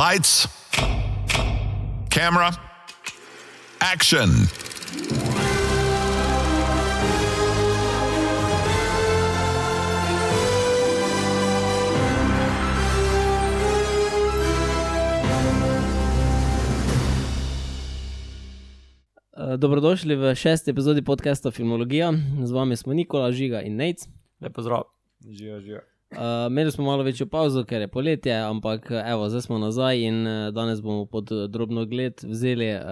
Lights, 0.00 0.48
camera, 2.08 2.50
action. 3.80 4.28
Eh, 19.36 19.56
Dobrodošli 19.56 20.16
v 20.16 20.34
šesti 20.34 20.70
epizodi 20.70 21.04
podcasta 21.04 21.50
Filmologija. 21.50 22.12
Z 22.44 22.52
vami 22.52 22.76
smo 22.76 22.96
Nikola, 22.96 23.32
Žiga 23.32 23.60
in 23.60 23.76
Nec. 23.76 24.08
Lepo 24.40 24.62
zdrav. 24.62 24.82
Živijo, 25.20 25.60
živijo. 25.60 25.89
Uh, 26.10 26.16
imeli 26.46 26.72
smo 26.72 26.84
malo 26.84 27.02
večjo 27.02 27.26
pauzo, 27.26 27.64
ker 27.64 27.80
je 27.80 27.88
poletje, 27.88 28.34
ampak 28.34 28.90
eh, 28.90 29.02
evo, 29.06 29.28
zdaj 29.28 29.42
smo 29.42 29.58
nazaj 29.58 30.00
in 30.02 30.26
uh, 30.26 30.54
danes 30.54 30.80
bomo 30.82 31.04
pod 31.06 31.28
drobno 31.48 31.84
gled 31.86 32.20
vzeli 32.22 32.74
uh, 32.74 32.82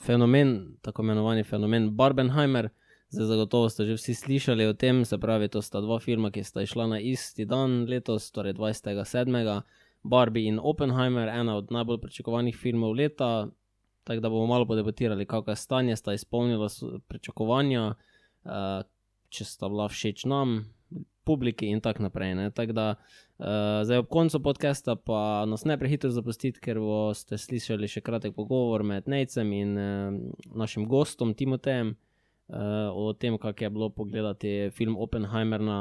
fenomen, 0.00 0.76
tako 0.82 1.02
imenovani 1.02 1.44
fenomen 1.44 1.90
Barbenheimer. 1.90 2.68
Zdaj, 3.08 3.26
zagotovo 3.26 3.68
ste 3.68 3.84
že 3.84 3.96
vsi 3.96 4.14
slišali 4.14 4.66
o 4.66 4.74
tem, 4.74 5.04
se 5.04 5.18
pravi, 5.18 5.48
to 5.48 5.62
sta 5.62 5.80
dva 5.80 5.98
filma, 5.98 6.30
ki 6.30 6.44
sta 6.44 6.62
išla 6.62 6.86
na 6.86 7.00
isti 7.00 7.44
dan 7.48 7.86
letos, 7.88 8.28
torej 8.30 8.52
27. 8.52 9.62
Barbie 10.02 10.48
in 10.48 10.60
Oppenheimer, 10.62 11.28
ena 11.28 11.56
od 11.56 11.72
najbolj 11.72 12.00
pričakovanih 12.00 12.56
filmov 12.56 12.92
leta. 12.92 13.48
Tako 14.04 14.20
da 14.20 14.28
bomo 14.28 14.46
malo 14.46 14.66
podebatirali, 14.66 15.26
kako 15.26 15.50
je 15.50 15.56
stanje, 15.56 15.96
sta 15.96 16.12
izpolnila 16.12 16.68
pričakovanja, 17.08 17.94
uh, 18.44 18.82
če 19.28 19.44
sta 19.44 19.68
bila 19.68 19.88
všeč 19.88 20.28
nam, 20.28 20.58
publiki 21.26 21.66
in 21.66 21.80
tako 21.82 22.06
naprej. 22.06 22.34
ne. 22.34 22.50
Tako 22.50 22.72
da 22.72 22.86
uh, 22.94 23.46
zdaj 23.84 23.98
ob 23.98 24.08
koncu 24.08 24.40
podcasta 24.42 24.96
pa 24.96 25.44
nas 25.46 25.64
ne 25.64 25.78
prehitro 25.78 26.10
zapustiti, 26.10 26.60
ker 26.62 26.78
boste 26.80 27.38
slišali 27.38 27.90
še 27.90 28.00
kratek 28.06 28.34
pogovor 28.34 28.86
med 28.86 29.10
Nejcem 29.10 29.52
in 29.52 29.76
uh, 29.78 30.14
našim 30.54 30.86
gostom 30.88 31.34
Timotejem 31.34 31.96
uh, 32.48 32.94
o 32.94 33.12
tem, 33.12 33.38
kako 33.38 33.64
je 33.64 33.70
bilo 33.70 33.90
pogledati 33.90 34.70
film 34.70 34.96
Oppenheimer 34.96 35.60
na, 35.60 35.78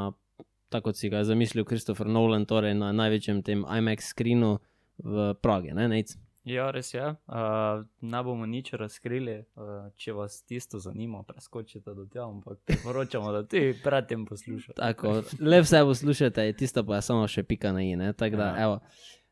tako 0.70 0.90
kot 0.90 0.98
si 0.98 1.10
ga 1.10 1.22
je 1.22 1.32
zamislil 1.32 1.66
Christopher 1.66 2.08
Nolan, 2.08 2.46
torej 2.50 2.74
na 2.74 2.92
največjem 2.92 3.44
tem 3.46 3.66
IMAX 3.66 4.12
screenu 4.14 4.58
v 4.98 5.34
Pragi, 5.42 5.76
ne 5.76 5.88
Nejc. 5.92 6.18
Ja, 6.46 6.68
res 6.72 6.94
je. 6.94 7.02
Uh, 7.02 7.82
ne 8.02 8.20
bomo 8.24 8.46
nič 8.46 8.74
razkrili, 8.74 9.40
uh, 9.56 9.64
če 9.98 10.14
vas 10.14 10.44
tisto 10.44 10.78
zanima, 10.80 11.24
preskočite 11.24 11.94
do 11.94 12.06
tega, 12.06 12.28
ampak 12.28 12.60
priporočamo, 12.64 13.32
da 13.32 13.42
ti 13.44 13.74
predtem 13.84 14.26
poslušate. 14.26 14.78
Tako, 14.78 15.16
le 15.42 15.62
vse 15.62 15.82
poslušate, 15.82 16.46
tisto 16.54 16.84
pa 16.86 16.96
je 16.96 17.02
samo 17.02 17.28
še 17.28 17.44
pika 17.44 17.72
na 17.72 17.82
in. 17.82 18.14
Tako 18.14 18.38
da, 18.38 18.46
Ja. 18.48 18.64
evo. 18.64 18.76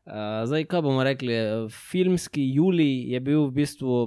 Uh, 0.04 0.12
zdaj, 0.44 0.64
kaj 0.64 0.82
bomo 0.82 1.04
rekli? 1.04 1.32
Filmski 1.70 2.42
Juli 2.52 3.06
je 3.08 3.20
bil 3.20 3.46
v 3.46 3.52
bistvu 3.52 4.00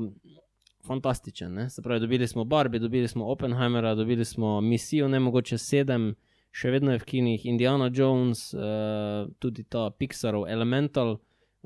fantastičen. 0.84 1.54
Ne? 1.54 1.70
Se 1.70 1.82
pravi, 1.82 2.00
dobili 2.00 2.28
smo 2.28 2.44
Barbie, 2.44 2.80
dobili 2.80 3.08
smo 3.08 3.26
Oppenheimera, 3.26 3.96
dobili 3.96 4.26
smo 4.26 4.62
Misijo, 4.62 5.08
ne 5.08 5.20
mogoče 5.20 5.58
sedem, 5.58 6.12
še 6.52 6.72
vedno 6.72 6.92
je 6.92 7.00
v 7.00 7.06
kinih 7.06 7.46
Indiana 7.46 7.90
Jones, 7.94 8.54
uh, 8.54 8.62
tudi 9.40 9.64
ta 9.64 9.90
Pixarov 9.90 10.48
Elemental. 10.48 11.18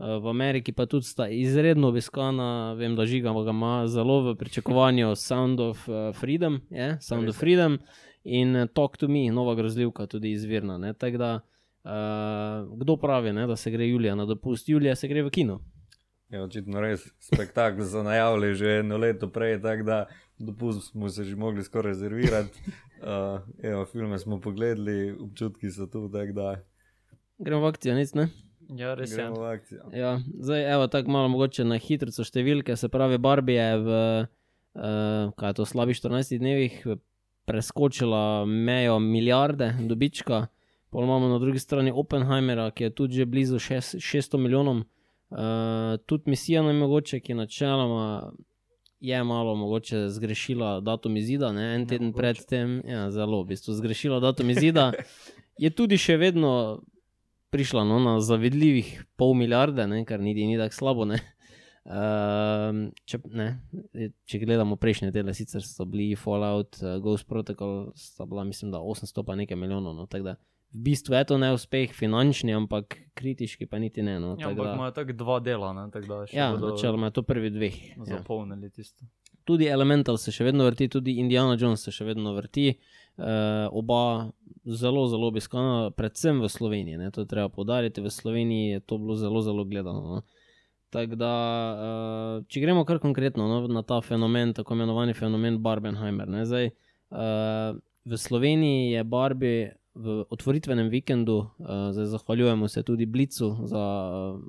Uh, 0.01 0.17
v 0.23 0.29
Ameriki 0.33 0.73
pa 0.73 0.87
tudi 0.89 1.05
sta 1.05 1.27
izredno 1.29 1.91
obiskana, 1.93 2.73
vem, 2.73 2.95
da 2.97 3.05
žiga 3.05 3.33
ga 3.45 3.49
ima 3.53 3.87
zelo 3.87 4.31
v 4.31 4.35
pričakovanju 4.35 5.15
Sound 5.15 5.59
of 5.59 5.83
uh, 5.89 6.09
Freedom, 6.17 6.61
je, 6.69 6.97
Sound 7.01 7.29
of 7.29 7.37
Freedom 7.37 7.77
in 8.23 8.55
eh, 8.55 8.67
Talk 8.73 8.97
to 8.97 9.07
Me, 9.07 9.31
nova 9.31 9.55
grozljivka, 9.55 10.07
tudi 10.07 10.31
izvirna. 10.31 10.77
ne. 10.77 10.93
Tako 10.93 11.17
da, 11.17 11.39
uh, 11.83 12.79
kdo 12.79 12.97
pravi, 12.97 13.33
ne, 13.33 13.47
da 13.47 13.55
se 13.55 13.71
gre 13.71 13.87
Julija 13.87 14.15
na 14.15 14.25
dopust? 14.25 14.69
Julija 14.69 14.95
se 14.95 15.07
gre 15.07 15.23
v 15.23 15.29
kino. 15.29 15.61
Je 16.29 16.37
Ja, 16.37 16.43
očitno 16.43 16.81
res 16.81 17.05
spektakel 17.19 17.85
so 17.85 18.03
najavili 18.03 18.55
že 18.55 18.79
eno 18.79 18.97
leto 18.97 19.27
prej, 19.29 19.61
tako 19.61 19.83
da 19.83 20.05
dopust 20.39 20.91
smo 20.91 21.09
se 21.09 21.23
že 21.23 21.35
mogli 21.35 21.63
skoraj 21.63 21.93
rezervirati. 21.93 22.59
Uh, 23.01 23.41
evo, 23.63 23.85
filme 23.85 24.19
smo 24.19 24.39
pogledali, 24.41 25.11
občutki 25.11 25.71
so 25.71 25.85
tu, 25.85 26.09
tako 26.09 26.33
da 26.33 26.63
Gremo 27.37 27.61
v 27.61 27.67
akcijo, 27.67 27.95
nic 27.95 28.13
ne. 28.13 28.29
Ja, 28.77 28.93
res 28.95 29.11
je. 29.11 29.25
Ja, 29.93 30.19
zdaj, 30.39 30.73
evo, 30.73 30.87
tako 30.87 31.11
malo 31.11 31.31
mogoče 31.33 31.65
na 31.67 31.79
hitro 31.81 32.11
številke. 32.11 32.77
Se 32.79 32.87
pravi, 32.91 33.19
Barbie 33.19 33.59
je 33.59 33.79
v 33.83 33.97
uh, 34.75 35.31
kaj 35.35 35.49
je 35.49 35.53
to, 35.53 35.65
slabih 35.65 35.97
14 35.97 36.37
dnevih 36.39 36.87
preskočila 37.45 38.45
mejo 38.45 38.99
milijarde 38.99 39.73
dobička. 39.87 40.47
Pol 40.91 41.03
imamo 41.03 41.27
na 41.27 41.39
drugi 41.39 41.59
strani 41.59 41.91
Oppenheimera, 41.91 42.71
ki 42.71 42.83
je 42.83 42.95
tudi 42.95 43.13
že 43.21 43.25
blizu 43.25 43.59
šest, 43.59 43.95
600 43.95 44.37
milijonom. 44.37 44.83
Uh, 45.31 45.97
tudi 46.05 46.29
misija 46.31 46.61
nam 46.61 46.75
je 46.75 46.79
mogoče, 46.79 47.19
ki 47.19 47.33
načeloma 47.33 48.31
je 48.99 49.23
malo 49.23 49.55
mogoče 49.55 50.09
zgrešila 50.09 50.79
datum 50.79 51.17
izida, 51.17 51.51
ne? 51.51 51.75
en 51.75 51.87
teden 51.87 52.11
mogoče. 52.11 52.21
predtem, 52.21 52.81
ja, 52.85 53.11
zelo 53.11 53.43
v 53.43 53.47
bistvu 53.47 53.73
zgrešila 53.73 54.19
datum 54.19 54.49
izida. 54.49 54.91
Je 55.61 55.69
tudi 55.69 55.97
še 55.97 56.15
vedno 56.17 56.81
prišla 57.51 57.83
no, 57.83 57.99
na 57.99 58.19
zavidljivih 58.23 59.03
pol 59.19 59.33
milijarde, 59.37 59.87
ne, 59.87 60.05
kar 60.07 60.19
niti 60.23 60.47
ni 60.47 60.57
tako 60.57 60.75
slabo. 60.75 61.05
Ne. 61.05 61.19
Uh, 61.81 62.91
če, 63.09 63.17
ne, 63.33 63.47
če 64.29 64.39
gledamo 64.43 64.77
prejšnje 64.77 65.09
dele, 65.15 65.33
sicer 65.33 65.63
so 65.65 65.87
bili 65.89 66.13
Fallout, 66.19 66.77
uh, 66.83 66.99
Ghost 67.01 67.25
Protocol, 67.27 67.89
sta 67.97 68.27
bila, 68.29 68.45
mislim, 68.45 68.69
da 68.71 68.83
800 68.85 69.23
pa 69.25 69.35
nekaj 69.39 69.57
milijonov. 69.57 69.95
No, 69.97 70.05
tako 70.05 70.29
da 70.29 70.35
v 70.71 70.83
bistvu 70.85 71.17
je 71.17 71.23
to 71.33 71.39
neuspeh 71.41 71.95
finančni, 71.97 72.53
ampak 72.55 72.99
kritiški 73.17 73.65
pa 73.67 73.81
niti 73.81 74.05
ne. 74.05 74.19
No, 74.21 74.35
Ja, 74.39 74.51
ampak 74.51 74.69
da- 74.69 74.75
imajo 74.77 74.93
tako 74.99 75.17
dva 75.17 75.39
dela, 75.41 75.73
ne, 75.73 75.89
tako 75.91 76.07
da 76.13 76.21
še 76.29 76.37
ja, 76.37 76.51
bodo 76.53 76.75
načeloma 76.75 77.09
je 77.09 77.17
to 77.17 77.25
prvi 77.27 77.49
dveh. 77.49 77.81
Ja. 77.97 78.05
zapolnili 78.13 78.69
tisto. 78.69 79.09
Tudi 79.43 79.65
Elemental 79.65 80.21
se 80.21 80.31
še 80.31 80.45
vedno 80.45 80.69
vrti, 80.69 80.85
tudi 80.87 81.17
Indiana 81.17 81.57
Jones 81.59 81.81
se 81.81 81.91
še 81.91 82.05
vedno 82.05 82.35
vrti. 82.37 82.75
Uh, 82.77 83.00
oba 83.71 84.31
zelo, 84.65 85.07
zelo 85.07 85.27
obiskana, 85.27 85.91
predvsem 85.97 86.41
v 86.41 86.49
Sloveniji. 86.49 86.97
Ne, 86.97 87.11
to 87.11 87.21
je 87.21 87.29
treba 87.29 87.49
podariti. 87.49 88.01
V 88.01 88.09
Sloveniji 88.09 88.69
je 88.69 88.79
to 88.79 88.97
bilo 88.97 89.15
zelo, 89.15 89.41
zelo 89.41 89.65
gledano. 89.65 90.01
No. 90.01 90.21
Tako 90.91 91.15
da, 91.15 91.33
uh, 91.71 92.45
če 92.51 92.59
gremo 92.59 92.83
kar 92.85 92.99
konkretno 92.99 93.47
no, 93.47 93.59
na 93.71 93.83
ta 93.87 94.01
fenomen, 94.03 94.51
tako 94.53 94.75
imenovani 94.75 95.15
fenomen 95.15 95.61
Barbenheimer. 95.63 96.27
Ne, 96.27 96.43
zdaj, 96.45 96.73
uh, 97.15 97.77
v 98.03 98.17
Sloveniji 98.19 98.97
je 98.97 99.03
Barbie 99.07 99.71
v 99.95 100.25
otvoritvenem 100.31 100.91
vikendu, 100.91 101.37
uh, 101.39 101.91
zdaj 101.95 102.11
zahvaljujemo 102.11 102.67
se 102.67 102.83
tudi 102.83 103.07
Blicu 103.07 103.55
za 103.71 103.85
uh, 104.35 104.43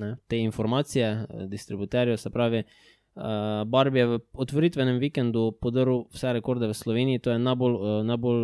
ne, 0.00 0.16
te 0.28 0.38
informacije, 0.38 1.08
eh, 1.08 1.46
distributerju, 1.46 2.16
se 2.16 2.30
pravi. 2.30 2.62
Uh, 3.18 3.66
Barbie 3.66 4.00
je 4.00 4.06
v 4.06 4.18
otvoritvenem 4.38 5.00
vikendu 5.02 5.50
podaril 5.58 6.04
vse 6.14 6.36
rekorde 6.38 6.68
v 6.70 6.74
Sloveniji. 6.74 7.22
To 7.26 7.34
je 7.34 7.38
najbolj, 7.42 7.74
uh, 7.74 8.02
najbolj 8.06 8.42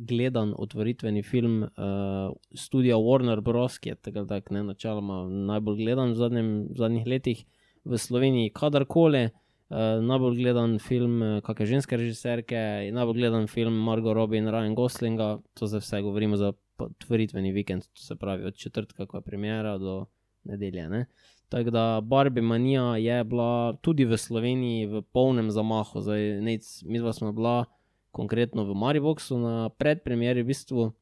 gledan 0.00 0.54
otvoritveni 0.56 1.20
film 1.20 1.66
uh, 1.68 2.32
studia 2.56 2.96
Warner 2.96 3.42
Bros., 3.44 3.76
ki 3.76 3.92
je 3.92 3.96
tako 4.08 4.24
ali 4.24 4.28
tako 4.28 4.54
ne 4.56 4.62
načeloma 4.72 5.18
najbolj 5.52 5.76
gledan 5.84 6.14
v, 6.14 6.16
zadnjem, 6.16 6.48
v 6.72 6.80
zadnjih 6.80 7.04
letih 7.06 7.44
v 7.84 8.00
Sloveniji, 8.00 8.54
kadarkoli. 8.56 9.28
Uh, 9.66 10.00
najbolj 10.00 10.40
gledan 10.40 10.78
film, 10.80 11.20
uh, 11.20 11.38
kakšne 11.44 11.76
ženske 11.76 12.00
režiserke, 12.00 12.60
in 12.88 12.96
najbolj 12.96 13.20
gledan 13.20 13.52
film 13.52 13.76
Margot 13.76 14.16
Robbie 14.16 14.40
in 14.40 14.48
Ryan 14.48 14.72
Goslinga. 14.78 15.42
To 15.60 15.68
za 15.68 15.82
vse 15.84 16.00
govorimo 16.00 16.40
za 16.40 16.54
otvoritveni 16.78 17.52
vikend, 17.52 17.84
to 17.92 18.00
se 18.00 18.16
pravi 18.16 18.48
od 18.48 18.56
četrtka, 18.56 19.04
ko 19.06 19.20
je 19.20 19.28
premjera, 19.28 19.76
do 19.78 20.06
nedelje. 20.44 20.88
Ne? 20.88 21.06
Tako 21.48 21.70
da 21.70 22.00
Barbie 22.00 22.42
manija 22.42 22.96
je 22.96 23.24
bila 23.24 23.76
tudi 23.82 24.04
v 24.04 24.18
Sloveniji 24.18 24.86
v 24.86 25.02
polnem 25.02 25.50
zamahu. 25.50 26.00
Zdaj, 26.00 26.40
nec, 26.42 26.82
mi 26.82 26.98
dva 26.98 27.12
smo 27.12 27.32
bila 27.32 27.64
konkretno 28.10 28.64
v 28.64 28.74
Mariboku 28.74 29.38
na 29.38 29.68
predpremieri, 29.68 30.42
v 30.42 30.50
bistvu, 30.50 30.82
uh, 30.82 30.92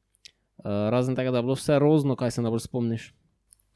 razen 0.91 1.15
tega, 1.15 1.31
da 1.31 1.39
je 1.39 1.47
bilo 1.47 1.55
vse 1.55 1.79
rozno, 1.79 2.15
kaj 2.15 2.31
se 2.31 2.43
najbolj 2.45 2.65
spomniš. 2.67 3.13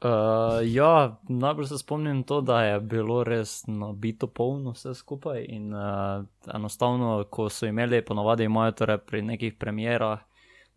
Uh, 0.00 0.60
ja, 0.64 1.20
najbolj 1.28 1.66
se 1.66 1.78
spomnim 1.78 2.22
to, 2.22 2.40
da 2.40 2.62
je 2.62 2.80
bilo 2.80 3.24
res 3.24 3.66
nabito 3.66 4.26
polno 4.26 4.72
vse 4.72 4.94
skupaj. 4.94 5.44
In 5.48 5.74
uh, 5.74 6.24
enostavno, 6.54 7.24
ko 7.30 7.48
so 7.48 7.66
imeli, 7.66 8.04
ponovadi 8.04 8.46
imajo 8.46 8.72
torej 8.72 8.98
pri 8.98 9.22
nekih 9.22 9.58
premjerah, 9.58 10.22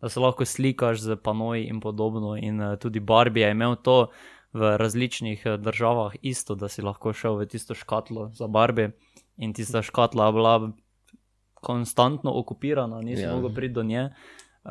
da 0.00 0.08
se 0.08 0.20
lahko 0.20 0.44
slikaš 0.44 1.00
z 1.00 1.16
panoji 1.16 1.68
in 1.70 1.80
podobno. 1.80 2.36
In 2.36 2.60
uh, 2.60 2.76
tudi 2.78 3.00
Barbie 3.00 3.46
je 3.46 3.50
imel 3.50 3.76
to 3.76 4.08
v 4.54 4.76
različnih 4.78 5.42
eh, 5.46 5.56
državah 5.56 6.14
isto, 6.22 6.54
da 6.54 6.68
si 6.68 6.82
lahko 6.82 7.12
šel 7.12 7.36
v 7.42 7.46
tisto 7.46 7.74
škatlo 7.74 8.30
za 8.34 8.46
Barbie. 8.46 8.92
In 9.36 9.52
tista 9.52 9.82
škatla 9.82 10.26
je 10.26 10.32
bila 10.32 10.54
konstantno 11.54 12.32
okupirana, 12.38 13.00
nisi 13.00 13.22
Ja. 13.22 13.28
ja. 13.28 13.34
mogel 13.34 13.54
priti 13.54 13.74
do 13.74 13.82
nje. 13.82 14.10
Uh, 14.64 14.70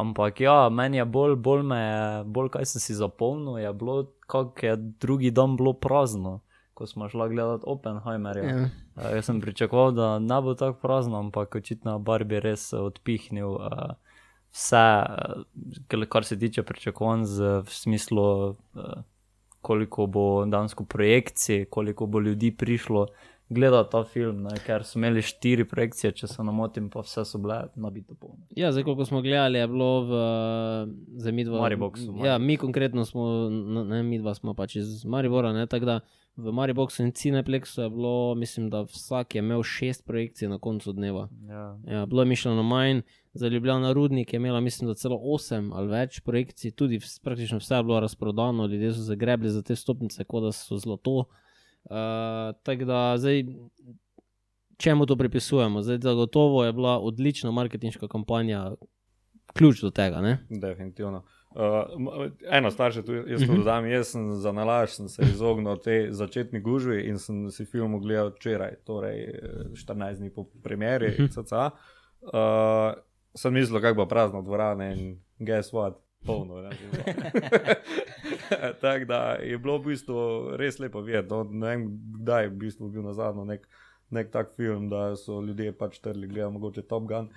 ampak 0.00 0.40
ja, 0.40 0.68
meni 0.68 0.96
je 0.96 1.04
bolj, 1.04 1.34
bolj 1.36 1.62
me, 1.62 1.76
je- 1.78 2.24
bolj 2.24 2.48
kaj 2.48 2.64
sem 2.64 2.80
si 2.80 2.94
zapomnil, 2.94 3.58
je 3.58 3.72
bilo, 3.72 4.06
kako 4.26 4.66
je 4.66 4.76
drugi 4.76 5.30
dan 5.30 5.56
bilo 5.56 5.72
prazno, 5.72 6.40
ko 6.74 6.86
smo 6.86 7.08
šli 7.08 7.28
gledati 7.28 7.64
Oppenheimerja. 7.66 8.44
Ja. 8.44 8.56
Uh, 8.96 9.10
jaz 9.14 9.24
sem 9.24 9.40
pričakoval, 9.40 9.92
da 9.92 10.18
ne 10.18 10.40
bo 10.40 10.54
tako 10.54 10.78
prazno, 10.80 11.18
ampak 11.18 11.54
očitno 11.54 11.98
Barbie 11.98 12.40
res 12.40 12.72
eh, 12.72 12.76
odpihnil 12.78 13.48
uh, 13.48 13.92
vse, 14.50 14.86
kar 16.08 16.24
se 16.24 16.38
tiče 16.38 16.62
pričakovanj 16.62 17.22
v 17.60 17.68
smislu 17.68 18.48
uh, 18.48 18.54
koliko 19.64 20.06
bo 20.06 20.26
dansko 20.44 20.84
projekcij, 20.84 21.64
koliko 21.72 22.06
bo 22.06 22.20
ljudi 22.20 22.52
prišlo 22.52 23.06
gledati 23.48 23.90
ta 23.90 24.04
film, 24.04 24.42
ne? 24.42 24.56
ker 24.66 24.84
so 24.84 24.98
imeli 24.98 25.22
štiri 25.22 25.66
projekcije, 25.68 26.12
če 26.16 26.28
se 26.30 26.44
ne 26.44 26.52
motim, 26.52 26.88
pa 26.90 27.02
vse 27.04 27.24
so 27.28 27.38
bile 27.42 27.60
nabito 27.76 28.16
polne. 28.16 28.44
Ja, 28.56 28.72
zdaj, 28.72 28.86
koliko 28.88 29.04
smo 29.04 29.20
gledali, 29.22 29.58
je 29.58 29.68
bilo 29.68 29.90
v 30.08 30.20
Zemidvu. 31.20 31.60
Mariboxu, 31.60 32.14
Ja, 32.24 32.38
mi 32.38 32.56
konkretno 32.56 33.04
smo, 33.04 33.26
ne, 33.50 34.02
mi 34.02 34.18
dva 34.18 34.34
smo 34.34 34.54
pač 34.56 34.78
iz 34.80 35.04
Maribora, 35.04 35.52
ne, 35.52 35.66
tako 35.70 35.90
da 35.92 35.98
v 36.36 36.54
Mariboxu 36.56 37.04
in 37.04 37.12
Cineplexu 37.12 37.84
je 37.84 37.90
bilo, 37.90 38.34
mislim, 38.34 38.70
da 38.70 38.82
vsak 38.88 39.34
je 39.34 39.44
imel 39.44 39.62
šest 39.62 40.06
projekcij 40.06 40.48
na 40.48 40.58
koncu 40.58 40.92
dneva. 40.92 41.28
Ja. 41.48 41.66
Ja, 41.86 42.06
bilo 42.06 42.22
je 42.22 42.32
mišljeno 42.32 42.62
manj, 42.62 43.04
za 43.34 43.48
Ljubljana 43.48 43.92
Rudnik 43.92 44.32
je 44.32 44.36
imela, 44.36 44.60
mislim, 44.60 44.88
da 44.88 44.94
celo 44.94 45.18
osem 45.22 45.72
ali 45.72 45.90
več 45.90 46.20
projekcij, 46.20 46.70
tudi 46.70 46.98
vs, 47.02 47.18
praktično 47.18 47.58
vse 47.58 47.74
je 47.74 47.82
bilo 47.82 48.00
razprodano, 48.00 48.66
ljudje 48.66 48.92
so 48.94 49.02
zagrebli 49.02 49.50
za 49.50 49.62
te 49.62 49.76
stopnice, 49.76 50.24
kot 50.24 50.46
da 50.46 50.52
so 50.52 50.78
zlato. 50.78 51.24
Uh, 51.84 52.54
tako 52.62 52.84
da 52.84 53.00
zdaj, 53.18 53.42
čemu 54.76 55.06
to 55.06 55.16
pripisujemo? 55.16 55.82
Zdaj, 55.82 55.98
zagotovo 56.02 56.64
je 56.64 56.72
bila 56.72 56.98
odlična 56.98 57.50
marketinška 57.50 58.08
kampanja, 58.08 58.70
ključ 59.52 59.80
do 59.80 59.90
tega. 59.90 60.20
Ne? 60.20 60.38
Definitivno. 60.50 61.24
Uh, 61.54 62.30
eno 62.50 62.70
stvar 62.70 62.90
še 62.94 63.04
tu, 63.06 63.14
jaz 63.30 63.44
to 63.46 63.54
dodam. 63.54 63.86
Jaz 63.86 64.14
sem 64.14 64.30
za 64.42 64.52
nalaž 64.52 64.96
sem 64.96 65.08
se 65.08 65.26
izognil 65.26 65.78
tej 65.82 66.08
začetni 66.10 66.58
gužvi 66.60 67.04
in 67.06 67.18
sem 67.18 67.44
si 67.54 67.66
film 67.66 67.94
ogledal 67.94 68.32
včeraj, 68.34 68.80
torej 68.86 69.20
eh, 69.22 69.68
14 69.78 70.22
dni 70.22 70.32
po 70.34 70.48
premjeri, 70.62 71.12
CCA. 71.34 71.68
Uh, 72.24 72.94
sem 73.34 73.54
mislil, 73.54 73.80
kako 73.80 74.02
bo 74.02 74.08
prazno 74.08 74.42
dvorane 74.42 74.92
in 74.94 75.20
guess 75.38 75.72
what. 75.72 76.00
Polno, 76.26 76.62
ne, 76.62 76.70
Tako 78.80 79.04
da 79.04 79.32
je 79.32 79.58
bilo 79.58 79.78
v 79.78 79.84
bistvu 79.84 80.16
res 80.56 80.78
lepo 80.78 81.02
videti. 81.04 81.28
No, 81.28 81.42
ne 81.44 81.68
vem, 81.68 81.82
kdaj 82.22 82.46
je 82.46 82.48
v 82.48 82.54
bistvu 82.62 82.88
bil 82.88 83.04
na 83.04 83.12
zadnje 83.12 83.44
nek, 83.44 83.66
nek 84.08 84.30
tak 84.32 84.54
film, 84.56 84.88
da 84.88 85.18
so 85.20 85.42
ljudje 85.44 85.74
pač 85.76 85.98
trli, 86.00 86.30
gledali 86.30 86.56
mogoče 86.56 86.86
Top 86.88 87.04
Gun. 87.10 87.28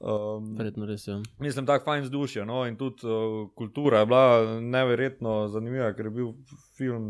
Um, 0.00 0.52
Verjetno 0.58 0.84
res 0.86 1.06
je. 1.08 1.16
Mislim, 1.40 1.64
tako 1.66 1.88
fajn 1.88 2.04
vzdušje. 2.04 2.44
No? 2.44 2.66
In 2.68 2.76
tudi 2.76 3.08
uh, 3.08 3.48
kultura 3.56 4.04
je 4.04 4.10
bila 4.12 4.60
neverjetno 4.60 5.48
zanimiva, 5.48 5.94
ker 5.96 6.10
je 6.10 6.14
bil 6.18 6.34
film 6.76 7.08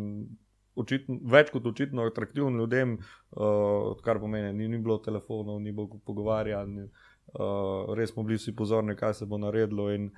očitno, 0.78 1.18
več 1.34 1.50
kot 1.54 1.66
očitno 1.66 2.06
atraktiven 2.10 2.58
ljudem, 2.58 2.94
uh, 3.34 3.90
kar 4.06 4.22
pomeni, 4.22 4.54
ni, 4.54 4.70
ni 4.70 4.78
bilo 4.82 5.00
telefonov, 5.02 5.60
ni 5.62 5.74
bilo 5.74 5.98
pogovarjanj, 6.06 6.86
uh, 7.26 7.94
res 7.96 8.10
smo 8.12 8.22
bili 8.22 8.38
vsi 8.38 8.56
pozorni, 8.56 8.96
kaj 8.96 9.14
se 9.14 9.26
bo 9.26 9.38
naredilo. 9.38 9.92
In, 9.92 10.10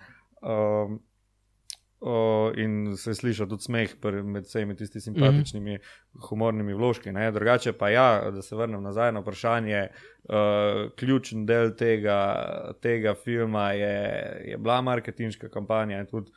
uh, 0.42 0.96
Uh, 2.00 2.52
in 2.60 2.92
se 2.96 3.14
sliši 3.14 3.46
tudi 3.48 3.64
smeh 3.64 3.94
med 4.24 4.44
vsemi 4.44 4.74
tistimi 4.76 5.00
simpatičnimi, 5.00 5.72
mm 5.72 5.76
-hmm. 5.76 6.28
humornimi 6.28 6.74
vložki. 6.74 7.12
Ne? 7.12 7.30
Drugače 7.32 7.72
pa 7.72 7.88
ja, 7.88 8.30
da 8.30 8.42
se 8.42 8.56
vrnem 8.56 8.82
nazaj 8.82 9.12
na 9.12 9.20
vprašanje. 9.20 9.88
Uh, 10.24 10.92
ključen 10.96 11.46
del 11.46 11.72
tega, 11.76 12.74
tega 12.80 13.14
filma 13.14 13.72
je, 13.72 14.42
je 14.44 14.58
bila 14.58 14.80
marketinška 14.80 15.48
kampanja 15.48 16.00
in 16.00 16.06
tudi 16.06 16.30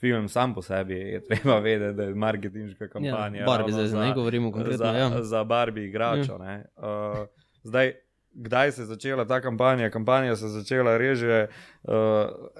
film 0.00 0.28
sam 0.28 0.54
po 0.54 0.62
sebi 0.62 0.94
je 0.94 1.24
treba 1.24 1.58
vedeti, 1.58 1.96
da 1.96 2.02
je 2.02 2.14
marketinška 2.14 2.88
kampanja. 2.88 3.40
Ja, 3.40 3.46
Barbie, 3.46 3.72
zdaj 3.72 4.08
ne 4.08 4.14
govorimo 4.14 4.52
konkretno. 4.52 4.76
za, 4.76 4.92
Ja. 4.92 5.22
za 5.22 5.44
Barbie 5.44 5.84
igračo. 5.84 6.38
Ja. 6.42 6.62
Uh, 6.76 7.26
zdaj, 7.62 7.92
kdaj 8.34 8.72
se 8.72 8.82
je 8.82 8.86
začela 8.86 9.24
ta 9.24 9.40
kampanja? 9.40 9.90
Kampanja 9.90 10.36
se 10.36 10.44
je 10.44 10.48
začela 10.48 10.96
reže 10.98 11.46
uh, 11.82 11.92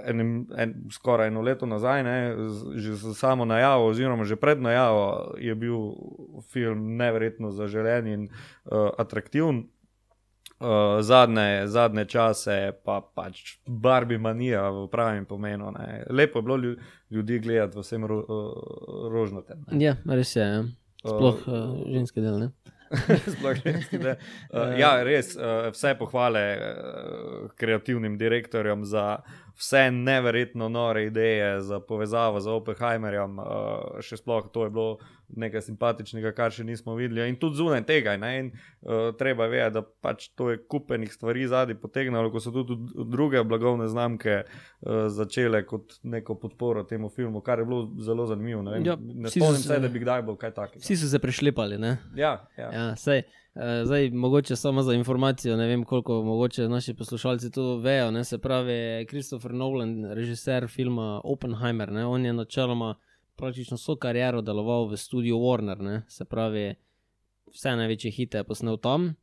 enim, 0.05 0.47
en, 0.57 0.75
skoraj 0.93 1.29
eno 1.29 1.41
leto 1.43 1.67
nazaj, 1.67 2.03
ne, 2.05 2.37
že 2.77 2.95
z 2.95 3.15
samo 3.15 3.45
najavo, 3.45 3.87
oziroma 3.87 4.25
že 4.25 4.37
pred 4.37 4.61
najavo 4.61 5.35
je 5.39 5.55
bil 5.55 5.77
film 6.53 6.97
neverjetno 6.97 7.51
zaželen 7.51 8.07
in 8.07 8.29
uh, 8.29 8.91
atraktiven. 8.99 9.69
Uh, 10.63 11.03
zadnje, 11.03 11.67
zadnje 11.67 12.05
čase 12.05 12.73
pa 12.85 13.01
pač 13.03 13.59
Barbie 13.67 14.19
manija 14.19 14.71
v 14.71 14.87
pravem 14.87 15.25
pomenu. 15.27 15.73
Ne. 15.75 16.05
Lepo 16.11 16.39
je 16.39 16.43
bilo 16.43 16.57
lju- 16.57 16.77
ljudi 17.11 17.39
gledati 17.39 17.77
v 17.77 17.81
vsem 17.83 18.05
ro, 18.07 18.19
uh, 18.23 19.11
rožnatem. 19.11 19.65
ja, 19.75 19.97
res 20.07 20.37
je. 20.37 20.43
Ja. 20.43 20.63
Sploh 21.03 21.43
uh, 21.51 21.83
ženski 21.91 22.21
del. 22.23 22.39
Ne? 22.39 22.49
Sploh 23.33 23.57
ženski, 23.65 23.99
da. 23.99 24.17
Uh, 24.53 24.75
ja, 24.79 24.91
res, 25.05 25.33
uh, 25.37 25.71
vse 25.73 25.95
pohvale 25.99 26.43
uh, 26.59 27.51
kreativnim 27.57 28.19
direktorjem 28.21 28.85
za 28.85 29.23
vse 29.55 29.91
neverjetno 29.91 30.69
nore 30.69 31.05
ideje, 31.05 31.61
za 31.61 31.81
povezavo 31.81 32.41
z 32.41 32.49
Oppenheimerjem. 32.49 33.39
Uh, 33.39 33.47
še 34.01 34.17
sploh 34.17 34.49
to 34.49 34.65
je 34.65 34.71
bilo 34.71 34.99
nekaj 35.29 35.63
simpatičnega, 35.63 36.33
kar 36.33 36.51
še 36.51 36.61
nismo 36.63 36.95
videli. 36.95 37.25
In 37.25 37.37
tudi 37.37 37.57
zunaj 37.57 37.83
tega. 37.83 38.17
Ne? 38.17 38.33
In, 38.39 38.51
uh, 38.83 39.13
treba 39.13 39.47
vedeti, 39.47 39.75
da 39.75 39.83
pač 39.83 40.29
to 40.31 40.51
je 40.51 40.61
kupenih 40.61 41.09
stvari 41.09 41.47
zadnji 41.47 41.75
potegnilo, 41.75 42.29
ko 42.29 42.39
so 42.39 42.53
tudi 42.53 42.77
druge 43.07 43.41
blagovne 43.43 43.89
znamke 43.89 44.43
uh, 44.43 44.49
začele 45.09 45.63
kot 45.65 45.99
neko 46.03 46.35
podporo 46.37 46.85
temu 46.85 47.09
filmu, 47.09 47.41
kar 47.41 47.59
je 47.59 47.65
bilo 47.65 47.87
zelo 47.99 48.27
zanimivo. 48.27 48.63
Ne, 48.63 48.71
vem, 48.73 48.85
Ja, 48.85 48.97
ne 48.97 49.31
spomnim 49.31 49.57
se- 49.59 49.79
da 49.79 49.89
bi 49.89 49.99
kdaj 49.99 50.23
bil 50.23 50.37
kaj 50.37 50.53
takega. 50.53 50.83
Vsi 50.83 50.97
so 50.97 51.09
se 51.09 51.19
prešlepali. 51.19 51.79
Ne? 51.79 51.97
Ja, 52.15 52.47
ja. 52.57 52.69
Ja, 52.71 52.87
sej, 52.97 53.23
zdaj, 53.85 54.11
mogoče 54.11 54.57
samo 54.57 54.83
za 54.83 54.95
informacijo, 54.95 55.57
ne 55.57 55.67
vem, 55.67 55.85
koliko 55.85 56.23
mogoče 56.23 56.69
naši 56.69 56.95
poslušalci 56.95 57.51
to 57.51 57.77
vejo. 57.77 58.11
Ne? 58.11 58.25
Se 58.25 58.39
pravi, 58.39 59.07
Christopher 59.09 59.53
Nolan, 59.53 60.05
režiser 60.05 60.69
filma 60.69 61.21
Oppenheimer, 61.25 61.93
ne? 61.93 62.07
on 62.07 62.25
je 62.27 62.33
načeloma 62.33 62.95
praktično 63.37 63.77
vso 63.77 63.97
kariero 63.97 64.41
deloval 64.43 64.89
v 64.89 64.97
studiu 64.97 65.37
Warner, 65.37 65.81
ne? 65.81 66.03
se 66.09 66.25
pravi, 66.25 66.75
vse 67.53 67.77
največje 67.77 68.11
hite 68.11 68.39
je 68.39 68.45
posnel 68.45 68.77
tam. 68.77 69.15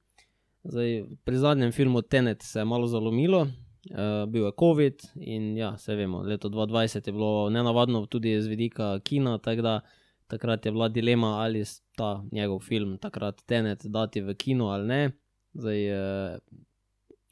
Zdaj, 0.64 1.04
pri 1.24 1.38
zadnjem 1.38 1.72
filmu 1.72 2.02
Tenet 2.02 2.42
se 2.44 2.60
je 2.60 2.66
malo 2.66 2.88
zalomilo. 2.88 3.48
Uh, 3.90 4.30
bil 4.30 4.46
je 4.46 4.52
COVID 4.60 5.02
in 5.16 5.58
ja, 5.58 5.78
se 5.78 5.96
vemo, 5.96 6.22
leto 6.22 6.50
2020 6.50 7.08
je 7.08 7.14
bilo 7.14 7.50
nenavadno 7.50 8.06
tudi 8.06 8.42
z 8.42 8.48
vidika 8.48 9.00
kina, 9.00 9.38
tako 9.38 9.62
da 9.62 9.82
takrat 10.30 10.66
je 10.66 10.72
bila 10.72 10.88
dilema, 10.88 11.28
ali 11.28 11.64
ta 11.98 12.24
njegov 12.32 12.60
film, 12.60 12.98
takrat 12.98 13.42
Tenet, 13.46 13.86
dati 13.86 14.22
v 14.22 14.36
kino 14.36 14.70
ali 14.70 14.88
ne. 14.88 15.12
Zdaj, 15.54 15.88
eh, 15.90 16.38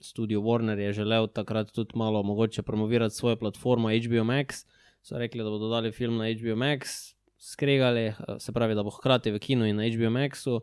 studio 0.01 0.41
Warner 0.41 0.77
je 0.77 0.93
želel 0.93 1.27
takrat 1.27 1.71
tudi 1.71 1.97
malo 1.97 2.23
mogoče 2.23 2.61
promovirati 2.61 3.15
svojo 3.15 3.35
platformo 3.35 3.89
HBO 3.89 4.23
Max. 4.23 4.65
So 5.01 5.17
rekli, 5.17 5.43
da 5.43 5.49
bodo 5.49 5.69
dali 5.69 5.91
film 5.91 6.17
na 6.17 6.25
HBO 6.33 6.55
Max, 6.55 7.13
skregali, 7.37 8.05
eh, 8.05 8.15
se 8.39 8.51
pravi, 8.51 8.75
da 8.75 8.83
bo 8.83 8.89
hkrati 8.89 9.31
v 9.31 9.39
kinu 9.39 9.65
in 9.65 9.75
na 9.75 9.83
HBO 9.83 10.09
Maxu. 10.09 10.61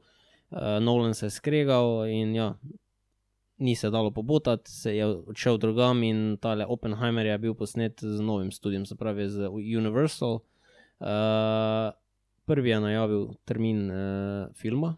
Uh, 0.50 0.60
Nolan 0.80 1.14
se 1.14 1.26
je 1.26 1.30
skregal 1.30 2.06
in 2.06 2.34
ja, 2.34 2.54
ni 3.58 3.76
se 3.76 3.90
dalo 3.90 4.10
pobotati, 4.10 4.70
se 4.70 4.96
je 4.96 5.06
odšel 5.06 5.58
drugam 5.58 6.02
in 6.02 6.36
tale 6.40 6.66
Oppenheimer 6.66 7.26
je 7.26 7.38
bil 7.38 7.54
posnet 7.54 8.00
z 8.00 8.20
novim 8.20 8.52
studijem, 8.52 8.86
se 8.86 8.96
pravi 8.96 9.28
z 9.28 9.48
Universal. 9.78 10.34
Uh, 11.00 11.90
prvi 12.46 12.70
je 12.70 12.80
najavil 12.80 13.28
termin 13.44 13.90
uh, 13.90 13.96
filma, 14.54 14.96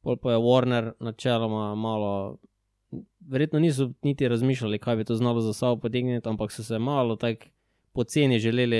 pol 0.00 0.16
pa 0.16 0.32
je 0.32 0.38
Warner 0.38 0.92
načeloma 1.00 1.74
malo. 1.74 2.38
Verjetno 3.20 3.60
niso 3.60 3.90
niti 4.02 4.28
razmišljali, 4.28 4.78
kaj 4.78 4.96
bi 4.96 5.04
to 5.04 5.14
znalo 5.14 5.40
za 5.40 5.52
sabo 5.52 5.80
potegniti, 5.80 6.28
ampak 6.28 6.52
so 6.52 6.64
se 6.64 6.78
malo 6.78 7.16
tako 7.16 7.50
poceni 7.98 8.38
želeli 8.38 8.78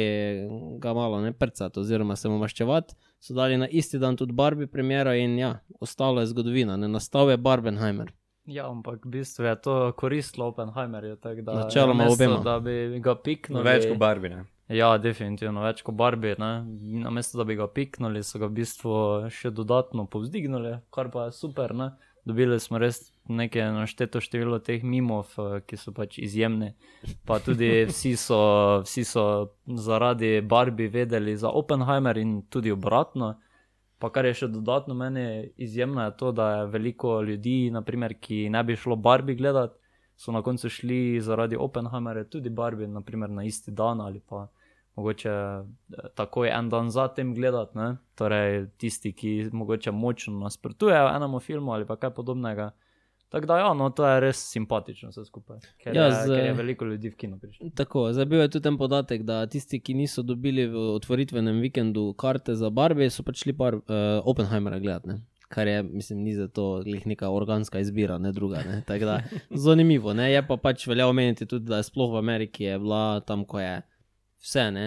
ga 0.79 0.95
malo 0.95 1.21
ne 1.21 1.33
prcati 1.33 1.81
oziroma 1.81 2.17
se 2.17 2.29
mu 2.29 2.39
maščevati. 2.39 2.95
So 3.21 3.35
dali 3.35 3.57
na 3.57 3.69
isti 3.69 3.99
dan 3.99 4.17
tudi 4.17 4.33
Barbie 4.33 4.67
premiero 4.67 5.15
in 5.15 5.39
ja, 5.39 5.59
ostalo 5.81 6.21
je 6.21 6.27
zgodovina, 6.27 6.77
ne 6.77 6.89
nastal 6.89 7.31
je 7.31 7.37
Barbenheimer. 7.37 8.13
Ja, 8.45 8.71
ampak 8.71 9.05
v 9.05 9.09
bistvu 9.09 9.45
je 9.45 9.55
to 9.61 9.93
koristilo 9.93 10.47
Oppenheimerju. 10.47 11.17
Načeloma 11.47 12.07
obema. 12.09 12.39
Da 12.45 12.61
bi 12.61 13.01
ga 13.01 13.15
piknili. 13.15 13.65
Več 13.65 13.89
kot 13.91 13.99
Barbine. 13.99 14.45
Ja, 14.69 14.91
definitivno 15.01 15.63
več 15.65 15.81
kot 15.81 15.97
Barbie. 15.97 16.35
Ne? 16.37 16.61
Namesto 17.01 17.39
da 17.41 17.47
bi 17.49 17.57
ga 17.57 17.67
piknili, 17.73 18.21
so 18.21 18.41
ga 18.41 18.51
v 18.51 18.59
bistvu 18.61 18.93
še 19.33 19.53
dodatno 19.57 20.05
povzdignili, 20.13 20.75
kar 20.93 21.09
pa 21.13 21.29
je 21.29 21.37
super. 21.39 21.73
Ne? 21.73 21.95
Dobili 22.29 22.59
smo 22.61 22.77
res 22.77 23.01
nekaj 23.33 23.71
našteto 23.73 24.21
število 24.21 24.59
teh 24.61 24.85
mimov, 24.85 25.33
eh, 25.41 25.63
ki 25.65 25.79
so 25.81 25.95
pač 25.97 26.19
izjemni. 26.21 26.75
Pa 27.25 27.39
tudi 27.41 27.71
vsi 27.89 28.13
so, 28.21 28.41
vsi 28.85 29.07
so 29.09 29.25
zaradi 29.65 30.43
Barbie 30.45 30.93
vedeli 30.93 31.37
za 31.37 31.49
Oppenheimer 31.49 32.21
in 32.21 32.43
tudi 32.53 32.75
obratno. 32.75 33.39
Pa 33.99 34.13
kar 34.13 34.29
je 34.29 34.35
še 34.43 34.51
dodatno 34.53 34.95
meni 34.95 35.49
izjemno, 35.57 36.05
je 36.05 36.17
to, 36.21 36.35
da 36.37 36.51
je 36.51 36.69
veliko 36.77 37.17
ljudi, 37.25 37.71
naprimer, 37.73 38.19
ki 38.21 38.45
ne 38.53 38.61
bi 38.63 38.77
šlo 38.77 39.01
Barbie 39.01 39.35
gledati, 39.35 39.81
so 40.15 40.31
na 40.37 40.45
koncu 40.45 40.69
šli 40.69 41.19
zaradi 41.25 41.57
Oppenheimerja 41.57 42.29
tudi 42.29 42.53
Barbie, 42.53 42.87
naprimer 42.87 43.33
na 43.33 43.49
isti 43.49 43.73
dan 43.73 44.05
ali 44.05 44.21
pa 44.21 44.45
mogoče 44.99 45.31
eh, 45.31 45.63
takoj 46.15 46.51
en 46.51 46.69
dan 46.69 46.91
zatem 46.91 47.31
gledati. 47.33 47.79
Ne? 47.79 47.89
Torej, 48.15 48.67
tisti, 48.77 49.13
ki 49.13 49.33
mogoče 49.53 49.91
močno 49.93 50.39
nasprotujejo 50.41 51.15
enemu 51.15 51.41
filmu 51.41 51.73
ali 51.73 51.87
kaj 51.89 52.11
podobnega, 52.13 52.71
Tako 53.29 53.47
da, 53.47 53.59
ja, 53.59 53.75
no, 53.75 53.91
to 53.91 54.07
je 54.07 54.21
res 54.21 54.39
simpatično 54.49 55.11
vse 55.11 55.21
skupaj. 55.27 55.59
Ker, 55.77 55.93
Ja, 55.93 56.07
z- 56.11 56.31
je, 56.31 56.37
ker 56.37 56.47
je 56.47 56.53
veliko 56.55 56.87
ljudi 56.87 57.11
v 57.11 57.17
kino 57.17 57.37
prišlo. 57.37 57.69
Tako, 57.77 58.07
zdaj 58.13 58.25
bil 58.25 58.41
je 58.41 58.49
tudi 58.49 58.63
ten 58.63 58.79
podatek, 58.79 59.23
da 59.23 59.43
tisti, 59.47 59.81
ki 59.81 59.93
niso 59.95 60.23
dobili 60.23 60.65
v 60.67 60.87
otvoritvenem 60.95 61.61
vikendu 61.61 62.15
karte 62.15 62.55
za 62.55 62.71
Barbie, 62.71 63.11
so 63.11 63.21
pač 63.23 63.43
šli 63.45 63.53
par 63.53 63.77
uh, 63.77 63.83
Oppenheimera 64.25 64.79
gledati. 64.79 65.19
Kar 65.49 65.69
je, 65.69 65.83
mislim, 65.83 66.23
ni 66.23 66.33
za 66.35 66.49
to 66.49 66.65
neka 67.05 67.29
organska 67.31 67.81
izbira, 67.81 68.17
ne 68.19 68.33
druga. 68.33 68.65
Ne? 68.65 68.81
Tako 68.87 69.05
Da, 69.05 69.21
zanimivo. 69.67 70.15
Ne? 70.15 70.33
Je 70.33 70.41
pa 70.43 70.57
pač 70.59 70.87
velja 70.87 71.07
omeniti 71.07 71.45
tudi, 71.47 71.67
da 71.67 71.77
je 71.77 71.85
sploh 71.85 72.13
v 72.13 72.19
Ameriki 72.19 72.65
je 72.65 72.79
bila 72.79 73.21
tam, 73.21 73.45
ko 73.45 73.61
je 73.61 73.77
vse, 74.43 74.71
ne, 74.71 74.87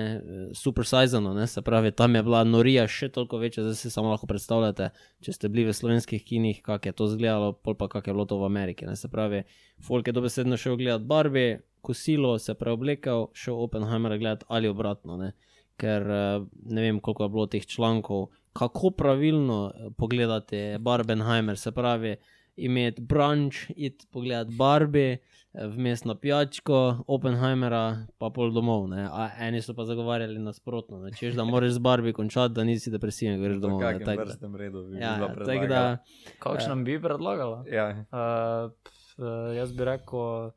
super 0.56 0.86
sizano, 0.88 1.34
ne, 1.34 1.48
se 1.48 1.62
pravi, 1.62 1.92
tam 1.92 2.16
je 2.16 2.24
bila 2.24 2.44
norija 2.44 2.88
še 2.88 3.10
toliko 3.12 3.38
večja, 3.38 3.64
zdaj 3.64 3.76
si 3.76 3.92
samo 3.92 4.14
lahko 4.14 4.28
predstavljate, 4.28 4.90
če 5.22 5.36
ste 5.36 5.50
bili 5.52 5.68
v 5.68 5.76
slovenskih 5.76 6.24
kinih, 6.24 6.62
kako 6.64 6.90
je 6.90 6.96
to 6.96 7.08
izgledalo, 7.12 7.54
pol 7.54 7.76
pa 7.76 7.90
kako 7.92 8.10
je 8.10 8.16
bilo 8.16 8.26
to 8.26 8.40
v 8.40 8.48
Ameriki. 8.48 8.88
Ne, 8.88 8.96
se 8.96 9.12
pravi, 9.12 9.44
folk 9.84 10.08
je 10.08 10.16
dobesedno 10.16 10.58
šel 10.58 10.80
gledati 10.80 11.08
Barbie, 11.10 11.60
kosilo, 11.82 12.38
se 12.40 12.54
preoblekel, 12.56 13.28
šel 13.34 13.60
Oppenheimer 13.64 14.18
gledati 14.18 14.46
ali 14.48 14.72
obratno, 14.72 15.18
ne, 15.18 15.34
ker 15.82 16.06
ne 16.06 16.82
vem, 16.82 17.00
koliko 17.00 17.26
je 17.26 17.34
bilo 17.36 17.48
teh 17.52 17.66
člankov, 17.68 18.30
kako 18.54 18.92
pravilno 18.92 19.72
eh, 19.76 19.90
pogledati 19.98 20.78
Barbenheimer, 20.80 21.58
se 21.58 21.72
pravi, 21.72 22.16
imeti 22.56 23.02
brunch, 23.02 23.72
iti 23.76 24.08
pogledati 24.12 24.56
Barbie, 24.56 25.18
vmes 25.54 26.04
na 26.04 26.16
pijačko, 26.16 26.78
Oppenheimera, 27.08 27.82
pa 28.18 28.30
pol 28.30 28.52
domov. 28.52 28.88
Ne? 28.88 29.04
A 29.06 29.28
eni 29.40 29.60
so 29.60 29.74
pa 29.74 29.84
zagovarjali 29.84 30.40
nasprotno, 30.40 31.00
ne? 31.00 31.12
češ 31.12 31.34
da 31.34 31.44
moraš 31.44 31.72
z 31.72 31.80
Barbi 31.80 32.14
končati, 32.14 32.54
da 32.54 32.64
nisi 32.64 32.88
depresiven, 32.88 33.36
greš 33.38 33.58
domov. 33.58 33.82
tako 33.82 34.00
da- 34.06 34.16
vrstnem 34.16 34.56
redu 34.56 34.84
bi 34.84 34.98
Ja, 34.98 35.16
bila 35.16 35.28
tako 35.28 35.36
predlagana? 35.36 35.68
da, 35.68 35.98
Kakšno 36.40 36.76
bi 36.78 37.02
predlagala? 37.02 37.64
Ja, 37.68 37.88
Uh, 37.90 38.72
pf, 38.84 38.92
uh, 39.18 39.26
jaz 39.52 39.74
bi 39.74 39.84
rekel 39.86 40.52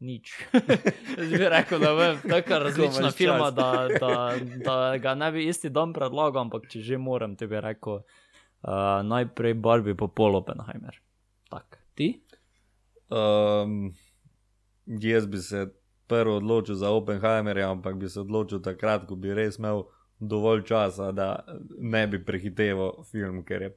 nič. 0.00 0.34
jaz 1.18 1.30
bi 1.30 1.46
rekel, 1.48 1.78
da 1.78 1.90
je 1.92 2.16
tako 2.24 2.58
različna 2.58 3.10
čas. 3.12 3.54
da, 3.54 3.68
da, 4.00 4.34
da 4.64 4.96
ga 4.98 5.14
ne 5.14 5.32
bi 5.32 5.46
isti 5.46 5.70
dan 5.70 5.92
predlagal, 5.92 6.42
ampak 6.42 6.66
če 6.66 6.80
že 6.80 6.98
moram, 6.98 7.36
ti 7.36 7.46
bi 7.46 7.54
rekel 7.56 7.92
uh, 7.92 8.02
najprej 9.04 9.54
Barbie, 9.54 9.94
pa 9.94 10.08
pol 10.08 10.34
Oppenheimer. 10.34 10.98
Tak. 11.48 11.78
ti? 11.94 12.24
Um, 13.08 13.94
jaz 14.86 15.26
bi 15.26 15.38
se 15.38 15.66
prvo 16.06 16.36
odločil 16.36 16.74
za 16.74 16.90
Oppenheimerja, 16.90 17.70
ampak 17.70 17.96
bi 17.96 18.08
se 18.08 18.20
odločil 18.20 18.60
takrat, 18.60 19.06
ko 19.06 19.14
bi 19.16 19.34
res 19.34 19.58
imel 19.58 19.84
dovolj 20.20 20.62
časa, 20.62 21.12
da 21.12 21.44
ne 21.78 22.06
bi 22.06 22.24
prehiteval 22.24 23.04
film, 23.04 23.42
ker 23.44 23.62
je 23.62 23.70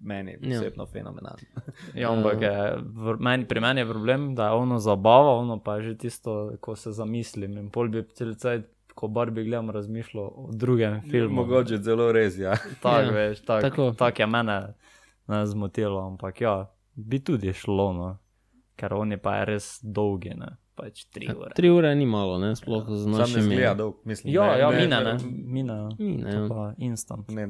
meni 0.00 0.36
Ja. 0.40 0.58
osebno 0.60 0.82
ja. 0.84 0.86
fenomenalen. 0.86 1.44
Ja, 1.94 2.12
ampak 2.12 2.42
je, 2.42 2.52
v, 2.78 3.16
meni, 3.18 3.44
pri 3.44 3.60
meni 3.60 3.80
je 3.80 3.86
problem, 3.86 4.34
da 4.34 4.46
je 4.46 4.50
ono 4.52 4.78
zabava, 4.78 5.34
ono 5.36 5.58
pa 5.58 5.76
je 5.76 5.82
že 5.82 5.96
tisto, 5.98 6.52
ko 6.60 6.76
se 6.76 6.92
zamislim. 6.92 7.58
In 7.58 7.70
pol 7.70 7.88
bi 7.88 8.04
cel 8.14 8.34
cel 8.34 8.62
ko 8.94 9.08
Barbie 9.08 9.44
gledam, 9.44 9.70
razmišljal 9.70 10.24
o 10.24 10.48
drugem 10.52 11.00
filmu. 11.10 11.34
Mogoče 11.34 11.82
celo 11.82 12.12
res, 12.12 12.38
ja. 12.38 12.54
Tak, 12.82 13.04
Ja, 13.06 13.10
veš, 13.10 13.40
tak, 13.40 13.62
tako. 13.62 13.92
tak 13.92 14.18
je 14.18 14.26
mene 14.26 14.74
ne 15.28 15.46
zmotilo, 15.46 16.00
ampak 16.06 16.40
ja, 16.40 16.70
bi 16.94 17.18
tudi 17.18 17.52
šlo, 17.52 17.92
no. 17.92 18.18
Ker 18.80 18.96
pa 19.22 19.36
je 19.40 19.44
res 19.52 19.66
dolgi, 19.84 20.32
ne. 20.36 20.56
pač 20.80 21.04
tri 21.12 21.28
ure. 21.28 21.52
Tri 21.56 21.68
ure 21.68 21.90
ni 21.94 22.06
malo, 22.08 22.38
ne? 22.40 22.54
sploh 22.56 22.86
z 22.88 23.04
Sam 23.04 23.12
ne 23.12 23.18
našimi. 23.18 23.42
zgleda 23.52 23.74
dolg, 23.76 23.98
mislim. 24.08 24.32
Ja, 24.32 24.46
ne, 24.52 24.60
ja, 24.60 24.70
ne, 24.70 24.78
mine, 24.80 25.00
ne, 25.04 25.12
Mine, 25.98 26.30
to 26.30 26.38
ja. 26.38 26.46
pa 26.48 26.62
instant. 26.78 27.28
Ne, 27.36 27.44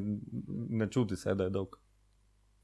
ne 0.69 0.89
čuti 0.91 1.17
se, 1.17 1.35
da 1.39 1.47
je 1.47 1.55
dolg. 1.55 1.79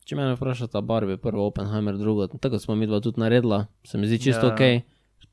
Če 0.06 0.18
me 0.18 0.26
vprašata, 0.34 0.80
Barbie, 0.86 1.18
prvo 1.18 1.46
Oppenheimer, 1.46 1.96
drugo, 1.98 2.26
tako 2.26 2.58
smo 2.62 2.74
mi 2.78 2.86
dva 2.86 3.00
tudi 3.02 3.22
naredila, 3.22 3.66
se 3.86 3.98
mi 3.98 4.06
zdi 4.06 4.18
čisto 4.22 4.46
Ja. 4.46 4.54
ja. 4.54 4.54
ok, 4.54 4.86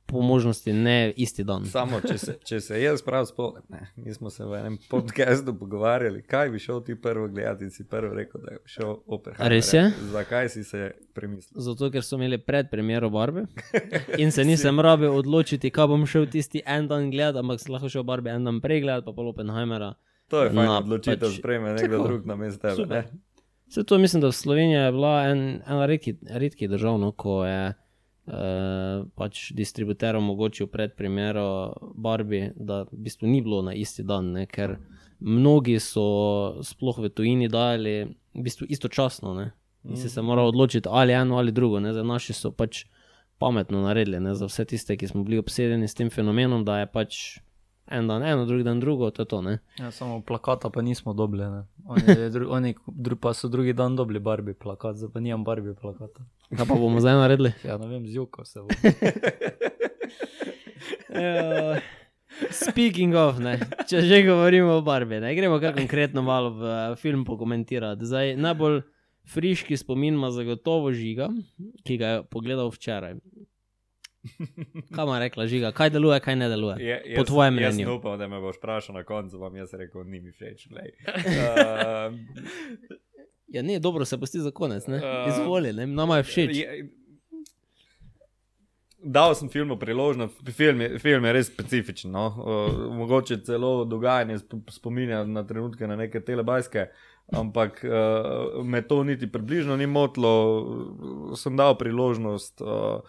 po 0.05 0.21
možnosti 0.21 0.73
ne 0.73 1.13
isti 1.17 1.43
dan. 1.43 1.65
Samo, 1.65 2.01
če 2.01 2.17
se, 2.17 2.35
če 2.41 2.59
se 2.59 2.81
jaz 2.81 3.01
prav 3.01 3.25
spomnim, 3.25 3.63
mi 3.95 4.13
smo 4.13 4.29
se 4.29 4.45
v 4.45 4.53
enem 4.55 4.77
podkastu 4.89 5.53
pogovarjali, 5.55 6.21
kaj 6.23 6.49
bi 6.49 6.59
šel 6.59 6.81
ti 6.81 6.95
prvo 6.95 7.27
gledati 7.27 7.63
in 7.63 7.71
si 7.71 7.83
prvo 7.83 8.13
rekel, 8.13 8.41
da 8.41 8.51
je 8.51 8.59
šel 8.67 8.95
Oppenheimer. 9.07 9.49
Res 9.49 9.73
je? 9.73 9.83
Zakaj 10.11 10.49
si 10.49 10.63
se 10.63 10.81
premislil? 11.13 11.61
Zato, 11.61 11.89
ker 11.89 12.03
so 12.03 12.15
imeli 12.15 12.37
pred 12.37 12.69
premjero 12.69 13.09
Barbe 13.09 13.45
in 14.17 14.31
se 14.31 14.43
nisem 14.43 14.79
rabil 14.79 15.09
odločiti, 15.11 15.69
kaj 15.69 15.87
bom 15.87 16.05
šel 16.05 16.27
tisti 16.27 16.61
en 16.67 16.87
dan 16.87 17.09
gledati, 17.09 17.39
ampak 17.39 17.59
sem 17.59 17.73
lahko 17.73 17.89
šel 17.89 18.03
Barbe 18.03 18.29
en 18.29 18.43
dan 18.43 18.61
prej 18.61 18.81
gledati, 18.81 19.05
pa 19.05 19.13
pol 19.13 19.29
Oppenheimera. 19.29 19.93
To 20.27 20.43
je 20.43 20.49
fajn 20.49 20.65
Na, 20.65 20.77
odločitev, 20.77 21.19
pač- 21.21 21.37
sprejme 21.37 21.73
nekdo 21.73 21.97
tako. 21.97 22.07
drug 22.07 22.25
na 22.25 22.35
mestu 22.35 22.59
tebe. 22.75 23.03
Vse 23.67 23.83
to 23.83 23.97
mislim, 23.97 24.21
da 24.21 24.31
Slovenija 24.31 24.81
je 24.81 24.91
bila 24.91 25.23
en, 25.25 25.39
ena 25.63 25.85
redki, 25.85 26.13
redkih 26.29 26.69
držav, 26.69 26.99
no, 26.99 27.11
ko 27.11 27.45
je 27.45 27.73
uh, 28.27 29.03
pač 29.15 29.51
distributer 29.57 30.15
omogočil 30.15 30.67
pred 30.67 30.95
premjero 30.95 31.73
Barbie, 31.95 32.51
da 32.55 32.83
v 32.89 33.03
bistvu 33.07 33.27
ni 33.27 33.41
bilo 33.41 33.61
na 33.61 33.73
isti 33.73 34.03
dan, 34.03 34.31
ne, 34.37 34.45
ker 34.45 34.77
mnogi 35.23 35.79
so 35.79 36.59
sploh 36.63 36.99
v 36.99 37.09
tujini 37.09 37.47
dali 37.47 37.95
v 38.33 38.41
bistvu 38.43 38.67
istočasno. 38.69 39.33
Ne. 39.33 39.51
In 39.83 39.99
si 39.99 40.09
se 40.09 40.21
moral 40.21 40.47
odločiti 40.47 40.87
ali 40.91 41.13
eno 41.13 41.37
ali 41.37 41.51
drugo. 41.51 41.79
Ne. 41.79 41.91
Zdaj, 41.93 42.07
naši 42.07 42.33
so 42.33 42.51
pač 42.51 42.85
pametno 43.37 43.81
naredili 43.83 44.19
ne, 44.19 44.35
za 44.35 44.47
vse 44.47 44.65
tiste, 44.65 44.97
ki 44.97 45.07
smo 45.07 45.23
bili 45.23 45.39
obsedeni 45.39 45.87
s 45.87 45.95
tem 45.95 46.09
fenomenom, 46.09 46.63
da 46.65 46.79
je 46.79 46.87
pač 46.87 47.17
en 47.87 48.07
dan 48.07 48.23
eno, 48.23 48.45
drugi 48.45 48.63
dan 48.63 48.79
drugo, 48.79 49.11
to 49.11 49.21
je 49.21 49.25
to. 49.25 49.41
Ne. 49.41 49.59
Ja, 49.79 49.91
samo 49.91 50.21
plakata 50.21 50.69
pa 50.69 50.81
nismo 50.81 51.13
dobili. 51.13 51.43
ne. 51.43 51.63
Oni, 51.85 52.29
dru, 52.29 52.47
oni 52.51 52.75
dru, 52.87 53.15
pa 53.15 53.33
so 53.33 53.47
drugi 53.47 53.73
dan 53.73 53.95
dobili 53.95 54.19
Barbie 54.19 54.53
plakat, 54.53 54.95
zdaj 54.95 55.11
pa 55.13 55.19
nimam 55.19 55.43
Barbie 55.43 55.73
plakata. 55.73 56.25
Kaj 56.57 56.67
pa 56.67 56.75
bomo 56.75 56.99
zdaj 56.99 57.13
naredili? 57.13 57.53
Ja, 57.67 57.77
ne 57.77 57.87
vem, 57.87 58.07
zjuko 58.07 58.45
se 58.45 58.59
bo. 58.59 58.67
Uh, 61.09 61.77
speaking 62.63 63.15
of, 63.15 63.39
ne, 63.39 63.57
če 63.89 64.01
že 64.05 64.23
govorimo 64.25 64.79
o 64.79 64.81
Barbi, 64.85 65.19
ne, 65.21 65.33
gremo 65.35 65.59
kar 65.61 65.75
konkretno 65.77 66.23
malo 66.25 66.53
v 66.57 66.63
eh, 66.69 66.95
film 66.99 67.25
pokomentirati. 67.25 68.05
Zdaj, 68.05 68.35
najbolj 68.41 68.81
friški 69.29 69.77
spomin 69.77 70.17
ima 70.17 70.31
zagotovo 70.31 70.91
žiga, 70.93 71.29
ki 71.87 71.97
ga 71.97 72.07
je 72.07 72.23
pogledal 72.27 72.71
včeraj. 72.73 73.19
Kaj 74.89 75.03
ima 75.03 75.19
rekla 75.19 75.47
žiga, 75.47 75.71
kaj 75.71 75.89
deluje, 75.89 76.19
kaj 76.19 76.35
ne 76.35 76.49
deluje? 76.49 76.75
Je, 76.79 77.15
Po 77.15 77.23
tvojem 77.23 77.57
Jaz 77.57 77.75
mnenju. 77.75 77.87
sem 77.87 77.95
upal, 77.95 78.17
da 78.17 78.27
me 78.27 78.39
boš 78.39 78.55
vprašal 78.57 78.95
na 78.95 79.03
koncu, 79.03 79.37
vam 79.37 79.55
jaz 79.55 79.73
rekel, 79.73 80.03
ni 80.05 80.19
mi 80.19 80.31
všeč. 80.31 80.67
Uh, 80.67 80.77
Ja, 83.49 83.61
ne, 83.61 83.79
dobro 83.79 84.05
se 84.05 84.17
pusti 84.17 84.39
za 84.39 84.51
konec, 84.51 84.87
ne? 84.87 84.97
Uh, 84.97 85.27
Izvoli, 85.29 85.73
ne, 85.73 85.85
nama 85.87 86.17
je 86.17 86.23
všeč. 86.23 86.55
Je- 86.57 86.89
Dal 88.99 89.35
sem 89.35 89.49
filmu 89.49 89.75
priložnost, 89.75 90.37
film 90.49 90.81
je, 90.81 90.97
film 90.97 91.25
je 91.25 91.33
res 91.33 91.47
specifičen. 91.47 92.11
No? 92.11 92.23
Uh, 92.29 92.37
mogoče 92.95 93.37
celo 93.39 93.83
dogajanje 93.85 94.37
sp- 94.37 94.71
spominja 94.71 95.23
na 95.25 95.43
trenutke 95.43 95.83
na 95.83 95.95
neke 95.95 96.21
telebajske, 96.21 96.85
ampak 97.33 97.83
uh, 97.83 97.91
me 98.63 98.81
to 98.81 99.03
niti 99.03 99.27
približno 99.27 99.75
ni 99.75 99.85
motilo. 99.87 100.31
Sem 101.35 101.53
dal 101.53 101.75
priložnost, 101.75 102.61
uh, 102.61 103.03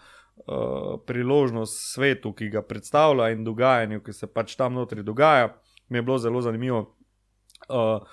uh, 0.47 0.99
priložnost 1.05 1.93
svetu, 1.93 2.33
ki 2.33 2.49
ga 2.49 2.61
predstavlja 2.61 3.31
in 3.33 3.43
dogajanju, 3.43 4.03
ki 4.03 4.13
se 4.13 4.27
pač 4.27 4.55
tam 4.55 4.73
notri 4.73 5.03
dogaja. 5.03 5.55
Mi 5.89 5.97
je 5.97 6.01
bilo 6.01 6.17
zelo 6.17 6.41
zanimivo. 6.41 6.95
Uh, 7.69 8.05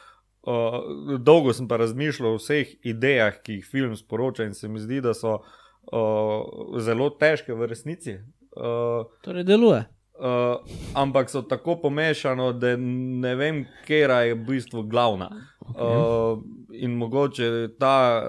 Uh, 0.42 1.18
dolgo 1.22 1.52
sem 1.54 1.68
pa 1.70 1.76
razmišljal 1.78 2.32
o 2.32 2.38
vseh 2.40 2.70
idejah, 2.82 3.36
ki 3.46 3.60
jih 3.60 3.66
film 3.70 3.92
sporoča, 3.94 4.42
in 4.42 4.56
se 4.58 4.66
mi 4.68 4.80
zdi, 4.82 4.98
da 4.98 5.12
so 5.14 5.36
uh, 5.38 6.80
zelo 6.82 7.12
težke 7.14 7.54
v 7.54 7.68
resnici. 7.70 8.16
Uh, 8.50 9.06
Torej, 9.22 9.46
deluje. 9.46 9.84
Uh, 10.22 10.56
ampak 10.94 11.30
so 11.30 11.42
tako 11.42 11.76
pomešano, 11.82 12.52
da 12.52 12.76
ne 12.76 13.34
vem, 13.34 13.64
kera 13.86 14.22
je 14.22 14.34
v 14.34 14.44
bistvu 14.46 14.82
glavna. 14.82 15.30
Uh, 15.60 16.38
in 16.72 16.96
mogoče 16.96 17.68
ta, 17.78 18.22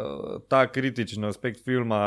ta 0.50 0.66
kritični 0.72 1.28
aspekt 1.28 1.64
filma, 1.64 2.02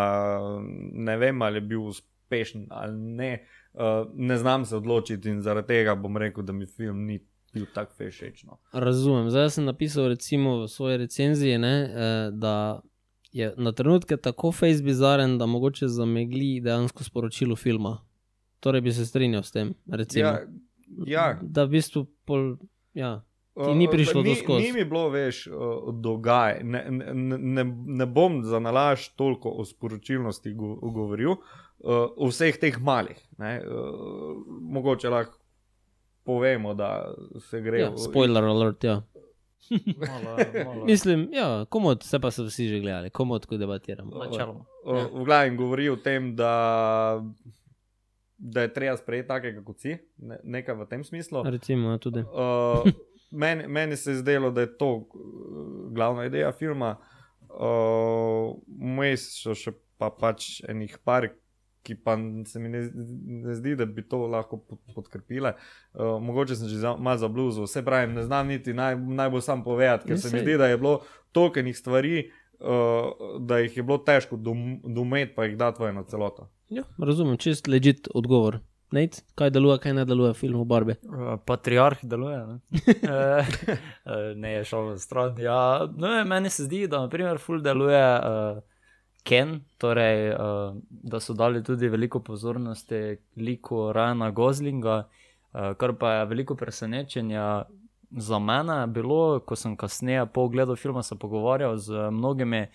ne 0.93 1.17
vem, 1.17 1.43
ali 1.43 1.57
je 1.57 1.61
bil 1.61 1.87
uspešen 1.93 2.67
ali 2.71 2.93
ne. 2.99 3.33
Uh, 3.75 4.09
ne 4.15 4.39
znam 4.39 4.65
se 4.65 4.77
odločiti 4.77 5.29
in 5.29 5.43
zaradi 5.43 5.67
tega 5.67 5.95
bom 5.95 6.17
rekel, 6.17 6.45
da 6.45 6.53
mi 6.53 6.67
film 6.67 7.05
ni 7.07 7.21
bil 7.57 7.67
tako 7.75 8.11
všeč. 8.11 8.45
No. 8.45 8.59
Razumem. 8.73 9.31
Zdaj 9.31 9.51
sem 9.51 9.65
napisal 9.65 10.09
recimo 10.13 10.61
v 10.63 10.69
svoji 10.69 10.97
recenziji, 10.97 11.59
ne, 11.59 11.77
eh, 11.83 12.31
da 12.33 12.81
je 13.33 13.55
na 13.57 13.73
trenutke 13.73 14.17
tako 14.17 14.53
face 14.53 14.83
bizaren, 14.83 15.39
da 15.39 15.47
mogoče 15.47 15.89
zamegli 15.89 16.61
dejansko 16.61 17.05
sporočilo 17.05 17.57
filma. 17.57 18.06
Torej 18.67 18.83
bi 18.83 18.93
se 18.93 19.07
strinjal 19.07 19.47
s 19.47 19.55
tem. 19.55 19.75
Recimo, 19.87 20.27
Ja, 20.27 20.41
ja. 21.07 21.27
Da 21.43 21.65
v 21.67 21.79
bistvu 21.79 22.07
pol, 22.27 22.57
ja, 22.95 23.21
Ti 23.57 23.73
ni 23.73 23.87
prišlo 23.89 24.21
do 24.21 24.29
ni, 24.29 24.37
skozi. 24.37 24.67
Ni 24.67 24.73
mi 24.73 24.85
bilo 24.85 25.07
več 25.09 25.47
uh, 25.49 25.89
dogaj. 25.89 26.61
Ne, 26.61 26.83
ne, 26.93 27.39
ne, 27.41 27.65
ne 28.01 28.07
bom 28.07 28.43
za 28.45 28.61
nalaž 28.61 29.09
toliko 29.17 29.49
o 29.49 29.65
sporočilnosti 29.65 30.53
go, 30.53 30.75
govoril, 30.93 31.39
uh, 31.39 32.13
o 32.13 32.29
vseh 32.29 32.59
teh 32.61 32.77
malih. 32.77 33.17
Ne, 33.41 33.57
uh, 33.65 34.37
mogoče 34.77 35.13
lahko 35.13 35.41
povemo, 36.27 36.75
da 36.77 37.15
se 37.49 37.63
gre 37.65 37.81
ja, 37.81 37.91
spoiler 37.97 38.45
alert, 38.45 38.85
ja. 38.85 39.01
Malo, 39.71 40.37
malo. 40.65 40.85
Mislim, 40.91 41.29
ja, 41.33 41.65
komod, 41.71 42.05
se 42.05 42.21
pa 42.21 42.31
so 42.31 42.45
vsi 42.45 42.69
že 42.69 42.81
gledali, 42.83 43.11
komod, 43.11 43.47
ko 43.47 43.57
debatiramo. 43.57 44.13
Načeloma. 44.21 44.67
Ja. 44.85 45.07
V 45.15 45.25
glavnem 45.25 45.57
govori 45.57 45.89
o 45.89 45.97
tem, 45.97 46.35
da, 46.37 47.23
da 48.39 48.63
je 48.63 48.73
treba 48.75 48.97
sprejeti 48.97 49.29
takega 49.29 49.65
kot 49.65 49.81
si, 49.81 49.97
ne, 50.19 50.39
nekaj 50.45 50.75
v 50.75 50.87
tem 50.91 51.05
smislu. 51.05 51.43
Recimo, 51.47 51.91
ja, 51.91 51.99
tudi. 51.99 52.21
Uh, 52.21 52.85
meni, 53.43 53.69
meni 53.69 53.97
se 53.97 54.11
je 54.11 54.21
zdelo, 54.23 54.51
da 54.51 54.67
je 54.67 54.77
to 54.79 54.93
uh, 54.97 55.07
glavna 55.95 56.27
ideja 56.27 56.53
filma. 56.53 56.97
Vmes 57.49 59.27
uh, 59.27 59.35
so 59.41 59.57
še 59.57 59.73
pa 59.97 60.11
pač 60.13 60.61
enih 60.69 60.99
par, 61.05 61.31
ki 61.87 61.95
pa 62.03 62.17
se 62.51 62.61
mi 62.61 62.69
ne, 62.69 62.83
ne 63.47 63.55
zdi, 63.55 63.77
da 63.79 63.87
bi 63.87 64.03
to 64.05 64.25
lahko 64.29 64.59
pod, 64.59 64.81
podkrpile. 64.95 65.55
Uh, 65.95 66.17
mogoče 66.21 66.59
sem 66.59 66.69
že 66.69 66.83
za, 66.83 66.97
malo 66.99 67.21
za 67.23 67.31
bluzo, 67.33 67.65
vse 67.65 67.85
pravim, 67.87 68.17
ne 68.19 68.27
znam 68.27 68.51
niti 68.51 68.75
naj, 68.75 68.99
najbolj 68.99 69.45
sam 69.47 69.63
povedati, 69.65 70.11
ker 70.11 70.21
se 70.21 70.35
mi 70.35 70.43
zdi, 70.43 70.59
da 70.59 70.69
je 70.69 70.81
bilo 70.83 70.99
toliko 71.33 71.63
enih 71.63 71.79
stvari. 71.79 72.27
Uh, 72.61 73.13
da 73.41 73.59
jih 73.59 73.77
je 73.77 73.83
bilo 73.83 73.99
težko 73.99 74.37
dom- 74.37 74.81
dometi, 74.95 75.35
pa 75.37 75.45
jih 75.45 75.59
dati 75.61 75.83
v 75.83 75.91
eno 75.91 76.05
celoto. 76.09 76.49
Ja, 76.73 76.83
razumem, 76.99 77.37
čist 77.37 77.69
ležit 77.69 78.09
odgovor. 78.15 78.61
Nate, 78.95 79.21
kaj 79.35 79.51
deluje, 79.51 79.77
kaj 79.83 79.93
ne 79.93 80.05
deluje 80.07 80.31
v 80.33 80.39
filmu 80.39 80.65
Barbe. 80.65 80.95
Uh, 81.05 81.35
Patriarh 81.45 81.99
deluje. 82.03 82.39
Ne, 82.47 82.57
Eh, 82.87 83.47
eh, 84.07 84.35
ne 84.37 84.53
je 84.55 84.65
šel 84.65 84.93
v 84.93 84.99
stran. 84.99 85.35
Ja, 85.43 85.85
no, 85.97 86.13
meni 86.25 86.51
se 86.51 86.65
zdi, 86.65 86.87
da 86.89 87.03
naprimer 87.05 87.39
ful 87.43 87.61
deluje 87.61 88.01
uh, 88.01 88.63
Ken, 89.27 89.61
torej, 89.83 90.31
uh, 90.33 90.77
da 90.89 91.21
so 91.21 91.35
dali 91.35 91.63
tudi 91.67 91.89
veliko 91.91 92.21
pozornosti 92.23 93.19
liku 93.37 93.91
Rajana 93.93 94.31
Goslinga, 94.31 95.01
uh, 95.03 95.73
kar 95.77 95.97
pa 95.99 96.13
je 96.21 96.27
veliko 96.33 96.55
presenečenja. 96.55 97.65
Za 98.11 98.39
mene 98.39 98.81
je 98.81 98.87
bilo, 98.87 99.41
ko 99.41 99.57
sem 99.57 99.77
kasneje 99.77 100.27
po 100.27 100.41
ogledu 100.47 100.77
filma 100.77 101.03
se 101.03 101.17
pogovarjal 101.19 101.77
z 101.77 102.11
mnogimi, 102.11 102.67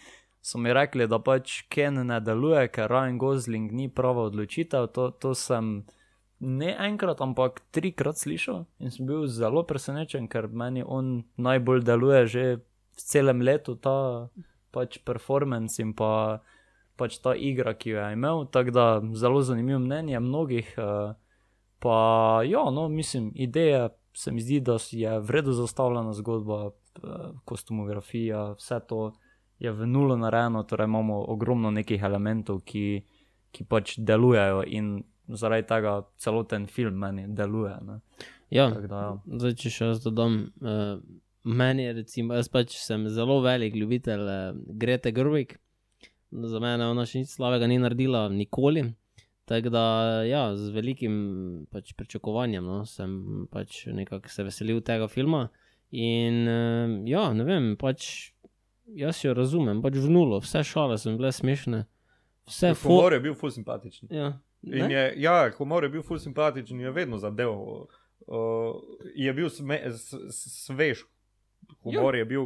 so 0.41 0.57
mi 0.57 0.73
rekli, 0.73 1.07
da 1.07 1.19
pač 1.19 1.61
Ken 1.69 2.01
ne 2.07 2.19
deluje, 2.19 2.67
ker 2.67 2.89
Ryan 2.89 3.17
Gosling 3.17 3.71
ni 3.71 3.89
prava 3.89 4.25
odločitev. 4.27 4.88
To, 4.95 5.09
to 5.11 5.33
sem 5.35 5.85
ne 6.39 6.75
enkrat, 6.79 7.21
ampak 7.21 7.61
trikrat 7.71 8.17
slišal 8.17 8.65
in 8.79 8.91
sem 8.91 9.05
bil 9.05 9.27
zelo 9.29 9.63
presenečen, 9.63 10.27
ker 10.27 10.50
meni 10.50 10.83
on 10.83 11.23
najbolj 11.38 11.85
deluje 11.85 12.21
že 12.27 12.43
v 12.97 13.00
celem 13.00 13.41
letu 13.41 13.75
ta 13.75 14.27
pač 14.71 14.97
performance 15.05 15.81
in 15.81 15.93
pa, 15.93 16.41
pač 16.97 17.21
ta 17.21 17.35
igra, 17.38 17.73
ki 17.73 17.93
jo 17.93 18.01
je 18.01 18.13
imel. 18.13 18.45
Tako 18.51 18.71
da 18.71 18.85
zelo 19.13 19.41
zanimivo 19.41 19.79
mnenje 19.79 20.19
mnogih. 20.19 20.73
eh, 20.77 21.13
Pa 21.81 22.41
ja, 22.45 22.69
no, 22.69 22.89
mislim, 22.89 23.31
ideja 23.35 23.89
se 24.13 24.31
mi 24.31 24.41
zdi, 24.41 24.59
da 24.59 24.77
je 24.91 25.19
vredno 25.19 25.53
zastavljena 25.53 26.13
zgodba, 26.13 26.71
eh, 26.71 27.07
kostumografija, 27.45 28.51
vse 28.59 28.79
to 28.87 29.11
je 29.59 29.71
v 29.71 29.87
nulo 29.87 30.17
narejeno, 30.17 30.63
torej 30.63 30.85
imamo 30.85 31.25
ogromno 31.31 31.71
nekih 31.71 32.01
elementov, 32.03 32.63
ki, 32.65 33.03
ki 33.51 33.65
pač 33.69 33.97
delujejo 33.97 34.63
in 34.67 35.03
zaradi 35.27 35.67
tega 35.67 36.01
celoten 36.17 36.67
film 36.67 36.97
meni 36.97 37.27
deluje. 37.27 37.75
Ne. 37.87 37.99
Ja, 38.49 38.69
da, 38.69 39.01
ja. 39.01 39.11
zdaj, 39.37 39.53
če 39.61 39.69
še 39.71 39.91
jaz 39.91 40.01
dodam, 40.03 40.39
uh, 40.65 40.97
meni 41.43 41.85
je 41.85 41.93
recimo, 42.01 42.35
jaz 42.35 42.49
pač 42.51 42.75
sem 42.81 43.05
zelo 43.13 43.39
velik 43.45 43.77
ljubitelj 43.77 44.25
uh, 44.25 44.57
Grete 44.81 45.13
Gerwig. 45.15 45.55
Za 46.31 46.59
mene 46.63 46.87
ona 46.87 47.05
še 47.05 47.21
nič 47.21 47.35
slabega 47.35 47.67
ni 47.67 47.77
naredila, 47.79 48.25
nikoli. 48.31 48.87
Tako 49.51 49.72
da, 49.74 49.86
ja, 50.24 50.46
z 50.55 50.70
velikim 50.72 51.15
pač, 51.74 51.91
pričakovanjem 52.00 52.63
no, 52.63 52.86
sem 52.88 53.17
pač 53.51 53.81
nekako 53.91 54.31
se 54.31 54.46
veselil 54.48 54.79
tega 54.88 55.10
filma. 55.12 55.50
In 55.91 56.46
uh, 56.48 56.93
ja, 57.10 57.25
ne 57.36 57.43
vem, 57.43 57.74
pač 57.79 58.31
jaz 58.96 59.20
jo 59.25 59.34
razumem, 59.36 59.81
pač 59.84 59.98
v 60.00 60.12
nulo, 60.13 60.39
vse 60.39 60.63
šale 60.67 60.96
so 61.01 61.12
bile 61.17 61.34
smešne, 61.36 61.81
vse 62.48 62.72
fo- 62.79 62.93
Humor 62.93 63.17
je 63.17 63.20
bil 63.27 63.36
ful 63.36 63.51
simpatičen. 63.51 64.08
Ja, 64.15 64.38
In 64.62 64.86
ne? 64.86 64.93
je, 64.93 65.03
ja, 65.25 65.50
humor 65.58 65.84
je 65.84 65.89
bil 65.89 66.03
ful 66.05 66.20
simpatičen 66.22 66.77
in 66.79 66.86
je 66.86 66.91
vedno 66.93 67.17
zadev. 67.17 67.51
Uh, 67.51 68.77
je 69.17 69.34
bil 69.34 69.50
sme, 69.50 69.81
s, 69.89 70.13
svež. 70.67 71.08
Humor 71.81 72.15
je 72.15 72.25
bil 72.29 72.46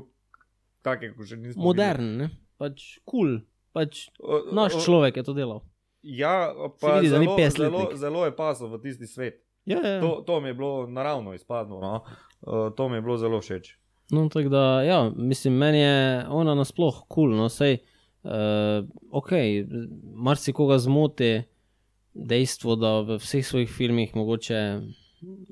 tak, 0.81 1.03
kot 1.17 1.27
že 1.27 1.37
nismo. 1.37 1.63
modern, 1.63 2.15
ne? 2.17 2.29
pač 2.57 2.97
kul, 3.03 3.11
cool. 3.11 3.33
pač 3.75 4.07
videli. 4.15 4.47
Uh, 4.47 4.55
naš 4.55 4.79
uh, 4.79 4.85
človek 4.87 5.19
je 5.19 5.25
to 5.27 5.35
delal. 5.35 5.61
Ja, 6.05 6.53
pa 6.81 6.99
vidi, 6.99 7.09
zelo, 7.09 7.37
50 7.37 7.57
zelo, 7.57 7.89
zelo 7.97 8.25
je 8.25 8.35
pasal 8.35 8.69
v 8.69 8.81
tisti 8.81 9.07
svet. 9.09 9.41
Ja, 9.65 9.81
ja. 9.81 10.01
To, 10.01 10.21
to 10.21 10.37
mi 10.41 10.53
je 10.53 10.53
bilo 10.53 10.87
naravno 10.87 11.33
izpadlo. 11.33 11.81
No? 11.81 12.03
Uh, 12.41 12.69
to 12.77 12.89
mi 12.89 12.97
je 12.97 13.01
bilo 13.01 13.17
zelo 13.17 13.41
všeč. 13.41 13.73
No, 14.13 14.29
tako 14.29 14.49
da, 14.49 14.81
ja, 14.85 15.11
mislim, 15.15 15.57
meni 15.57 15.79
je 15.79 16.25
ona 16.29 16.53
nasploh 16.55 17.01
kul, 17.07 17.31
cool, 17.31 17.37
no, 17.37 17.49
sej, 17.49 17.79
uh, 18.23 18.85
ok, 19.09 19.31
marsikoga 20.13 20.77
zmoti 20.77 21.41
dejstvo, 22.13 22.75
da 22.77 22.99
v 23.01 23.17
vseh 23.17 23.45
svojih 23.45 23.69
filmih 23.69 24.15
mogoče 24.15 24.61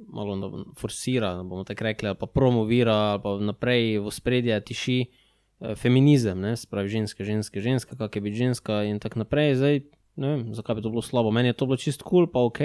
malo 0.07 0.65
forsira, 0.77 1.33
da 1.33 1.43
bomo 1.43 1.63
tako 1.63 1.83
rekli, 1.83 2.15
pa 2.19 2.25
promovira, 2.25 3.19
pa 3.23 3.37
naprej 3.39 3.99
v 3.99 4.11
spredje 4.11 4.59
tiši 4.61 4.99
eh, 5.01 5.75
feminizem, 5.75 6.39
ne, 6.39 6.55
spravi 6.57 6.89
ženska, 6.89 7.23
ženska, 7.23 7.59
ženska, 7.59 7.97
kak 7.97 8.15
je 8.15 8.21
biti 8.21 8.37
ženska 8.37 8.83
in 8.83 8.99
tako 8.99 9.19
naprej. 9.19 9.55
Zdaj, 9.55 9.81
ne 10.15 10.27
vem, 10.29 10.43
zakaj 10.53 10.75
bi 10.75 10.85
to 10.85 10.91
bilo 10.93 11.01
slabo. 11.01 11.31
Meni 11.31 11.51
je 11.51 11.57
to 11.57 11.65
bilo 11.69 11.77
čist 11.77 12.03
kul, 12.03 12.25
cool, 12.25 12.31
pa 12.31 12.39
ok. 12.39 12.61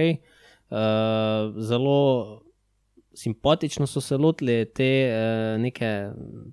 Uh, 0.68 1.54
zelo 1.64 1.98
simpatično 3.18 3.87
so 3.87 4.00
se 4.00 4.16
lotili 4.16 4.64
te 4.74 4.88
uh, 5.11 5.61
neke, 5.61 5.88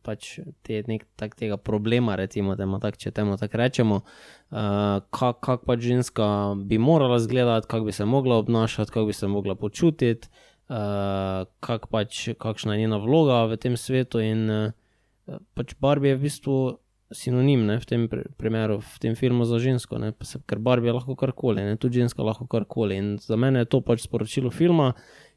pač 0.03 0.39
te, 0.65 0.81
nek, 0.87 1.05
tak, 1.19 1.35
tega 1.37 1.57
problema, 1.57 2.15
recimo, 2.15 2.55
temo, 2.57 2.79
tak, 2.81 2.97
če 3.01 3.11
temu 3.15 3.37
tako 3.37 3.59
rečemo, 3.61 3.99
uh, 4.01 5.03
kako 5.13 5.41
kak 5.45 5.67
pač 5.67 5.83
ženska 5.85 6.27
bi 6.65 6.79
morala 6.81 7.19
izgledati, 7.21 7.67
kako 7.69 7.91
bi 7.91 7.95
se 7.95 8.05
mogla 8.05 8.39
obnašati, 8.41 8.91
kako 8.91 9.05
bi 9.11 9.13
se 9.13 9.27
mogla 9.27 9.55
počutiti, 9.55 10.31
uh, 10.69 11.45
kak 11.59 11.89
pač, 11.91 12.29
kakšna 12.39 12.75
je 12.75 12.85
njena 12.85 13.01
vloga 13.03 13.43
v 13.51 13.59
tem 13.61 13.77
svetu. 13.77 14.23
In 14.23 14.49
uh, 14.49 15.37
pač 15.53 15.75
Barbie 15.79 16.15
je 16.15 16.17
v 16.17 16.25
bistvu 16.25 16.57
sinonim 17.15 17.65
ne, 17.65 17.79
v 17.81 17.87
tem 17.89 18.07
pr- 18.11 18.27
primeru, 18.37 18.79
v 18.83 18.99
tem 19.01 19.15
filmu 19.15 19.47
za 19.47 19.59
žensko, 19.63 19.99
ne, 20.01 20.11
se, 20.27 20.41
ker 20.47 20.59
Barbie 20.59 20.91
je 20.91 20.97
lahko 20.97 21.15
karkoli, 21.19 21.63
ne, 21.63 21.77
tudi 21.81 22.03
ženska 22.03 22.23
lahko 22.23 22.47
karkoli. 22.51 22.99
In 22.99 23.07
za 23.23 23.39
mene 23.39 23.63
je 23.63 23.71
to 23.71 23.81
pač 23.85 24.05
sporočilo 24.05 24.51
filma 24.51 24.93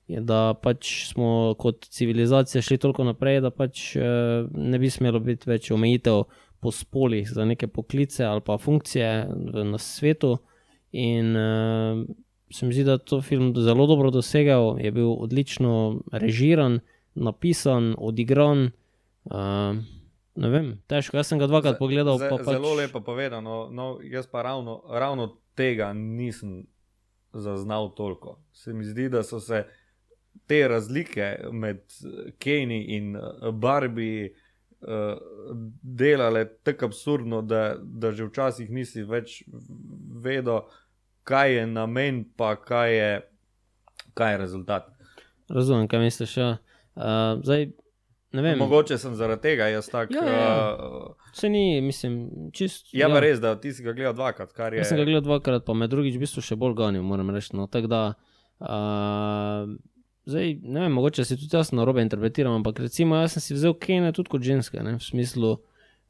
je, 0.09 0.21
da 0.25 0.55
pač 0.62 1.09
smo 1.11 1.55
kot 1.61 1.88
civilizacija 1.93 2.62
šli 2.64 2.79
toliko 2.81 3.05
naprej, 3.05 3.43
da 3.45 3.53
pač 3.55 3.93
eh, 3.97 4.47
ne 4.49 4.79
bi 4.81 4.91
smelo 4.91 5.21
biti 5.21 5.51
več 5.51 5.71
omejitev 5.75 6.25
po 6.59 6.73
spolih 6.75 7.29
za 7.31 7.45
neke 7.47 7.69
poklice 7.71 8.25
ali 8.27 8.43
pa 8.45 8.59
funkcije 8.59 9.11
na 9.69 9.79
svetu. 9.79 10.38
In 10.97 11.37
eh, 11.37 12.05
se 12.51 12.67
mi 12.67 12.73
zdi, 12.73 12.87
da 12.88 12.97
je 12.97 13.05
to 13.05 13.21
film 13.23 13.53
zelo 13.57 13.87
dobro 13.87 14.11
dosegel, 14.11 14.79
je 14.81 14.93
bil 14.93 15.12
odlično 15.12 16.01
režiran, 16.12 16.81
napisan, 17.14 17.95
odigran. 17.99 18.71
Uh, 19.29 19.77
ne 20.38 20.51
vem, 20.53 20.70
težko. 20.90 21.18
Jaz 21.18 21.31
sem 21.31 21.40
ga 21.40 21.48
dvakrat 21.51 21.79
pogledal. 21.81 22.18
Ze, 22.20 22.31
Pa 22.31 22.38
pač, 22.40 22.57
Zelo 22.57 22.74
lepo 22.79 23.03
povedano. 23.05 23.66
No, 23.74 23.98
jaz 24.03 24.29
pa 24.31 24.42
ravno, 24.46 24.81
ravno 24.88 25.33
tega 25.59 25.92
nisem 25.92 26.62
zaznal 27.35 27.90
toliko. 27.94 28.38
Se 28.53 28.72
mi 28.72 28.87
zdi, 28.87 29.09
da 29.12 29.22
so 29.22 29.40
se 29.40 29.64
te 30.46 30.61
razlike 30.68 31.37
med 31.53 31.83
Kenji 32.38 32.85
in 32.96 33.16
eh, 33.16 33.51
Barbie 33.53 34.31
uh, 34.81 35.18
delale 35.83 36.44
tako 36.62 36.87
absurdno, 36.87 37.42
da, 37.42 37.74
da 37.83 38.12
že 38.12 38.29
včasih 38.29 38.70
nisi 38.70 39.03
več 39.03 39.42
vedel, 40.22 40.62
kaj 41.29 41.55
je 41.55 41.66
namen, 41.66 42.22
pa 42.37 42.55
kaj 42.57 42.94
je, 42.94 43.11
kaj 44.14 44.33
je 44.33 44.38
rezultat. 44.38 44.88
Razumem, 45.48 45.88
kaj 45.88 46.01
misliš. 46.07 46.37
Ja. 46.37 46.57
Uh, 46.94 47.42
zdaj. 47.42 47.70
Mogoče 48.33 48.99
sem 48.99 49.14
zaradi 49.17 49.43
tega 49.43 49.71
jaz 49.73 49.87
tak. 49.88 50.11
Ja, 50.12 50.25
ja, 50.25 50.41
ja. 50.41 50.77
Uh, 50.77 51.31
Se 51.33 51.49
ni, 51.49 51.81
mislim, 51.81 52.29
čist. 52.53 52.91
je 52.93 53.09
pa 53.09 53.21
res, 53.25 53.41
da 53.41 53.55
ti 53.61 53.73
si 53.73 53.83
ga 53.83 53.93
gledal 53.97 54.12
dvakrat, 54.14 54.53
kar 54.53 54.75
je. 54.75 54.83
Jaz 54.83 54.91
sem 54.93 54.99
ga 55.01 55.07
gledal 55.09 55.25
dvakrat, 55.25 55.64
pa 55.64 55.73
me 55.75 55.88
drugič 55.88 56.19
v 56.19 56.25
bistvu 56.27 56.45
še 56.45 56.57
bolj 56.61 56.77
ganil, 56.77 57.03
moram 57.03 57.31
reči. 57.33 57.55
No. 57.57 57.64
Tako 57.73 57.88
da, 57.88 58.03
uh, 58.61 59.64
zdaj, 60.29 60.55
ne 60.62 60.85
vem, 60.85 60.93
mogoče 60.93 61.25
si 61.25 61.38
tudi 61.41 61.57
jaz 61.57 61.73
na 61.73 61.88
robe 61.88 62.05
interpretiram, 62.05 62.59
ampak 62.61 62.81
recimo 62.85 63.17
jaz 63.17 63.38
sem 63.38 63.45
si 63.47 63.57
vzel 63.57 63.75
Kene 63.81 64.12
tudi 64.12 64.29
kot 64.35 64.45
ženske, 64.45 64.83
ne, 64.85 64.99
v 65.01 65.05
smislu, 65.05 65.55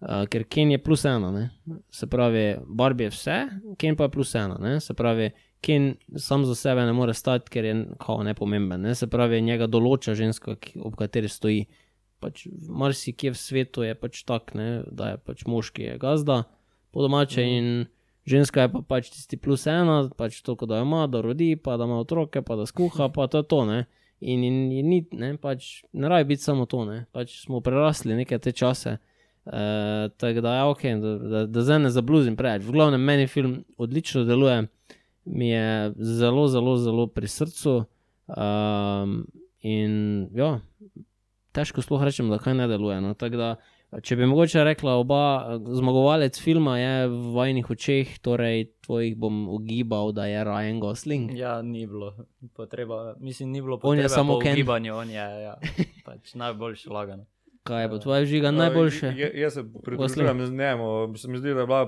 uh, 0.02 0.22
ker 0.32 0.46
Ken 0.50 0.74
je 0.74 0.82
plus 0.82 1.04
ena, 1.06 1.30
ne. 1.34 1.48
se 1.94 2.10
pravi, 2.10 2.56
Barbie 2.66 3.12
je 3.12 3.14
vse, 3.14 3.38
Ken 3.78 3.96
pa 3.96 4.08
je 4.08 4.14
plus 4.18 4.34
ena, 4.34 4.58
ne. 4.58 4.80
se 4.80 4.94
pravi, 4.94 5.30
Ken 5.62 5.92
sam 6.16 6.44
za 6.46 6.54
sebe 6.54 6.82
ne 6.86 6.92
more 6.94 7.14
stati, 7.14 7.50
ker 7.50 7.64
je 7.64 7.74
kao 7.98 8.22
nepomemben, 8.22 8.82
ne. 8.82 8.94
se 8.94 9.06
pravi, 9.06 9.42
njega 9.42 9.66
določa 9.70 10.14
ženska, 10.18 10.58
ki, 10.58 10.80
ob 10.82 10.98
kateri 10.98 11.30
stoji. 11.30 11.66
Pač 12.18 12.48
marsikje 12.50 13.30
v 13.30 13.38
svetu 13.38 13.84
je 13.86 13.94
pač 13.94 14.24
tak, 14.26 14.50
ne, 14.58 14.82
da 14.90 15.12
je 15.12 15.20
pač 15.22 15.44
moški 15.46 15.92
je 15.92 15.98
gazda, 16.02 16.42
po 16.90 17.04
domače 17.04 17.44
mm. 17.44 17.52
in 17.58 17.86
ženska 18.28 18.66
je 18.66 18.72
pa 18.72 18.82
pač 18.82 19.10
tisti 19.14 19.38
plus 19.40 19.66
ena, 19.70 20.02
pač 20.16 20.40
to, 20.42 20.56
da 20.66 20.80
jo 20.80 20.88
ima, 20.88 21.06
da 21.06 21.22
rodi, 21.24 21.54
pa 21.56 21.76
da 21.78 21.86
ima 21.88 22.00
otroke, 22.02 22.42
pa 22.42 22.56
da 22.58 22.66
skuha, 22.66 23.08
pa 23.14 23.28
to 23.30 23.42
je 23.42 23.48
to. 23.48 23.64
Ne? 23.68 23.84
In, 24.20 24.42
in, 24.44 24.56
in 24.74 24.88
ni, 24.90 25.00
ne, 25.14 25.36
pač, 25.38 25.84
ne 25.92 26.10
rabi 26.10 26.34
biti 26.34 26.42
samo 26.42 26.66
to, 26.66 26.82
ne, 26.88 27.04
pač 27.14 27.38
smo 27.44 27.62
prerasli 27.64 28.18
neke 28.18 28.38
te 28.42 28.52
čase. 28.52 28.98
Uh, 29.48 30.10
tako 30.20 30.42
da, 30.44 30.58
ja, 30.58 30.64
okay, 30.68 30.98
da, 31.00 31.14
da, 31.16 31.44
da 31.48 31.62
zdaj 31.64 31.78
ne 31.86 31.92
zabluzim 31.94 32.36
preveč. 32.36 32.66
V 32.66 32.74
glavnem, 32.74 33.00
meni 33.00 33.28
film 33.30 33.62
odlično 33.80 34.26
deluje, 34.28 34.66
mi 35.24 35.48
je 35.48 35.94
zelo, 36.18 36.48
zelo, 36.52 36.76
zelo 36.76 37.06
pri 37.08 37.30
srcu. 37.32 37.78
Um, 38.28 39.22
in 39.64 40.28
ja, 40.36 40.58
težko 41.58 41.82
sploh 41.82 42.06
rečem, 42.06 42.30
da 42.30 42.38
kaj 42.42 42.54
ne 42.54 42.68
deluje. 42.70 43.00
No. 43.02 43.12
Tako 43.18 43.40
da, 43.40 43.48
če 44.04 44.16
bi 44.20 44.28
mogoče 44.30 44.64
rekla, 44.66 44.96
oba 45.02 45.20
zmagovalec 45.58 46.38
filma 46.42 46.76
je 46.78 47.08
v 47.10 47.32
vajnih 47.34 47.70
očeh, 47.74 48.18
torej 48.24 48.68
tvojih 48.86 49.16
bom 49.18 49.46
ugibal, 49.52 50.12
da 50.16 50.28
je 50.30 50.44
Ryan 50.46 50.78
Gosling. 50.82 51.32
Ja, 51.36 51.58
ni 51.62 51.86
bilo 51.86 52.14
potreba, 52.54 53.16
mislim, 53.18 53.50
ni 53.52 53.62
bilo 53.64 53.80
On 53.82 53.98
je 53.98 54.06
potrebe 54.06 54.14
samo 54.14 54.38
po 54.38 54.44
Ken. 54.44 54.54
ugibanju, 54.58 54.94
on 54.94 55.10
je 55.10 55.26
ja, 55.42 55.56
pač 56.06 56.34
najboljši 56.38 56.94
lagan. 56.94 57.26
Kaj 57.68 57.84
je 57.84 57.88
pa 57.90 57.98
tvoja 58.00 58.24
žiga 58.24 58.50
najboljše? 58.54 59.12
Ja, 59.16 59.28
jaz 59.34 59.58
se 59.58 59.64
pridružujem 59.84 60.46
z 60.46 60.52
njemu, 60.52 61.16
se 61.16 61.28
mi 61.28 61.38
zdi, 61.38 61.52
da 61.54 61.66
je 61.66 61.66
bila 61.66 61.82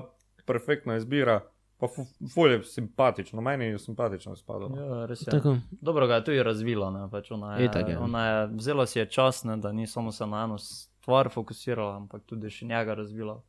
perfektna 0.45 0.99
izbira. 0.99 1.41
Pa 1.81 1.87
fulj 2.29 2.51
je 2.51 2.63
simpatično, 2.63 3.41
meni 3.41 3.65
je 3.65 3.79
simpatično 3.81 4.35
spadalo. 4.37 4.75
Ja, 4.77 5.05
res 5.09 5.21
je. 5.21 5.31
Tako. 5.33 5.55
Dobro 5.81 6.07
ga 6.07 6.19
je 6.19 6.23
tudi 6.27 6.43
razvila, 6.43 6.91
ne, 6.93 7.07
pač 7.09 7.31
ona 7.33 7.55
je, 7.57 7.65
Itak 7.65 7.89
je. 7.89 7.97
ona 7.97 8.25
je 8.27 8.49
zelo 8.61 8.85
si 8.85 8.99
je 8.99 9.05
čas, 9.09 9.43
ne, 9.43 9.57
da 9.57 9.71
ni 9.71 9.87
samo 9.87 10.11
se 10.11 10.27
na 10.27 10.43
eno 10.43 10.57
stvar 10.57 11.29
fokusirala, 11.33 11.95
ampak 11.95 12.21
tudi 12.29 12.49
še 12.53 12.69
njega 12.69 12.93
razvila. 12.93 13.39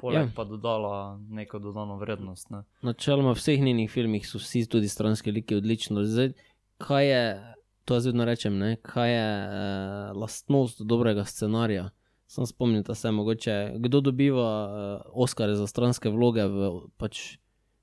Poleg 0.00 0.18
Ja. 0.18 0.26
ja. 0.26 0.32
pa 0.36 0.44
dodala 0.44 0.96
neko 1.30 1.58
dodano 1.58 1.96
vrednost. 1.96 2.50
Ne. 2.50 2.64
Načeloma 2.82 3.32
v 3.32 3.38
vseh 3.38 3.62
njenih 3.62 3.90
filmih 3.90 4.26
so 4.28 4.38
vsi 4.38 4.66
tudi 4.68 4.88
stranski 4.88 5.30
liki 5.32 5.54
odlično. 5.56 6.02
Zdaj, 6.04 6.32
kaj 6.78 7.06
je, 7.08 7.22
to 7.84 7.94
jaz 7.94 8.06
vedno 8.06 8.24
rečem, 8.24 8.58
ne, 8.58 8.76
kaj 8.82 9.12
je 9.14 9.30
eh, 9.46 9.48
lastnost 10.14 10.82
dobrega 10.82 11.24
scenarija? 11.24 11.90
Sam 12.26 12.46
spomnite 12.46 12.94
se, 12.94 13.10
mogoče, 13.10 13.72
kdo 13.78 14.00
dobiva 14.00 14.48
eh, 14.66 15.10
Oscare 15.14 15.54
za 15.54 15.66
stranske 15.66 16.10
vloge, 16.10 16.44
v, 16.44 16.72
pač 17.00 17.38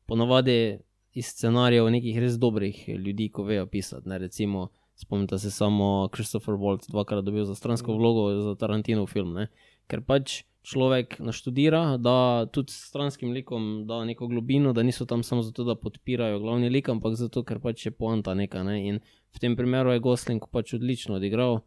ponavadi 0.05 0.79
iz 1.15 1.29
scenarijev 1.31 1.89
nekih 1.89 2.17
res 2.19 2.39
dobrih 2.39 2.89
ljudi, 2.89 3.29
ko 3.29 3.43
vejo 3.43 3.65
pisati. 3.65 4.09
Ne, 4.09 4.17
recimo, 4.19 4.69
spomnite 4.95 5.37
se 5.39 5.51
samo 5.51 6.09
Christopher 6.13 6.55
Waltz, 6.55 6.89
dvakrat 6.91 7.23
dobil 7.25 7.45
za 7.45 7.55
stransko 7.55 7.95
vlogo 7.95 8.27
za 8.41 8.55
Tarantinov 8.55 9.07
film. 9.07 9.33
Ne, 9.33 9.47
ker 9.87 10.03
pač 10.03 10.43
človek 10.65 11.19
naštudira, 11.21 11.97
da 12.01 12.45
tudi 12.51 12.73
stranskim 12.73 13.31
likom 13.31 13.85
da 13.87 14.01
neko 14.05 14.27
globino, 14.27 14.73
da 14.73 14.83
niso 14.83 15.05
tam 15.05 15.23
samo 15.23 15.41
zato, 15.45 15.63
da 15.63 15.75
podpirajo 15.75 16.39
glavni 16.39 16.69
lik, 16.69 16.89
ampak 16.89 17.15
zato, 17.15 17.43
ker 17.43 17.61
pač 17.61 17.85
je 17.85 17.91
poanta 17.93 18.33
neka. 18.33 18.63
Ne? 18.65 18.79
In 18.89 18.99
v 19.35 19.41
tem 19.41 19.55
primeru 19.55 19.93
je 19.93 20.01
Gosling 20.01 20.47
pač 20.51 20.73
odlično 20.73 21.19
odigral. 21.19 21.61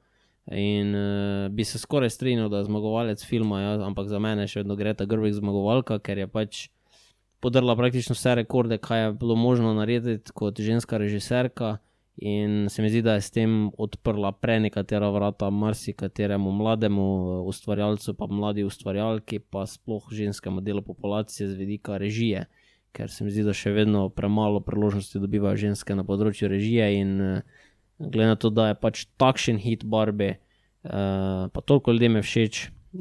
In 0.48 0.94
uh, 0.96 1.48
bi 1.52 1.64
se 1.64 1.78
skoraj 1.78 2.10
strinjal, 2.10 2.48
da 2.48 2.62
je 2.62 2.70
zmagovalec 2.70 3.22
filma, 3.24 3.60
ja, 3.60 3.72
ampak 3.84 4.08
za 4.08 4.18
mene 4.18 4.46
še 4.48 4.62
vedno 4.62 4.78
gre 4.80 4.94
ta 4.96 5.04
Grvik 5.04 5.36
zmagovalka, 5.36 6.00
ker 6.00 6.24
je 6.24 6.28
pač 6.32 6.62
podrla 7.40 7.76
praktično 7.76 8.16
vse 8.16 8.34
rekorde, 8.34 8.78
kaj 8.78 9.04
je 9.04 9.12
bilo 9.12 9.36
možno 9.36 9.74
narediti 9.74 10.32
kot 10.34 10.60
ženska 10.60 10.98
režiserka. 10.98 11.76
In 12.18 12.66
se 12.68 12.82
mi 12.82 12.90
zdi, 12.90 13.02
da 13.02 13.14
je 13.14 13.20
s 13.20 13.30
tem 13.30 13.70
odprla 13.78 14.32
prenekatera 14.32 15.10
vrata 15.10 15.50
marsikateremu 15.50 16.50
mlademu 16.52 17.02
eh, 17.02 17.42
ustvarjalcu, 17.46 18.14
pa 18.14 18.26
mladi 18.26 18.64
ustvarjalki, 18.64 19.38
pa 19.38 19.66
sploh 19.66 20.08
ženskemu 20.12 20.60
delu 20.60 20.82
populacije 20.82 21.48
z 21.48 21.54
vidika 21.54 21.96
režije. 21.96 22.46
Ker 22.92 23.10
se 23.10 23.24
mi 23.24 23.30
zdi, 23.30 23.44
da 23.46 23.54
še 23.54 23.70
vedno 23.70 24.08
premalo 24.10 24.60
priložnosti 24.60 25.22
dobivajo 25.22 25.60
ženske 25.68 25.94
na 25.94 26.02
področju 26.02 26.50
režije. 26.50 26.90
In 26.98 27.20
eh, 27.22 27.42
glede 27.98 28.34
na 28.34 28.40
to, 28.40 28.50
da 28.50 28.72
je 28.72 28.80
pač 28.82 29.06
takšen 29.18 29.58
hit 29.62 29.84
Barbe, 29.84 30.38
uh, 30.86 31.50
pa 31.50 31.60
toliko 31.66 31.92
ljudem 31.92 32.18
je 32.18 32.22
všeč, 32.22 32.60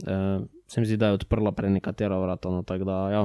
uh, 0.09 0.45
se 0.67 0.81
mi 0.81 0.89
zdi, 0.89 0.97
da 0.97 1.11
je 1.11 1.19
odprla 1.19 1.53
prenekatera 1.53 2.17
vrata. 2.17 2.49
No, 2.49 2.63
tako 2.65 2.87
da, 2.89 2.95
ja. 3.13 3.21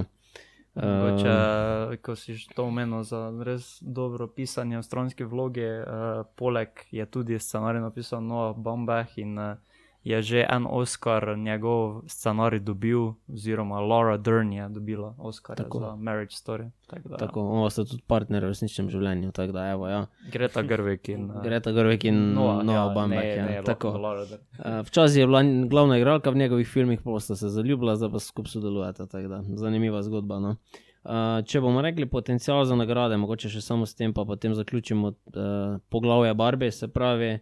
Mogoče, 0.74 1.28
Uh, 1.28 1.96
ko 2.00 2.16
si 2.16 2.32
to 2.54 2.64
omenil 2.64 3.02
za 3.04 3.28
res 3.44 3.76
dobro 3.84 4.26
pisanje 4.26 4.78
v 4.78 4.82
stranski 4.82 5.24
vlogi, 5.24 5.60
uh, 5.60 6.24
poleg 6.36 6.68
je 6.90 7.04
tudi 7.06 7.38
scenarij 7.38 7.80
napisal 7.80 8.24
Noah 8.24 8.56
Baumbach 8.56 9.18
in 9.18 9.38
uh, 9.38 9.56
je 10.04 10.22
že 10.22 10.46
en 10.50 10.66
Oscar 10.70 11.38
njegov 11.38 12.02
scenarij 12.06 12.60
dobil, 12.60 13.14
oziroma 13.32 13.80
Laura 13.80 14.16
Dern 14.16 14.52
je 14.52 14.68
dobila 14.68 15.14
Oscar 15.18 15.56
za 15.80 15.96
Marriage 15.96 16.34
Story. 16.34 16.70
Tako 16.86 17.08
da, 17.08 17.16
tako, 17.16 17.40
on 17.40 17.70
sta 17.70 17.84
tudi 17.84 18.02
partner 18.06 18.44
v 18.44 18.48
resničnem 18.50 18.90
življenju. 18.90 19.32
Tako 19.32 19.52
da, 19.52 19.70
evo, 19.70 19.88
ja. 19.88 20.06
Greta 20.32 20.62
Gerwig 20.62 21.08
in 21.08 21.30
Greta 21.46 21.72
Gerwig 21.72 22.04
in 22.04 22.34
Noah, 22.34 22.64
Noah 22.64 22.88
ja, 22.88 22.94
Baumbach. 22.94 23.22
ne, 23.22 23.36
ja. 23.36 23.46
ne, 23.46 23.62
Tako. 23.62 23.94
Uh, 23.94 24.82
Včasih 24.86 25.22
je 25.22 25.26
bila 25.26 25.42
glavna 25.70 25.98
igralka 25.98 26.30
v 26.30 26.36
njegovih 26.36 26.68
filmih, 26.68 27.00
pa 27.04 27.20
sta 27.20 27.36
se 27.36 27.48
zaljubila, 27.48 27.96
zdaj 27.96 28.10
pa 28.10 28.18
skupaj 28.18 28.50
sodelujeta. 28.50 29.06
Zanimiva 29.54 30.02
zgodba. 30.02 30.40
No. 30.40 30.56
Uh, 31.02 31.40
če 31.46 31.60
bomo 31.60 31.82
rekli 31.82 32.06
potencial 32.06 32.64
za 32.64 32.76
nagrade, 32.78 33.16
mogoče 33.18 33.48
še 33.50 33.62
samo 33.62 33.86
s 33.86 33.96
tem, 33.98 34.12
pa 34.14 34.22
potem 34.26 34.54
zaključimo 34.54 35.08
uh, 35.08 35.78
poglavje 35.90 36.34
Barbe. 36.34 36.70
Se 36.70 36.86
pravi, 36.88 37.38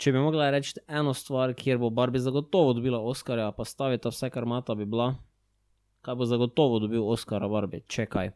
če 0.00 0.12
bi 0.14 0.20
mogla 0.22 0.48
reči 0.54 0.78
eno 0.88 1.12
stvar, 1.14 1.52
kjer 1.54 1.78
bo 1.78 1.90
Barbi 1.92 2.20
zagotovo 2.22 2.72
dobila 2.76 3.00
Oscarja, 3.04 3.50
pa 3.52 3.64
stavita 3.68 4.08
vse, 4.12 4.30
kar 4.32 4.46
mata, 4.48 4.74
bi 4.74 4.86
bila, 4.88 5.12
kaj 6.06 6.16
bo 6.16 6.28
zagotovo 6.28 6.78
dobil 6.80 7.04
Oscara 7.04 7.48
Barbi, 7.52 7.82
če 7.86 8.06
kaj. 8.08 8.30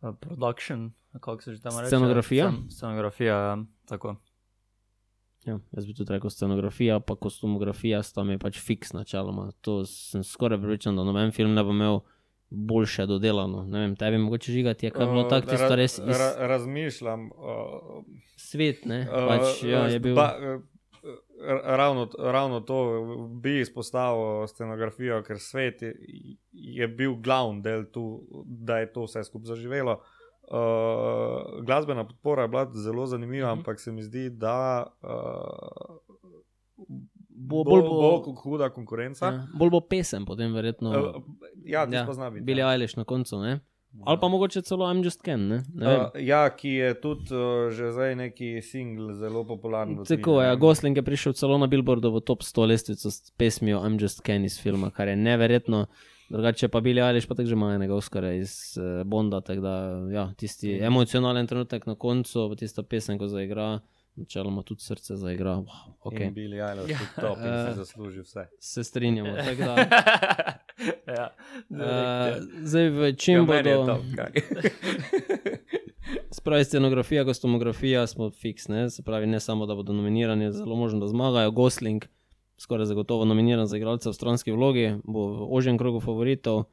Uh, 0.00 0.12
production, 0.20 0.90
kako 1.20 1.42
se 1.42 1.54
že 1.54 1.62
tam 1.64 1.78
reče? 1.78 1.90
Scenografija? 1.92 2.50
Scen- 2.50 2.70
Scenografija, 2.76 3.38
ja, 3.46 3.56
tako. 3.88 4.16
Ja, 5.48 5.56
jaz 5.72 5.86
bi 5.88 5.94
tudi 5.96 6.12
rekel, 6.12 6.30
scenografija, 6.30 7.00
pa 7.00 7.16
kostumografija 7.16 8.02
sta 8.04 8.24
mi 8.24 8.36
pač 8.38 8.58
fiks 8.60 8.92
načeloma. 8.92 9.50
To 9.64 9.80
sem 9.88 10.24
skoraj 10.24 10.60
pripričan, 10.60 10.96
da 10.96 11.04
noben 11.04 11.32
film 11.32 11.54
ne 11.56 11.64
bo 11.64 11.72
imel 11.72 12.02
boljše 12.50 13.06
dodelano. 13.06 13.64
Ne 13.64 13.78
vem, 13.80 13.96
tebi 13.96 14.18
mogoče 14.18 14.52
žigati 14.52 14.86
je 14.86 14.90
kaj 14.90 15.06
bilo 15.06 15.22
Uh, 15.22 15.28
tako, 15.28 15.46
tisto 15.46 15.66
ra- 15.66 15.74
res 15.76 15.98
iz 15.98 16.04
ra- 16.18 16.34
Razmišljam. 16.38 17.26
Uh, 17.28 18.04
svet, 18.36 18.84
ne? 18.84 19.00
uh, 19.02 19.28
Pač, 19.28 19.62
ja, 19.64 19.86
je 19.86 19.98
bil. 20.00 20.14
uh, 20.14 20.60
ravno, 21.66 22.08
ravno 22.20 22.60
to 22.60 22.78
bi 23.34 23.60
izpostavil 23.60 24.20
scenografijo, 24.46 25.22
ker 25.22 25.38
svet 25.38 25.82
je, 25.82 25.94
je 26.52 26.88
bil 26.88 27.14
glavni 27.16 27.62
del 27.62 27.84
tu, 27.86 28.04
da 28.46 28.78
je 28.78 28.92
to 28.92 29.04
vse 29.04 29.24
skupaj 29.24 29.46
zaživelo. 29.46 30.00
Uh, 30.44 30.56
glasbena 31.62 32.04
podpora 32.04 32.42
je 32.42 32.48
bila 32.48 32.70
zelo 32.74 33.06
zanimiva, 33.06 33.48
Mhm. 33.48 33.58
ampak 33.58 33.80
se 33.80 33.92
mi 33.92 34.02
zdi, 34.02 34.30
da 34.30 34.86
uh, 34.98 35.96
Bo- 37.40 37.64
bo, 37.64 37.70
bolj 37.70 37.82
bo, 37.82 37.96
bo- 38.20 38.34
huda 38.34 38.68
konkurenca. 38.70 39.26
Ja, 39.26 39.46
bolj 39.54 39.70
bo 39.70 39.80
pesem, 39.82 40.24
potem 40.24 40.52
verjetno. 40.52 40.90
Uh, 40.90 41.22
ja, 41.64 41.86
ti 41.86 41.96
pa 41.96 42.12
zna 42.12 42.30
biti. 42.30 42.44
Bili 42.44 42.60
ja. 42.60 42.72
Eilish 42.72 42.96
na 42.96 43.04
koncu, 43.04 43.38
ne? 43.38 43.60
Ali 44.02 44.18
pa 44.18 44.28
mogoče 44.28 44.62
celo 44.62 44.86
I'm 44.86 45.02
Just 45.02 45.22
Ken, 45.22 45.48
ne? 45.48 45.62
ne 45.74 45.86
vem. 45.86 46.00
Uh, 46.00 46.20
ja, 46.20 46.44
ki 46.50 46.68
je 46.70 46.90
tudi 46.96 47.32
uh, 47.32 47.40
že 47.70 47.88
zdaj 47.90 48.14
neki 48.16 48.62
singl 48.62 49.12
zelo 49.14 49.42
popularen. 49.44 49.96
Tako 49.98 50.36
je, 50.38 50.48
ne. 50.48 50.56
Gosling 50.58 50.94
je 50.94 51.02
prišel 51.02 51.32
celo 51.32 51.58
na 51.58 51.66
Billboardovo 51.66 52.20
top 52.20 52.42
100 52.42 52.66
lestvico 52.66 53.10
s 53.10 53.32
pesmijo 53.32 53.80
I'm 53.80 53.98
Just 53.98 54.20
Ken 54.20 54.44
iz 54.44 54.60
filma, 54.60 54.90
kar 54.90 55.08
je 55.08 55.16
neverjetno. 55.18 55.86
Drugače 56.28 56.68
pa 56.68 56.80
bili 56.80 57.00
ali 57.00 57.20
pa 57.20 57.34
tako 57.34 57.46
že 57.46 57.52
ima 57.54 57.74
enega 57.74 57.94
Oscara 57.94 58.32
iz 58.32 58.52
uh, 58.76 59.02
Bonda, 59.04 59.40
tako 59.40 59.60
da 59.60 59.74
ja, 60.12 60.32
tisti 60.34 60.74
Mhm. 60.74 60.84
emocionalen 60.84 61.46
trenutek 61.46 61.86
na 61.86 61.94
koncu, 61.96 62.54
tista 62.54 62.82
pesem, 62.84 63.18
ko 63.18 63.26
zaigra, 63.26 63.80
načeloma 64.20 64.62
tudi 64.62 64.82
srce 64.82 65.16
zaigra. 65.16 65.50
Wow, 65.56 65.66
Okay. 66.02 66.24
In. 66.24 66.34
Billy 66.34 66.60
Eilish 66.60 66.90
je 66.90 67.06
top 67.16 67.38
in 67.38 67.44
Eh. 67.46 67.66
si 67.66 67.76
zasluži 67.76 68.20
vse. 68.20 68.46
Se 68.60 68.84
strinjamo. 68.84 69.30
Da, 71.06 71.12
ja, 71.12 71.26
uh, 71.70 72.40
zdaj, 72.62 72.88
v 72.88 73.12
čem 73.14 73.34
Ja, 73.44 73.56
ja, 73.56 73.62
bodo. 73.76 73.86
top. 73.86 74.02
Spravi 76.32 76.64
scenografija, 76.64 77.24
kostumografija 77.24 78.06
smo 78.06 78.30
fiks, 78.30 78.68
ne? 78.68 78.90
se 78.90 79.02
pravi, 79.02 79.26
ne 79.26 79.40
samo 79.40 79.66
da 79.66 79.74
bodo 79.74 79.92
nominirani, 79.92 80.52
zelo 80.52 80.76
možno, 80.76 81.00
da 81.00 81.06
zmagajo. 81.06 81.50
Gosling, 81.50 82.04
skoraj 82.56 82.86
zagotovo 82.86 83.24
nominiran 83.24 83.66
za 83.66 83.76
igralca 83.76 84.10
v 84.10 84.14
stranski 84.14 84.52
vlogi, 84.52 84.96
bo 85.04 85.26
v 85.26 85.46
ožjem 85.50 85.78
krogu 85.78 86.00
favoritov. 86.00 86.64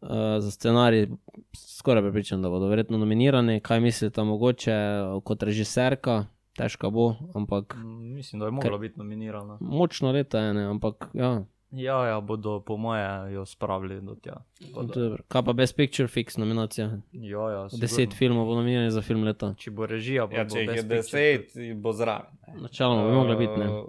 Uh, 0.00 0.08
za 0.38 0.50
scenarij, 0.50 1.08
skoraj 1.56 2.02
prepričan, 2.02 2.42
da 2.42 2.48
bodo 2.48 2.68
verjetno 2.68 2.98
nominirani. 2.98 3.60
Kaj 3.60 3.80
mislite, 3.80 4.22
mogoče 4.22 4.70
eh, 4.70 5.20
kot 5.24 5.42
režiserka, 5.42 6.26
težko 6.58 6.90
bo, 6.90 7.06
ampak 7.32 7.76
Mm, 7.76 8.14
Mislim, 8.14 8.40
da 8.40 8.46
je 8.46 8.50
mogla 8.52 8.78
biti 8.78 8.98
nominirana. 8.98 9.56
močno 9.60 10.10
leta 10.10 10.38
je, 10.40 10.54
ne? 10.54 10.64
ampak 10.66 11.08
ja. 11.14 11.44
Ja, 11.70 12.06
ja, 12.06 12.20
bodo 12.22 12.60
po 12.60 12.76
moje 12.76 13.04
jo 13.30 13.42
spravili 13.44 14.00
do 14.00 14.14
tja. 14.16 14.38
Dobro. 14.74 15.18
Kaj 15.28 15.42
pa 15.42 15.52
Best 15.52 15.76
Picture, 15.76 16.08
fix 16.08 16.38
nominacija. 16.38 16.86
Ja, 17.12 17.50
ja, 17.50 17.62
Deset 17.70 17.90
sigurno. 17.90 18.14
filmov 18.14 18.46
bo 18.46 18.54
nominiranih 18.54 18.90
za 18.90 19.02
film 19.02 19.22
leta. 19.22 19.50
Če 19.54 19.70
bo 19.70 19.86
režija, 19.86 20.24
Ja, 20.24 20.44
bo 20.44 20.48
če 20.48 20.60
jih 20.60 20.70
je 20.70 20.82
Best 20.84 21.10
Picture. 21.10 21.38
deset, 21.38 21.76
bo 21.76 21.92
zraven. 21.92 22.32
ne. 22.48 22.60
Načeloma 22.62 23.04
bi 23.04 23.12
mogla 23.12 23.36
biti. 23.36 23.52
Ne? 23.54 23.68
Uh, 23.68 23.84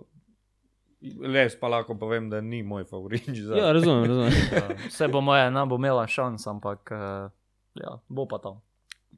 Les 1.23 1.55
pa 1.55 1.69
lahko 1.69 1.95
povem, 1.95 2.27
da 2.27 2.41
ni 2.41 2.59
moj 2.61 2.83
favorit. 2.83 3.23
Ja, 3.29 3.71
razumem, 3.71 4.03
razumem. 4.03 4.31
Ja, 4.53 4.67
Vse 4.89 5.07
bo 5.07 5.21
moje, 5.21 5.47
ne 5.49 5.65
bo 5.65 5.75
imela 5.75 6.03
šans, 6.05 6.47
ampak 6.47 6.91
eh, 6.91 7.29
ja, 7.75 7.99
bo 8.09 8.25
pa 8.25 8.37
tam. 8.39 8.59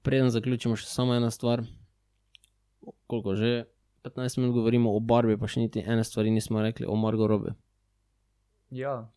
Preden 0.01 0.29
zaključimo, 0.29 0.75
še 0.75 0.85
samo 0.85 1.15
ena 1.15 1.31
stvar. 1.31 1.63
Koliko 3.08 3.36
že? 3.36 3.65
15 4.04 4.38
minut 4.41 4.56
govorimo 4.56 4.96
o 4.96 5.00
barbi, 5.00 5.38
pa 5.38 5.48
še 5.48 5.62
niti 5.62 5.84
ene 5.86 6.04
stvari 6.04 6.32
nismo 6.34 6.62
rekli 6.62 6.88
o 6.89 6.96
Margo 6.98 7.28
Robi. 7.30 7.54
Ja, 8.74 9.12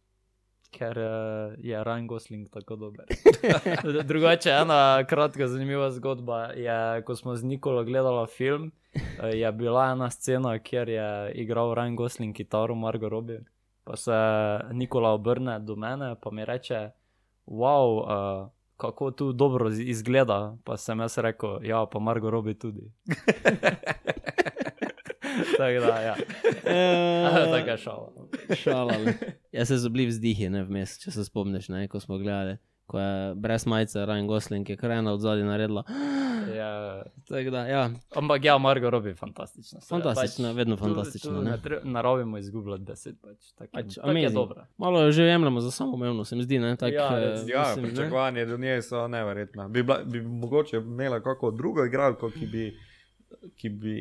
ker 0.74 0.98
uh, 0.98 1.54
je 1.62 1.78
Ryan 1.84 2.06
Gosling 2.10 2.50
tako 2.52 2.76
dober. 2.76 3.08
Drugače, 4.10 4.50
ena 4.50 5.04
kratka, 5.08 5.48
zanimiva 5.48 5.90
zgodba 5.94 6.52
je, 6.58 7.02
ko 7.06 7.16
smo 7.16 7.36
z 7.36 7.48
Nikolo 7.48 7.84
gledali 7.84 8.26
film, 8.28 8.72
uh, 8.94 9.30
je 9.32 9.52
bila 9.52 9.92
ena 9.92 10.10
scena, 10.10 10.58
kjer 10.58 10.88
je 10.88 11.08
igral 11.46 11.74
Ryan 11.74 11.96
Gosling 11.96 12.36
kitaro 12.36 12.74
Margo 12.74 13.08
Robi. 13.08 13.40
Pa 13.84 13.96
se 14.00 14.16
Nikola 14.72 15.12
obrne 15.12 15.58
do 15.60 15.76
mene 15.76 16.16
in 16.16 16.36
mi 16.36 16.44
reče: 16.44 16.90
Wow, 17.46 17.88
uh, 18.00 18.48
kako 18.76 19.10
tu 19.10 19.32
dobro 19.32 19.70
z- 19.70 19.80
izgleda. 19.82 20.38
Pa 20.64 20.76
sem 20.76 21.00
jaz 21.00 21.18
rekel: 21.18 21.58
Ja, 21.62 21.86
pa 21.86 21.98
Margo 21.98 22.30
Robi 22.30 22.54
tudi. 22.54 22.80
Tako 25.50 25.80
da, 25.80 26.00
ja. 26.00 26.14
Tako 27.52 27.70
je 27.70 27.76
šala. 27.78 28.12
Šala. 28.54 28.92
ne. 28.94 29.14
Jaz 29.52 29.68
se 29.68 29.76
zobljiv 29.78 30.08
vzdihi, 30.08 30.48
ne 30.48 30.64
vmes, 30.64 30.98
če 30.98 31.10
se 31.10 31.24
spomniš, 31.24 31.68
ne, 31.68 31.88
ko 31.88 32.00
smo 32.00 32.18
gledali. 32.18 32.56
Ko 32.86 32.98
je 32.98 33.34
brez 33.34 33.66
majice 33.66 33.98
Ryan 34.00 34.26
Gosling, 34.26 34.66
ki 34.66 34.72
je 34.72 34.76
krajna 34.76 35.12
od 35.12 35.20
zadaj 35.20 35.44
naredila. 35.44 35.82
Ja. 36.46 37.02
Tako 37.28 37.50
da, 37.50 37.58
ja, 37.60 37.90
Ampak 38.14 38.44
ja, 38.44 38.58
Margo 38.58 38.90
Robi 38.90 39.08
je 39.08 39.14
fantastična. 39.14 39.80
Se, 39.80 39.88
Fantastična, 39.88 40.52
vedno 40.52 40.76
fantastična, 40.76 41.30
Tu, 41.30 41.36
tu 41.36 41.42
ne. 41.42 41.50
ne 41.50 41.56
tre- 41.58 41.80
ne 41.84 42.02
rabimo 42.02 42.38
izgubljati 42.38 42.82
besed. 42.82 43.16
Pač, 43.18 43.52
tak, 43.54 43.70
Pač 43.70 43.84
pač, 43.84 43.94
tak 43.96 44.16
je 44.16 44.30
dobra. 44.30 44.66
malo 44.78 45.00
jo 45.00 45.10
že 45.10 45.22
jemljemo 45.22 45.60
za 45.60 45.70
samoumevno, 45.70 46.24
se 46.24 46.36
mi 46.36 46.42
zdi, 46.42 46.58
ne, 46.58 46.76
tak, 46.76 46.92
Ja, 46.92 47.08
eh, 47.14 47.22
Ja, 47.46 47.60
mislim, 47.60 47.84
ne. 47.84 47.90
pričakovanja 47.90 48.44
do 48.44 48.56
nje 48.58 48.82
so 48.82 49.08
neverjetna. 49.08 49.68
Bi, 49.68 49.82
bila, 49.82 49.98
bi 50.00 50.22
mogoče 50.22 50.76
imela 50.76 51.20
kako 51.20 51.50
drugo 51.50 51.84
igralko, 51.84 52.30
ki 52.30 52.46
bi, 52.46 52.76
ki 53.56 53.68
bi 53.70 53.94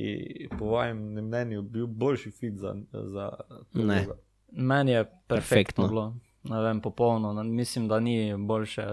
po 0.59 0.65
vašem 0.67 0.97
mnenju 0.97 1.61
bil 1.63 1.87
boljši 1.87 2.31
fit 2.31 2.53
za, 2.55 2.75
za 2.91 3.29
to 3.73 3.79
Ne. 3.79 3.95
vlogo. 3.97 4.19
Meni 4.51 4.91
je 4.91 5.03
perfektno, 5.27 5.83
Perfektno. 5.83 6.15
Ne 6.43 6.61
vem, 6.61 6.81
popolno. 6.81 7.43
Mislim, 7.43 7.87
da 7.87 7.99
ni 7.99 8.35
boljše. 8.37 8.87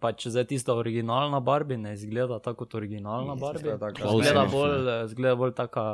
Pač 0.00 0.26
zdaj 0.26 0.48
tista 0.50 0.74
originalna 0.74 1.40
Barbie 1.40 1.78
ne 1.78 1.92
izgleda 1.94 2.38
tako 2.38 2.64
kot 2.64 2.74
originalna 2.74 3.34
Barbie. 3.38 3.78
taka 3.78 4.08
Zgleda 4.08 4.46
bolj, 4.50 4.88
zgleda 5.06 5.34
bolj 5.38 5.52
taka 5.54 5.84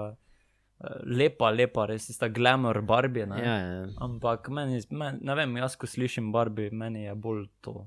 eh, 0.81 1.03
lepa, 1.05 1.51
lepa, 1.51 1.85
res 1.87 2.07
tista 2.07 2.29
glamour 2.29 2.81
Barbie. 2.81 3.27
Ne? 3.27 3.43
Ja, 3.45 3.57
ja. 3.59 3.85
Ampak 4.01 4.49
meni, 4.49 4.81
meni, 4.91 5.21
ne 5.21 5.37
vem, 5.37 5.57
jaz 5.61 5.77
ko 5.77 5.87
slišim 5.87 6.33
Barbie, 6.33 6.71
meni 6.73 7.05
je 7.05 7.15
bolj 7.15 7.45
to 7.61 7.85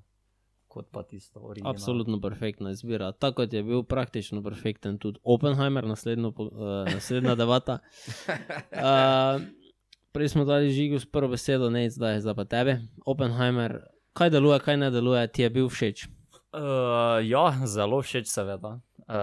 kot 0.69 0.91
pa 0.91 1.03
tisto 1.03 1.39
originalno. 1.39 1.73
Absolutno 1.73 2.21
perfektna 2.21 2.71
izbira. 2.71 3.11
Tako 3.11 3.41
kot 3.41 3.53
je 3.53 3.63
bil 3.63 3.83
praktično 3.83 4.43
perfekten 4.43 4.97
tudi 4.97 5.19
Oppenheimer, 5.23 5.87
naslednjo, 5.87 6.29
uh, 6.37 6.49
naslednja 6.93 7.35
debata. 7.35 7.79
Uh, 8.27 9.41
prej 10.11 10.29
smo 10.29 10.45
dali 10.45 10.71
žigu 10.71 10.99
s 10.99 11.05
prvo 11.05 11.27
besedo, 11.27 11.69
ne 11.69 11.89
zdaj, 11.89 12.19
zdaj 12.19 12.35
pa 12.35 12.45
tebe. 12.45 12.79
Oppenheimer, 13.05 13.79
kaj 14.13 14.29
deluje, 14.29 14.59
kaj 14.59 14.77
ne 14.77 14.91
deluje, 14.91 15.27
ti 15.27 15.41
je 15.41 15.49
bil 15.49 15.69
všeč. 15.69 16.07
Uh, 16.53 17.21
ja, 17.23 17.53
zelo 17.65 18.01
všeč, 18.01 18.27
seveda. 18.27 18.79
Uh, 19.09 19.15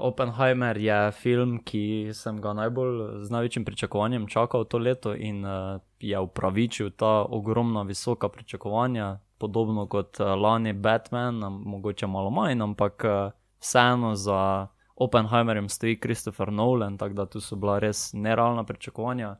Oppenheimer 0.00 0.76
je 0.76 1.10
film, 1.12 1.58
ki 1.64 2.12
sem 2.16 2.40
ga 2.40 2.54
najbolj 2.56 3.24
z 3.24 3.32
največjim 3.32 3.64
pričakovanjem 3.64 4.26
čakal 4.28 4.64
to 4.64 4.78
leto 4.78 5.14
in 5.14 5.44
uh, 5.44 5.80
je 6.00 6.20
upravičil 6.20 6.90
ta 6.96 7.24
ogromna, 7.28 7.82
visoka 7.82 8.28
pričakovanja, 8.28 9.18
podobno 9.38 9.86
kot 9.86 10.20
uh, 10.20 10.32
lani 10.32 10.72
Batman, 10.72 11.40
mogoče 11.64 12.06
malo 12.06 12.30
manj, 12.30 12.62
ampak 12.62 13.04
uh, 13.04 13.32
vseeno 13.60 14.14
za 14.14 14.66
Oppenheimerjem 14.96 15.68
stoji 15.68 16.00
Christopher 16.00 16.52
Nolan, 16.52 16.98
tako 16.98 17.14
da 17.14 17.26
tu 17.26 17.40
so 17.40 17.56
bila 17.56 17.78
res 17.78 18.12
nerealna 18.12 18.64
pričakovanja. 18.64 19.36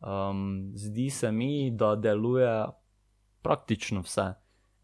Um, 0.00 0.70
zdi 0.74 1.10
se 1.10 1.32
mi, 1.32 1.70
da 1.70 1.94
deluje 1.96 2.66
praktično 3.42 4.00
vse. 4.00 4.32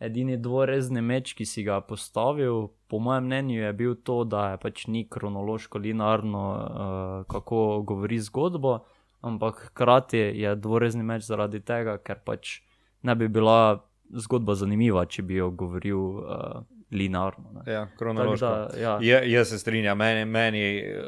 Edini 0.01 0.37
dvorezni 0.37 1.01
meč, 1.03 1.33
ki 1.39 1.47
si 1.47 1.63
ga 1.63 1.79
postavil, 1.81 2.69
po 2.91 2.99
mojem 2.99 3.25
mnenju, 3.25 3.61
je 3.61 3.73
bil 3.73 3.95
to, 3.95 4.25
da 4.25 4.51
je 4.51 4.59
pač 4.63 4.87
ni 4.87 5.07
kronološko, 5.09 5.79
linearno, 5.79 6.45
uh, 6.51 7.27
kako 7.31 7.83
govori 7.87 8.19
zgodbo, 8.19 8.79
ampak 9.21 9.69
hkrati 9.71 10.19
je 10.19 10.57
dvorezni 10.57 11.03
meč 11.03 11.25
zaradi 11.25 11.61
tega, 11.61 11.97
ker 12.03 12.21
pač 12.25 12.59
ne 13.03 13.15
bi 13.15 13.29
bila 13.29 13.85
zgodba 14.13 14.55
zanimiva, 14.59 15.07
če 15.07 15.23
bi 15.23 15.39
jo 15.39 15.51
govoril 15.51 15.99
uh, 15.99 16.65
linearno. 16.95 17.53
ne. 17.53 17.73
Ja, 17.73 17.87
kronološko. 17.99 18.47
Da, 18.47 18.69
ja. 18.81 18.99
Je, 19.03 19.21
jaz 19.31 19.49
se 19.49 19.59
strinjam, 19.59 19.99
meni, 19.99 20.25
meni, 20.25 20.79
eh, 20.79 21.03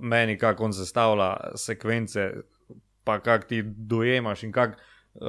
meni 0.00 0.38
kako 0.38 0.64
on 0.64 0.72
sestavlja 0.72 1.36
sekvence, 1.54 2.30
pa 3.04 3.20
kako 3.20 3.46
ti 3.46 3.62
dojemaš 3.64 4.42
in 4.42 4.52
kako 4.52 4.76
uh, 5.14 5.20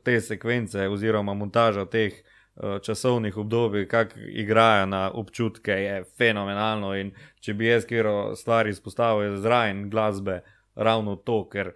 te 0.00 0.20
sekvence, 0.20 0.88
oziroma 0.88 1.34
montaža 1.34 1.84
teh 1.86 2.12
uh, 2.12 2.80
časovnih 2.80 3.36
obdobij, 3.36 3.86
kako 3.86 4.14
igrajo 4.20 4.86
na 4.86 5.10
občutke, 5.12 5.72
je 5.72 6.04
fenomenalno. 6.16 6.94
In 6.94 7.12
če 7.36 7.54
bi 7.54 7.66
jaz 7.66 7.86
kjer 7.86 8.06
stvar 8.36 8.66
izpostavil, 8.66 9.22
je 9.24 9.36
zraven 9.38 9.90
glasbe 9.90 10.40
ravno 10.76 11.16
to, 11.16 11.44
ker 11.44 11.72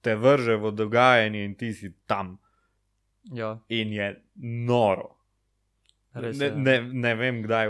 te 0.00 0.14
vrže 0.14 0.56
v 0.56 0.70
dogajanje 0.72 1.44
in 1.44 1.54
ti 1.54 1.72
si 1.72 1.92
tam 2.06 2.38
Ja, 3.24 3.58
in 3.68 3.92
je 3.92 4.22
noro. 4.36 5.14
res 6.14 6.38
Ne, 6.38 6.46
je. 6.46 6.52
ne, 6.54 6.80
ne 6.82 7.14
vem, 7.14 7.42
kdaj, 7.42 7.68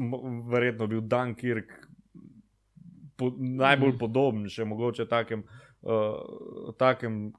mo- 0.00 0.22
verjetno 0.48 0.86
bil 0.86 1.00
Dunkirk 1.00 1.66
po, 3.16 3.28
najbolj 3.38 3.88
Mhm. 3.88 3.98
podoben, 3.98 4.48
še 4.48 4.64
mogoče 4.64 5.06
takem, 5.06 5.44
uh, 5.84 6.72
takem 6.74 7.32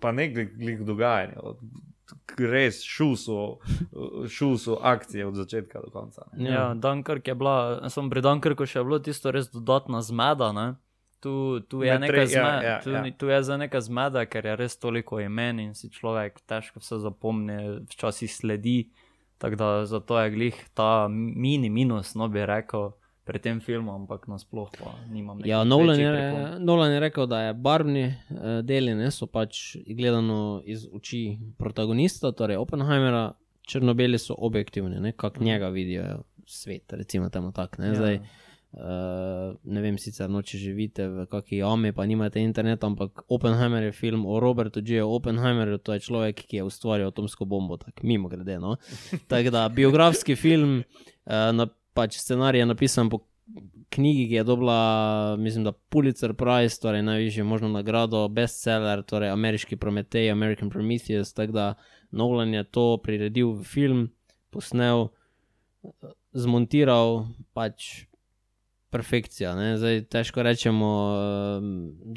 pa 0.00 0.12
ne 0.12 0.28
glede 0.28 0.84
dogajanja. 0.84 1.54
Res 2.38 2.82
šuso, 2.82 3.58
šuso 4.28 4.78
akcije 4.82 5.26
od 5.26 5.34
začetka 5.34 5.80
do 5.80 5.90
konca. 5.90 6.22
Ne. 6.32 6.50
Ja, 6.50 6.74
Dunkirk 6.74 7.28
je 7.28 7.34
bila, 7.34 7.56
sem 7.90 8.08
pri 8.10 8.22
Dunkerku 8.22 8.64
še 8.64 8.80
bilo 8.80 8.98
tisto 8.98 9.30
res 9.30 9.50
dodatna 9.50 10.00
zmeda. 10.00 10.52
Ne? 10.52 10.66
Tu, 11.20 11.32
tu 11.60 11.82
je 11.82 11.92
Med 11.92 12.00
nekaj 12.00 12.26
tre- 12.26 12.32
ja, 12.32 12.62
ja, 12.62 12.76
tu, 12.80 12.90
ja. 12.90 13.02
tu 13.12 13.26
je 13.26 13.42
za 13.42 13.56
nekaj 13.56 13.80
zmede, 13.80 14.22
ker 14.26 14.46
je 14.46 14.56
res 14.56 14.78
toliko 14.78 15.20
imen 15.20 15.60
in 15.60 15.74
si 15.74 15.90
človek 15.90 16.40
težko 16.46 16.80
vse 16.80 17.00
zapomni, 17.02 17.58
včasih 17.90 18.30
sledi. 18.30 18.88
Tako 19.38 19.56
da 19.56 19.68
zato 19.84 20.16
je 20.18 20.30
glih 20.30 20.56
ta 20.74 21.08
mini 21.10 21.68
minus, 21.68 22.14
no 22.14 22.28
bi 22.28 22.40
rekel, 22.40 22.92
pri 23.28 23.38
tem 23.44 23.60
filmu, 23.60 23.92
ampak 23.92 24.24
nasploh 24.24 24.70
pa 24.72 24.94
nimam 25.12 25.36
nekih 25.36 25.50
Ja, 25.52 25.60
Nolan 25.68 26.00
je. 26.00 26.12
Nolan 26.64 26.94
je 26.96 27.00
rekel, 27.04 27.28
da 27.28 27.42
je 27.42 27.54
barvni 27.54 28.06
uh, 28.08 28.64
deli 28.64 28.94
ne, 28.96 29.10
so 29.12 29.28
pač 29.28 29.76
gledano 29.84 30.62
iz 30.64 30.86
oči 30.88 31.36
protagonista, 31.60 32.32
torej 32.32 32.56
Oppenheimera, 32.56 33.34
črnobeli 33.68 34.18
so 34.18 34.32
objektivni, 34.38 35.12
kako 35.12 35.44
njega 35.44 35.68
vidijo 35.68 36.22
svet, 36.48 36.92
recimo 36.92 37.28
temu 37.28 37.52
tako. 37.52 37.82
Ne, 37.82 37.88
Ja. 37.88 37.94
Zdaj, 37.94 38.16
uh, 38.72 39.56
ne 39.64 39.80
vem, 39.84 39.98
sicer 40.00 40.30
noče 40.30 40.58
živite 40.58 41.08
v 41.08 41.26
kakšni 41.28 41.60
jami, 41.60 41.92
pa 41.92 42.06
nimate 42.08 42.40
interneta, 42.40 42.88
ampak 42.88 43.26
Oppenheimer 43.28 43.82
je 43.82 43.92
film 43.92 44.24
o 44.26 44.40
Robertu 44.40 44.80
G. 44.80 45.02
Oppenheimerju, 45.02 45.78
to 45.84 45.92
je 45.92 46.00
človek, 46.08 46.46
ki 46.48 46.62
je 46.62 46.64
ustvaril 46.64 47.12
atomsko 47.12 47.44
bombo, 47.44 47.76
tako 47.76 48.08
mimo 48.08 48.28
grede. 48.32 48.56
No. 48.58 48.76
Tako 49.32 49.52
da 49.52 49.68
biografski 49.68 50.36
film, 50.36 50.80
uh, 50.80 51.52
na, 51.52 51.68
pač 51.98 52.20
scenarij 52.22 52.62
je 52.62 52.70
napisan 52.70 53.10
po 53.10 53.24
knjigi, 53.90 54.28
ki 54.28 54.34
je 54.34 54.44
dobila, 54.44 55.36
mislim, 55.40 55.64
da 55.64 55.72
Pulitzer 55.72 56.34
Prize, 56.38 56.78
torej 56.80 57.02
najvišjo 57.02 57.44
možno 57.44 57.68
nagrado, 57.72 58.20
bestseller, 58.28 59.02
torej 59.02 59.32
ameriški 59.34 59.76
Prometej, 59.76 60.30
American 60.30 60.70
Prometheus. 60.70 61.32
Tako 61.34 61.52
da 61.52 61.66
Nolan 62.10 62.54
je 62.54 62.64
to 62.64 63.00
priredil 63.02 63.56
v 63.58 63.64
film, 63.64 64.04
posnel, 64.54 65.08
zmontiral, 66.32 67.24
pač 67.56 68.06
perfekcija. 68.94 69.56
Ne? 69.58 69.76
Zdaj 69.80 70.04
težko 70.12 70.44
rečemo, 70.46 70.90
eh, 71.16 71.70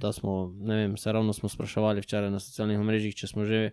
da 0.03 0.11
smo, 0.11 0.53
ne 0.59 0.75
vem, 0.75 0.97
se 0.97 1.11
ravno 1.11 1.33
smo 1.33 1.49
spraševali 1.49 2.03
včeraj 2.05 2.31
na 2.31 2.39
socialnih 2.39 2.79
mrežah, 2.79 3.15
če 3.15 3.31
smo 3.33 3.45
že. 3.49 3.71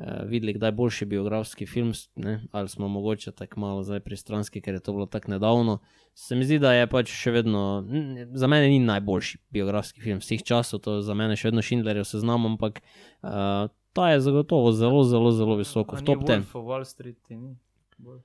Uh, 0.00 0.22
videli, 0.24 0.54
kdaj 0.56 0.68
je 0.68 0.72
boljši 0.72 1.04
biografski 1.04 1.66
film, 1.66 1.92
ne? 2.16 2.40
ali 2.56 2.68
smo 2.68 2.88
mogoče 2.88 3.32
tako 3.36 3.60
malo 3.60 3.82
zdaj 3.82 4.00
pristranski, 4.00 4.60
ker 4.64 4.74
je 4.74 4.80
to 4.80 4.92
bilo 4.92 5.06
tako 5.06 5.30
nedavno. 5.30 5.78
Se 6.14 6.36
mi 6.36 6.44
zdi, 6.44 6.56
da 6.58 6.72
je 6.72 6.86
pač 6.88 7.12
še 7.12 7.34
vedno, 7.34 7.84
za 8.32 8.48
mene 8.48 8.70
ni 8.72 8.78
najboljši 8.80 9.42
biografski 9.52 10.00
film 10.00 10.22
vseh 10.24 10.40
časov, 10.40 10.80
to 10.80 11.00
za 11.04 11.14
mene 11.14 11.36
še 11.36 11.50
vedno 11.50 11.60
Schindlerjev 11.60 12.08
seznam, 12.08 12.48
ampak 12.48 12.80
uh, 12.80 13.68
ta 13.92 14.08
je 14.14 14.22
zagotovo 14.24 14.72
zelo, 14.72 15.04
zelo, 15.04 15.34
zelo 15.36 15.58
visoko, 15.60 16.00
v 16.00 16.06
top 16.08 16.24
10. 16.24 16.48
Wolf 16.48 16.56
of 16.56 16.64
Wall 16.64 16.88
Street, 16.88 17.20
ni. 17.28 17.58
Bolj. 18.00 18.22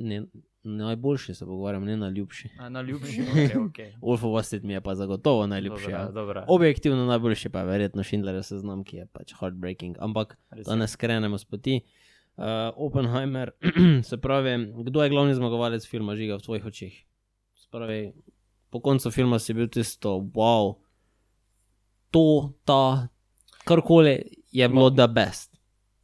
Ne, 0.00 0.22
najboljši 0.64 1.34
se 1.34 1.46
pogovarjam, 1.46 1.84
ne 1.84 1.96
najljubši. 1.96 2.48
A, 2.58 2.68
najljubši, 2.68 3.22
ok, 3.30 3.56
ok. 3.66 3.78
Wolf 4.02 4.24
of 4.24 4.30
Wall 4.30 4.42
Street 4.42 4.62
mi 4.62 4.72
je 4.72 4.80
pa 4.80 4.94
zagotovo 4.94 5.46
najljubši. 5.46 5.84
Dobra, 5.84 5.98
ja. 5.98 6.08
dobra. 6.08 6.44
Objektivno 6.48 7.06
najboljši 7.06 7.48
pa 7.48 7.58
je 7.58 7.66
verjetno 7.66 8.02
Schindlerjev 8.02 8.42
seznam, 8.42 8.84
ki 8.84 8.96
je 8.96 9.06
pač 9.06 9.34
heartbreaking, 9.40 9.96
ampak 10.00 10.36
Res 10.50 10.66
da 10.66 10.76
ne 10.76 10.88
skrenemo 10.88 11.38
s 11.38 11.44
poti. 11.44 11.80
Uh, 12.36 12.44
Oppenheimer, 12.76 13.50
se 14.08 14.16
pravi, 14.16 14.72
kdo 14.84 15.02
je 15.02 15.10
glavni 15.10 15.34
zmagovalec 15.34 15.86
filma 15.86 16.16
Žiga 16.16 16.38
v 16.40 16.42
tvojih 16.42 16.64
očeh? 16.64 16.92
Se 17.54 17.68
pravi, 17.70 18.12
po 18.70 18.80
koncu 18.80 19.10
filma 19.10 19.38
si 19.38 19.54
bil 19.54 19.68
tisto, 19.68 20.16
wow, 20.32 20.78
to, 22.10 22.52
ta, 22.64 23.08
karkoli 23.64 24.16
je 24.52 24.68
bilo 24.68 24.90
the 24.90 25.08
best. 25.08 25.52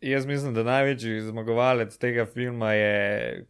Jaz 0.01 0.27
mislim, 0.27 0.55
da 0.55 0.63
največji 0.63 1.21
zmagovalec 1.21 1.97
tega 1.99 2.27
filma 2.27 2.73
je 2.73 3.47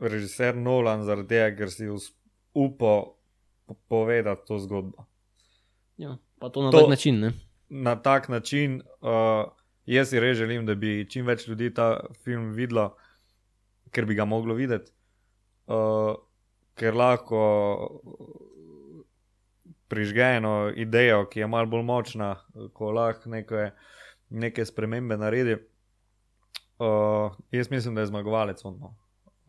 režiser 0.00 0.56
Nolan, 0.56 1.02
zaradi 1.04 1.28
tega, 1.28 1.56
ker 1.56 1.70
si 1.70 1.86
upal 2.54 3.14
po- 3.66 3.76
povedati 3.88 4.46
to 4.46 4.58
zgodbo. 4.58 5.06
Ja, 5.96 6.16
pa 6.38 6.48
to 6.48 6.62
na 6.62 6.70
To- 6.70 6.78
to, 6.78 6.82
tak 6.82 6.90
način, 6.90 7.20
ne? 7.20 7.32
Na 7.68 7.96
tak 7.96 8.28
način, 8.28 8.80
uh, 9.00 9.44
jaz 9.86 10.08
si 10.08 10.20
res 10.20 10.38
želim, 10.38 10.66
da 10.66 10.74
bi 10.74 11.06
čim 11.10 11.26
več 11.26 11.48
ljudi 11.48 11.74
ta 11.74 12.00
film 12.14 12.52
videlo, 12.52 12.96
ker 13.90 14.06
bi 14.06 14.14
ga 14.14 14.24
moglo 14.24 14.54
videti, 14.54 14.90
uh, 15.66 16.14
ker 16.74 16.94
lahko 16.94 17.38
prižge 19.88 20.22
eno 20.36 20.72
idejo, 20.76 21.24
ki 21.26 21.40
je 21.40 21.46
malo 21.46 21.66
bolj 21.66 21.82
močna, 21.82 22.36
ko 22.72 22.90
lahko 22.90 23.28
neke, 23.28 23.70
neke 24.30 24.64
spremembe 24.64 25.16
naredi. 25.16 25.56
Uh, 26.78 27.30
jaz 27.52 27.70
mislim, 27.70 27.94
da 27.94 28.00
je 28.00 28.06
zmagovalec 28.06 28.64
on. 28.64 28.78
no. 28.80 28.94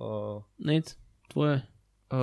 Uh, 0.02 0.42
Nec, 0.60 0.98
tvoje. 1.28 1.62
Uh, 2.10 2.18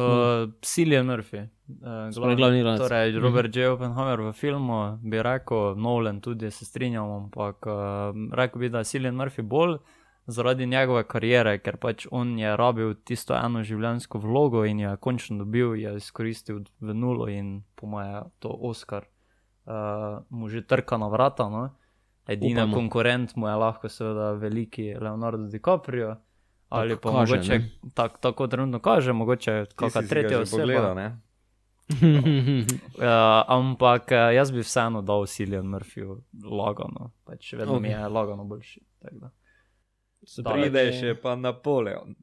Cillian 0.61 1.07
Murphy. 1.07 1.39
Uh, 1.39 2.11
Spravi 2.11 2.37
glavni 2.37 2.59
igralec. 2.59 2.81
Torej, 2.81 3.13
Mhm. 3.13 3.23
Robert 3.23 3.51
J. 3.51 3.69
Oppenheimer 3.69 4.21
v 4.21 4.33
filmu 4.33 4.81
bi 5.03 5.23
rekel, 5.23 5.75
Nolan 5.77 6.21
tudi 6.21 6.51
se 6.51 6.65
strinjam, 6.65 7.11
ampak 7.13 7.67
uh, 7.67 7.73
rekel 8.33 8.61
bi, 8.61 8.69
da 8.69 8.79
je 8.79 8.85
Cillian 8.87 9.15
Murphy 9.15 9.43
bolj 9.43 9.79
zaradi 10.27 10.67
njegove 10.67 11.05
kariere, 11.05 11.59
ker 11.59 11.77
pač 11.77 12.07
on 12.11 12.39
je 12.39 12.57
rabil 12.57 12.95
tisto 13.03 13.35
eno 13.35 13.63
življenjsko 13.63 14.19
vlogo 14.19 14.65
in 14.65 14.81
jo 14.81 14.91
je 14.91 14.97
končno 14.99 15.39
dobil, 15.39 15.75
je 15.75 15.97
izkoristil 15.97 16.59
v 16.81 16.95
nulo 16.95 17.29
in 17.29 17.63
po 17.75 17.87
mojem 17.87 18.25
to 18.39 18.49
Oscar 18.53 19.07
uh, 19.65 20.21
mu 20.31 20.49
že 20.49 20.61
trka 20.63 20.99
na 20.99 21.09
vrata. 21.09 21.49
No? 21.49 21.71
Edini 22.27 22.53
Upamo. 22.55 22.75
konkurent 22.75 23.37
mu 23.37 23.49
je 23.49 23.55
lahko 23.55 23.89
seveda 23.89 24.33
veliki 24.33 24.95
Leonardo 24.95 25.47
DiCaprio. 25.49 26.17
Ali 26.69 26.97
pa 26.97 27.11
kaže, 27.13 27.37
mogoče 27.37 27.61
tak, 27.95 28.19
tako 28.21 28.47
trenutno 28.47 28.79
kaže, 28.79 29.13
mogoče 29.13 29.65
kakšna 29.75 30.03
tretja 30.03 30.41
oseba. 30.41 30.63
pogledal, 30.63 30.95
ne? 30.95 31.09
Uh, 31.89 33.05
ampak 33.57 34.03
uh, 34.13 34.35
jaz 34.35 34.53
bi 34.53 34.61
vseeno 34.61 35.03
dal 35.03 35.27
Cillian 35.27 35.67
Murphyju 35.67 36.19
lagano, 36.45 37.13
pač 37.25 37.53
vedno 37.53 37.75
okay. 37.75 37.81
mi 37.81 37.89
je 37.89 38.09
lagano 38.09 38.45
boljši. 38.45 38.81
tako 38.99 39.17
da. 39.17 39.31
Se 40.27 40.43
Da, 40.43 40.51
pravi, 40.51 40.63
Pride 40.71 40.93
še 40.93 41.15
pa 41.23 41.37
Napoleon, 41.37 42.15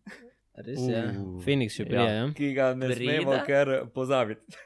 Res 0.55 0.79
je. 0.79 1.01
Uh. 1.19 1.41
Phoenix 1.43 1.75
še 1.75 1.85
prije, 1.85 2.03
Ja. 2.03 2.11
ja. 2.13 2.27
ki 2.33 2.53
ga 2.53 2.73
ne 2.73 2.87
Pride? 2.87 3.15
smemo 3.17 3.39
kar 3.47 3.73
pozabiti. 3.93 4.57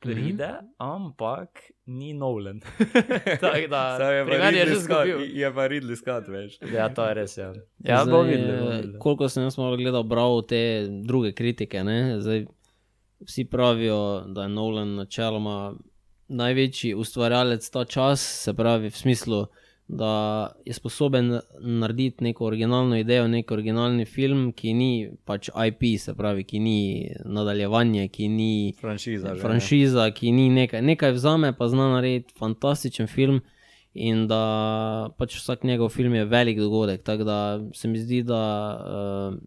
Pride, 0.00 0.48
ampak 0.78 1.72
ni 1.86 2.12
Nolan. 2.12 2.60
Tako 3.40 3.66
da, 3.70 3.96
Saj 3.98 4.58
je 4.58 4.66
že 4.66 4.74
zgubil. 4.74 5.22
Je 5.38 5.52
pa 5.54 5.66
Ridley 5.68 5.96
Scott, 5.96 6.28
veš. 6.28 6.58
Ja, 6.72 6.88
to 6.88 7.06
je 7.08 7.14
res. 7.14 7.36
Ja, 7.38 7.52
ja 7.78 8.04
Zdaj, 8.04 8.12
bo 8.12 8.22
videl. 8.22 8.98
Koliko 8.98 9.28
sem 9.28 9.42
jaz 9.42 9.56
malo 9.58 9.76
gledal, 9.76 10.04
bral 10.04 10.42
te 10.44 10.86
druge 11.02 11.32
kritike, 11.32 11.84
ne? 11.84 12.20
Zdaj, 12.20 12.44
vsi 13.24 13.44
pravijo, 13.44 14.24
da 14.28 14.42
je 14.42 14.52
Nolan 14.52 14.94
načeloma 15.00 15.74
največji 16.28 16.94
ustvarjalec 16.94 17.70
ta 17.70 17.84
čas, 17.84 18.20
se 18.20 18.54
pravi 18.54 18.90
v 18.90 18.96
smislu, 18.96 19.46
da 19.88 20.52
je 20.64 20.72
sposoben 20.72 21.40
narediti 21.60 22.24
neko 22.24 22.46
originalno 22.46 22.96
idejo, 22.98 23.28
nek 23.28 23.50
originalni 23.50 24.04
film, 24.04 24.52
ki 24.52 24.72
ni 24.74 25.10
pač 25.24 25.48
IP, 25.66 25.84
se 26.00 26.14
pravi, 26.14 26.44
ki 26.44 26.58
ni 26.60 26.78
nadaljevanje, 27.24 28.08
ki 28.08 28.28
ni 28.28 28.74
Franšiza. 28.80 29.28
že, 29.28 29.34
ne. 29.34 29.40
franšiza, 29.40 30.08
ki 30.10 30.32
ni 30.32 30.48
nekaj, 30.50 30.82
nekaj 30.82 31.14
vzame, 31.14 31.52
pa 31.58 31.68
zna 31.68 31.92
narediti 31.94 32.34
fantastičen 32.38 33.06
film. 33.06 33.40
In 33.96 34.26
da 34.28 35.08
pač 35.16 35.38
vsak 35.38 35.62
njegov 35.64 35.88
film 35.88 36.14
je 36.14 36.24
velik 36.28 36.58
dogodek, 36.60 37.00
tako 37.02 37.24
da 37.24 37.36
se 37.72 37.88
mi 37.88 37.98
zdi, 37.98 38.22
da 38.22 38.42
uh, 38.76 39.38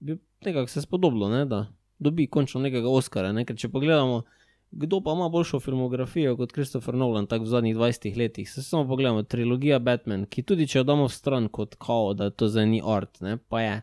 bi 0.00 0.16
nekako 0.44 0.66
se 0.66 0.82
spodobilo, 0.82 1.28
ne, 1.28 1.44
da 1.46 1.66
dobi 1.98 2.26
končno 2.26 2.60
nekega 2.60 2.88
Oscara. 2.88 3.30
Ne? 3.32 3.44
Ker 3.44 3.56
če 3.56 3.70
pogledamo, 3.70 4.24
kdo 4.70 5.00
pa 5.00 5.12
ima 5.12 5.28
boljšo 5.28 5.60
filmografijo 5.60 6.36
kot 6.36 6.52
Christopher 6.52 6.94
Nolan, 6.94 7.26
tako 7.26 7.44
v 7.44 7.48
zadnjih 7.48 7.76
20 7.76 8.18
letih, 8.18 8.50
se 8.50 8.62
samo 8.62 8.88
pogledamo, 8.88 9.22
trilogija 9.22 9.78
Batman, 9.78 10.26
ki 10.26 10.42
tudi 10.42 10.66
če 10.68 10.78
jo 10.78 10.84
damo 10.84 11.06
v 11.06 11.12
stran 11.12 11.48
kot 11.48 11.76
kao, 11.80 12.14
da 12.14 12.30
to 12.30 12.48
zdaj 12.48 12.66
ni 12.66 12.82
art, 12.84 13.20
ne, 13.20 13.36
pa 13.48 13.62
je. 13.62 13.76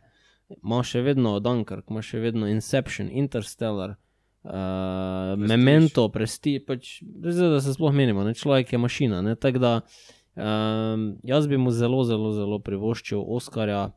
Ima 0.61 0.83
še 0.85 1.01
vedno 1.01 1.39
Dunkirk, 1.41 1.89
ima 1.89 2.03
še 2.05 2.19
vedno 2.21 2.47
Inception, 2.47 3.09
Interstellar, 3.09 3.95
uh, 4.45 5.33
Memento, 5.41 6.05
Presti, 6.13 6.59
pač, 6.61 6.99
zdaj, 7.01 7.55
da 7.55 7.61
se 7.65 7.73
sploh 7.73 7.93
menimo, 7.93 8.23
ne? 8.23 8.35
človek 8.37 8.75
je 8.75 8.79
mašina. 8.79 9.23
ne, 9.25 9.33
Tako 9.35 9.63
da 9.63 9.71
um, 9.81 11.15
jaz 11.25 11.47
bi 11.49 11.57
mu 11.57 11.73
zelo, 11.73 12.03
zelo, 12.05 12.31
zelo 12.37 12.59
privoščil 12.61 13.25
Oscarja 13.25 13.87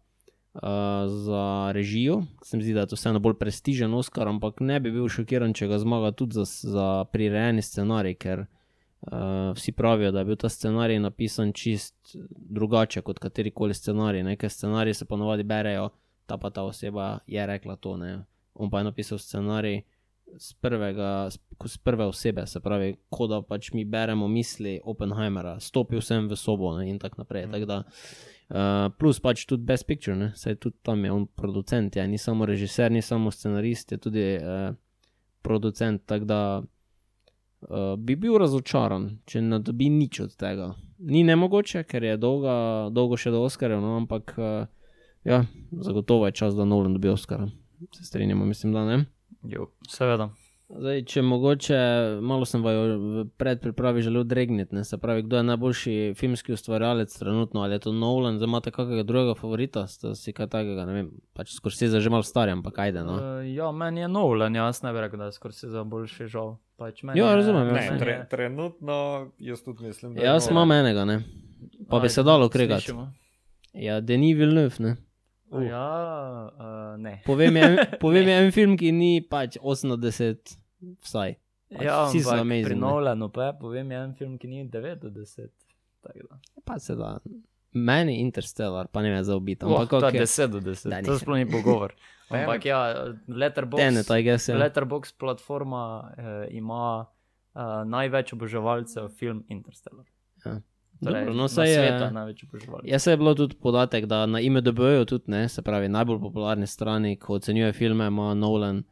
za 1.06 1.70
režijo. 1.72 2.22
Se 2.42 2.56
mi 2.56 2.62
zdi, 2.62 2.74
da 2.74 2.80
je 2.80 2.86
to 2.86 2.96
vseeno 2.96 3.18
bolj 3.18 3.34
prestižen 3.38 3.94
Oscar, 3.94 4.28
ampak 4.28 4.60
ne 4.60 4.80
bi 4.80 4.90
bil 4.90 5.08
šokiran, 5.08 5.54
če 5.54 5.68
ga 5.70 5.78
zmaga 5.78 6.12
tudi 6.12 6.34
za, 6.34 6.44
za 6.44 6.86
prirejeni 7.12 7.62
scenarij, 7.62 8.16
ker 8.18 8.44
uh, 8.44 9.52
vsi 9.54 9.72
pravijo, 9.72 10.10
da 10.12 10.18
je 10.24 10.30
bil 10.32 10.36
ta 10.36 10.48
scenarij 10.48 10.98
napisan 10.98 11.52
čist 11.52 12.16
drugače 12.36 13.02
kot 13.06 13.18
katerikoli 13.18 13.74
scenarij. 13.74 14.22
Nekaj 14.22 14.50
scenarije 14.50 14.94
se 14.94 15.04
ponovadi 15.04 15.42
berejo, 15.42 15.90
ta 16.26 16.38
pa 16.38 16.50
ta 16.50 16.62
oseba 16.62 17.18
je 17.26 17.46
rekla 17.46 17.76
to. 17.76 17.96
Ne? 17.96 18.24
On 18.54 18.70
pa 18.70 18.78
je 18.78 18.90
napisal 18.90 19.18
scenarij 19.18 19.82
z, 20.36 20.54
prvega, 20.60 21.30
z 21.66 21.78
prve 21.78 22.06
osebe, 22.06 22.46
se 22.46 22.60
pravi, 22.60 22.94
kot 23.10 23.30
da 23.30 23.40
pač 23.42 23.72
mi 23.72 23.84
beremo 23.84 24.28
misli 24.28 24.78
Oppenheimera, 24.84 25.58
stopil 25.60 26.02
sem 26.04 26.28
v 26.28 26.36
sobo 26.36 26.74
ne, 26.78 26.88
in 26.90 26.98
tako 26.98 27.22
naprej. 27.22 27.46
Mm. 27.46 27.52
Tak 27.52 27.64
da, 27.68 27.78
uh, 27.82 28.88
plus 28.98 29.20
pač 29.20 29.46
tudi 29.48 29.66
Best 29.66 29.86
Picture, 29.86 30.16
ne, 30.16 30.32
saj 30.36 30.58
tudi 30.62 30.78
tam 30.82 31.04
je 31.04 31.12
on 31.12 31.26
producent, 31.26 31.96
ja, 31.96 32.06
ni 32.06 32.18
samo 32.18 32.46
režiser, 32.46 32.92
ni 32.92 33.02
samo 33.02 33.30
scenarist, 33.30 33.92
je 33.92 33.98
tudi 33.98 34.26
uh, 34.36 34.74
producent. 35.42 36.04
Tako 36.06 36.24
da 36.24 36.40
uh, 36.62 37.94
bi 37.98 38.16
bil 38.16 38.38
razočaran, 38.38 39.18
če 39.26 39.42
ne 39.42 39.62
dobi 39.64 39.90
nič 39.90 40.20
od 40.26 40.38
tega. 40.38 40.72
Ni 40.98 41.22
nemogoče, 41.24 41.84
ker 41.86 42.04
je 42.04 42.16
dolga, 42.18 42.88
dolgo 42.90 43.16
še 43.16 43.30
do 43.34 43.44
Oscarja, 43.46 43.78
no, 43.82 43.96
ampak 44.00 44.34
uh, 44.38 44.66
ja, 45.24 45.44
zagotovo 45.72 46.26
je 46.26 46.32
čas, 46.32 46.58
da 46.58 46.66
Nolan 46.66 46.94
dobi 46.94 47.08
Oscara. 47.08 47.48
Se 47.94 48.04
strinjamo, 48.04 48.44
mislim, 48.44 48.72
da 48.74 48.84
ne. 48.84 49.04
Jo, 49.42 49.66
seveda. 49.88 50.30
Zdaj, 50.68 51.04
če 51.04 51.22
mogoče, 51.22 51.76
malo 52.20 52.44
sem 52.44 52.60
vaju 52.60 52.80
v 53.00 53.22
predpripravi 53.40 54.02
želel 54.02 54.24
dregniti, 54.24 54.74
ne, 54.74 54.82
se 54.84 54.98
pravi, 54.98 55.22
kdo 55.22 55.36
je 55.36 55.42
najboljši 55.42 56.12
filmski 56.16 56.52
ustvarjalec 56.52 57.18
trenutno, 57.18 57.62
ali 57.62 57.72
je 57.74 57.78
to 57.78 57.92
Nolan, 57.92 58.36
zdaj 58.36 58.44
imate 58.44 58.70
kakega 58.70 59.02
drugega 59.02 59.34
favorita, 59.34 59.86
ste 59.86 60.12
si 60.14 60.32
kaj 60.32 60.46
takega, 60.46 60.84
ne 60.84 60.92
vem, 60.92 61.08
pač 61.32 61.54
Scorsese 61.56 62.00
že 62.00 62.10
malo 62.10 62.22
star, 62.22 62.48
ampak 62.48 62.78
ajde, 62.78 63.00
no. 63.00 63.16
Uh, 63.16 63.48
ja, 63.48 63.72
meni 63.72 64.00
je 64.00 64.08
Nolan, 64.08 64.54
jaz 64.54 64.82
ne 64.82 64.92
bi 64.92 65.00
rekel, 65.00 65.18
da 65.18 65.24
je 65.24 65.32
za 65.64 65.84
boljši 65.84 66.26
žal. 66.26 66.58
Pač 66.76 67.00
Ja, 67.14 67.34
razumem, 67.34 67.66
ja. 67.66 67.72
Ne, 67.72 67.86
meni 67.88 67.98
tre, 67.98 68.12
je- 68.12 68.28
trenutno 68.28 68.98
jaz 69.38 69.64
tudi 69.64 69.82
mislim, 69.82 70.14
da 70.14 70.20
je 70.20 70.26
Jaz 70.26 70.50
Nolan. 70.50 70.68
imam 70.68 70.78
enega, 70.78 71.04
ne, 71.04 71.22
pa 71.88 71.96
bi 71.96 72.04
Ajde, 72.04 72.08
se 72.08 72.22
dalo 72.22 72.48
kregati. 72.48 72.92
Ja, 73.72 74.00
Denis 74.00 74.36
Villeneuve, 74.36 74.76
ne. 74.78 74.96
Uh. 75.50 75.64
Ja, 75.64 75.88
uh, 76.52 77.00
ne. 77.00 77.18
Povem 77.26 77.56
je, 77.56 77.62
en, 77.62 77.78
povem 78.04 78.28
je 78.28 78.38
en 78.44 78.52
film, 78.52 78.76
ki 78.76 78.92
ni 78.92 79.12
pač 79.24 79.56
80, 79.60 80.56
vsaj. 81.06 81.36
Pač 81.72 81.84
Ja, 81.84 82.06
vsi 82.08 82.22
so 82.24 82.36
amazing, 82.36 82.70
pri. 82.70 82.80
Nolanu 82.80 83.28
pa 83.32 83.50
je, 83.50 83.58
povem, 83.60 83.92
je 83.92 84.02
en 84.04 84.14
film, 84.16 84.38
ki 84.40 84.48
ni 84.48 84.64
90. 84.68 85.48
tako 86.04 86.26
da. 86.30 86.40
Pa 86.64 86.78
se 86.78 86.96
da. 86.96 87.16
Meni 87.72 88.20
Interstellar, 88.20 88.88
pa 88.92 89.02
ne 89.02 89.10
vem 89.12 89.24
za 89.24 89.36
ubiti, 89.36 89.64
Oh, 89.64 89.80
ampak 89.80 90.14
je 90.14 90.20
je. 90.20 90.26
10 90.26 90.46
do 90.52 90.60
10, 90.60 90.88
Da, 90.88 91.02
to 91.02 91.18
sploh 91.18 91.36
ni 91.36 91.48
pogovor. 91.48 91.92
Ampak 92.28 92.64
ja, 92.64 93.08
Letterboxd, 93.28 93.80
Tenet, 93.80 94.08
guess, 94.24 94.48
ja. 94.48 94.56
Letterboxd 94.60 95.16
platforma 95.16 96.12
eh, 96.12 96.56
ima 96.56 97.06
eh, 97.54 97.60
največ 97.88 98.32
oboževalcev 98.36 99.08
film 99.08 99.44
Interstellar. 99.48 100.04
Ja. 100.44 100.60
Torej, 100.98 101.20
Dobro, 101.20 101.34
no, 101.34 101.48
saj 101.48 101.68
je- 101.68 101.74
sveta 101.76 102.10
največ 102.10 102.44
oboževalcev. 102.44 102.90
Jaz 102.90 103.02
se 103.02 103.10
je 103.10 103.16
bilo 103.16 103.34
tudi 103.34 103.54
podatek, 103.56 104.06
da 104.06 104.26
na 104.26 104.40
IMDB-ju 104.40 105.04
tudi, 105.04 105.24
ne, 105.28 105.48
se 105.48 105.62
pravi, 105.62 105.88
najbolj 105.88 106.20
popularni 106.20 106.66
strani, 106.66 107.16
ko 107.16 107.34
ocenjuje 107.34 107.72
filme, 107.72 108.06
ima 108.06 108.34
Nolan, 108.34 108.82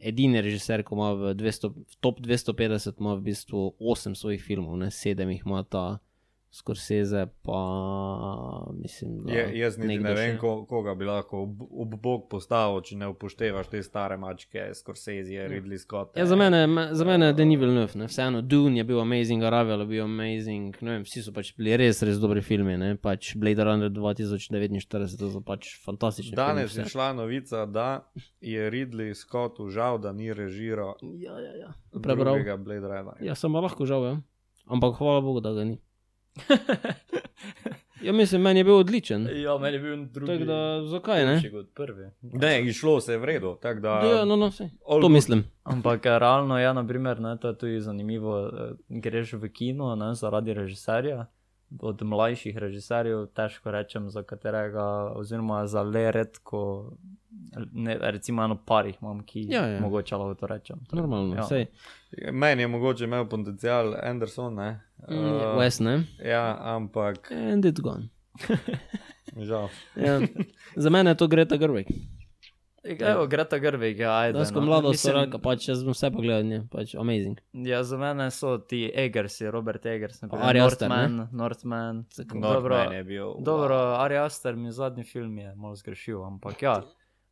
edini 0.00 0.40
režiser, 0.40 0.82
ko 0.82 0.94
ima 0.94 1.12
v, 1.12 1.34
200, 1.34 1.68
v 1.68 1.96
top 2.00 2.20
250, 2.20 2.94
ima 2.98 3.14
v 3.14 3.20
bistvu 3.22 3.74
8 3.78 4.14
svojih 4.14 4.42
filmov, 4.42 4.78
ne, 4.78 4.86
7 4.88 5.28
jih 5.28 5.42
ima 5.46 5.62
ta 5.64 5.98
Scorsese 6.52 7.26
pa 7.42 7.60
mislim, 8.74 9.28
Je, 9.28 9.58
jaz 9.58 9.78
niti 9.78 9.98
ne 9.98 10.14
vem, 10.14 10.38
ko, 10.38 10.64
koga 10.66 10.94
bi 10.94 11.04
lahko 11.04 11.42
ob, 11.42 11.60
ob 11.72 11.94
bok 11.96 12.24
postavil, 12.28 12.80
če 12.80 12.96
ne 12.96 13.06
upoštevaš 13.06 13.68
te 13.68 13.82
stare 13.82 14.16
mačke, 14.16 14.64
Scorsese, 14.74 15.46
Ridley 15.48 15.78
Scott. 15.78 16.16
Ja, 16.16 16.26
za 16.26 16.36
mene, 16.36 16.66
me- 16.66 16.88
za 16.92 17.04
mene 17.04 17.26
je 17.26 17.32
Denis 17.32 17.60
Villeneuve, 17.60 17.94
ne. 17.94 18.06
vseeno 18.06 18.42
Dune 18.42 18.76
je 18.76 18.84
bil 18.84 19.00
amazing, 19.00 19.42
Aravel 19.42 19.80
je 19.80 19.86
bil 19.86 20.04
amazing, 20.04 20.74
ne 20.80 20.90
vem, 20.90 21.02
vsi 21.02 21.22
so 21.22 21.32
pač 21.32 21.52
bili 21.56 21.76
res, 21.76 22.02
res 22.02 22.18
dobri 22.18 22.42
filmi, 22.42 22.74
ne. 22.76 22.96
pač 22.96 23.36
Blade 23.36 23.64
Runner 23.64 23.90
2049, 23.90 24.82
to 25.16 25.30
so 25.30 25.40
pač 25.40 25.76
fantastični 25.84 26.34
Danes 26.34 26.72
filmi. 26.72 26.84
je 26.84 26.90
šla 26.90 27.12
novica, 27.12 27.66
da 27.66 28.10
je 28.40 28.70
Ridley 28.70 29.14
Scott 29.14 29.60
užal, 29.60 29.98
da 29.98 30.12
ni 30.12 30.32
režiral 30.32 30.96
Ja, 31.14 31.38
ja, 31.38 31.52
ja. 31.56 31.70
Prebral. 32.02 32.42
Ja, 33.20 33.34
sem 33.34 33.54
lahko 33.54 33.86
žal, 33.86 34.04
ja. 34.04 34.16
ampak 34.66 34.98
hvala 34.98 35.20
Bogu, 35.20 35.40
da 35.40 35.52
ga 35.52 35.64
ni. 35.64 35.78
Ja, 38.02 38.12
mislim, 38.12 38.42
meni 38.42 38.60
je 38.60 38.64
bil 38.64 38.74
odličen. 38.74 39.28
Ja, 39.34 39.58
meni 39.58 39.76
je 39.76 39.80
bil 39.80 40.04
drugi. 40.06 40.32
Tako 40.32 40.44
da, 40.44 40.58
zakaj 40.82 41.26
ne? 41.26 41.32
boljši 41.32 41.50
kot 41.50 41.66
prvi. 41.74 42.06
Ne, 42.22 42.62
išlo 42.62 43.00
se 43.00 43.12
je 43.12 43.18
v 43.18 43.24
redu. 43.24 43.58
Da, 43.62 44.00
Ja, 44.00 44.24
no, 44.24 44.36
no, 44.36 44.46
vse. 44.48 44.70
To 44.80 45.00
good. 45.00 45.10
mislim. 45.10 45.44
Ampak 45.64 46.06
eh, 46.06 46.18
realno 46.18 46.58
je, 46.58 46.74
naprimer, 46.74 47.20
ne, 47.20 47.36
to 47.36 47.48
je 47.48 47.58
tudi 47.58 47.80
zanimivo. 47.80 48.38
eh, 48.40 48.50
Greš 48.88 49.32
v 49.32 49.48
kino 49.48 49.94
ne, 49.96 50.14
zaradi 50.14 50.54
režiserja. 50.54 51.26
Od 51.80 52.02
mlajših 52.02 52.56
režiserjev 52.56 53.26
težko 53.26 53.70
rečem, 53.70 54.08
za 54.10 54.22
katerega, 54.22 54.82
oziroma 55.12 55.66
za 55.66 55.82
le 55.82 56.12
redko, 56.12 56.92
ne, 57.72 57.98
recimo 58.00 58.44
eno 58.44 58.58
parih 58.66 58.96
imam, 59.02 59.20
ki 59.20 59.46
Ja, 59.48 59.66
ja. 59.66 59.80
mogoče 59.80 60.16
lahko 60.16 60.34
to 60.34 60.46
rečem. 60.46 60.78
Normalno, 60.92 61.34
Ja. 61.34 61.42
vse. 61.42 61.66
Meni 62.32 62.62
je 62.62 62.68
mogoče 62.68 63.04
imel 63.04 63.28
potencial 63.28 63.94
Anderson, 64.02 64.54
ne? 64.54 64.80
Uh, 64.98 65.14
Uh, 65.14 65.58
Wes, 65.58 65.80
ne? 65.80 66.04
ja, 66.24 66.56
ampak 66.60 67.32
And 67.32 67.64
it's 67.64 67.80
gone. 67.80 68.08
žal. 69.40 69.68
Ja. 69.96 70.20
Za 70.76 70.90
mene 70.90 71.10
je 71.10 71.14
to 71.14 71.26
Greta 71.26 71.56
Gerwig. 71.56 71.86
Evo, 72.82 73.26
Greta 73.26 73.58
Gerwig, 73.58 73.98
ja, 73.98 74.18
ajde. 74.18 74.38
Dansko 74.38 74.60
no. 74.60 74.66
mlado 74.66 74.88
Mislim, 74.88 75.10
soraka, 75.12 75.38
pač 75.38 75.68
jaz 75.68 75.82
bom 75.84 75.92
vse 75.92 76.08
pogledal, 76.10 76.46
ne, 76.46 76.62
pač 76.66 76.94
amazing. 76.94 77.36
Ja, 77.52 77.82
za 77.84 77.98
mene 77.98 78.30
so 78.30 78.58
ti 78.58 78.90
Egersi, 78.94 79.50
Robert 79.50 79.84
Egers, 79.86 80.22
naprimer, 80.22 80.46
Ari 80.46 80.60
Aster, 80.60 80.88
ne? 80.88 80.96
Northman, 80.96 81.28
Northman. 81.32 82.04
Tako. 82.16 82.38
Dobro, 82.38 82.74
Northman 82.74 82.92
je 82.92 83.04
bil. 83.04 83.34
Dobro, 83.40 83.76
Ari 83.96 84.16
Aster 84.16 84.56
mi 84.56 84.72
zadnji 84.72 85.04
film 85.04 85.38
je 85.38 85.54
malo 85.54 85.76
zgrešil, 85.76 86.24
ampak 86.24 86.62
ja. 86.62 86.80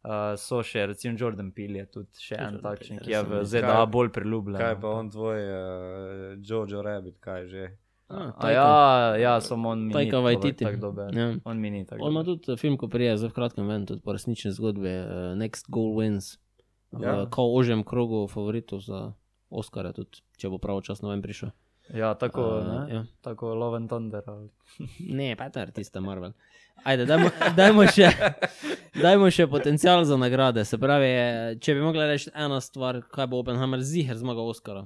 Uh, 0.09 0.39
so 0.41 0.63
še, 0.65 0.87
recimo 0.89 1.19
Jordan 1.21 1.51
Peele 1.53 1.83
je 1.83 1.87
tudi 1.99 2.17
še 2.17 2.39
en 2.39 2.55
Jordan 2.57 2.63
takšen, 2.65 2.97
Peele, 2.97 3.05
ki 3.05 3.13
je 3.13 3.21
v 3.29 3.41
ZDA 3.45 3.75
Kaj- 3.75 3.91
bolj 3.93 4.09
priljubljen. 4.09 4.57
Kaj 4.57 4.77
pa 4.81 4.89
on 4.89 5.11
tvoj, 5.13 5.41
uh, 5.45 6.39
Jojo 6.41 6.81
Rabbit, 6.83 7.19
kaj 7.21 7.45
že? 7.47 7.65
Ah, 8.09 8.33
A 8.41 8.51
ja, 8.51 8.69
ja, 9.21 9.33
samo 9.41 9.69
on 9.69 9.85
mi 9.85 9.93
ni 9.93 10.09
tako- 10.09 10.81
dober. 10.81 11.13
Ja. 11.13 11.37
On 11.45 11.61
mi 11.61 11.71
ni 11.71 11.85
tako 11.85 12.05
On 12.05 12.13
ima 12.13 12.25
tudi 12.25 12.53
eh, 12.53 12.57
film, 12.57 12.79
ko 12.81 12.89
prije, 12.89 13.19
zdaj 13.21 13.29
v 13.29 13.37
kratkem 13.37 13.69
ven, 13.69 13.85
tudi 13.85 14.01
po 14.01 14.17
resnični 14.17 14.49
zgodbi, 14.49 14.89
uh, 14.89 15.37
Next 15.37 15.69
Goal 15.69 15.93
Wins. 15.93 16.39
Ja. 16.93 16.99
ja. 17.01 17.27
kao 17.29 17.53
ožjem 17.53 17.85
krogu 17.85 18.25
favoritov 18.33 18.81
za 18.81 19.13
Oscara, 19.51 19.93
tudi 19.93 20.25
če 20.41 20.49
bo 20.49 20.57
pravočasno 20.57 21.13
ven 21.13 21.21
prišel. 21.21 21.53
Ja, 21.91 22.15
tako, 22.15 22.43
Uh, 22.43 22.67
ne? 22.67 22.95
ja. 22.95 23.05
tako 23.21 23.55
Love 23.55 23.77
and 23.77 23.89
Thunder. 23.89 24.23
Ali... 24.27 24.49
Ne, 25.01 25.37
pa 25.37 25.49
to 25.49 25.61
je 25.61 25.71
tista 25.73 26.01
Marvel. 26.01 26.33
Ajde, 26.85 27.07
dajmo, 27.07 27.31
dajmo, 27.57 27.87
še, 27.89 28.11
dajmo 28.95 29.31
še 29.31 29.47
potencial 29.47 30.05
za 30.05 30.17
nagrade. 30.17 30.63
Se 30.63 30.79
pravi, 30.79 31.09
če 31.59 31.75
bi 31.75 31.81
mogla 31.81 32.07
reči 32.07 32.31
ena 32.33 32.61
stvar, 32.61 33.01
kaj 33.05 33.27
bo 33.27 33.39
Oppenheimer 33.39 33.81
ziger 33.83 34.15
zmagal 34.15 34.47
Oscara. 34.47 34.85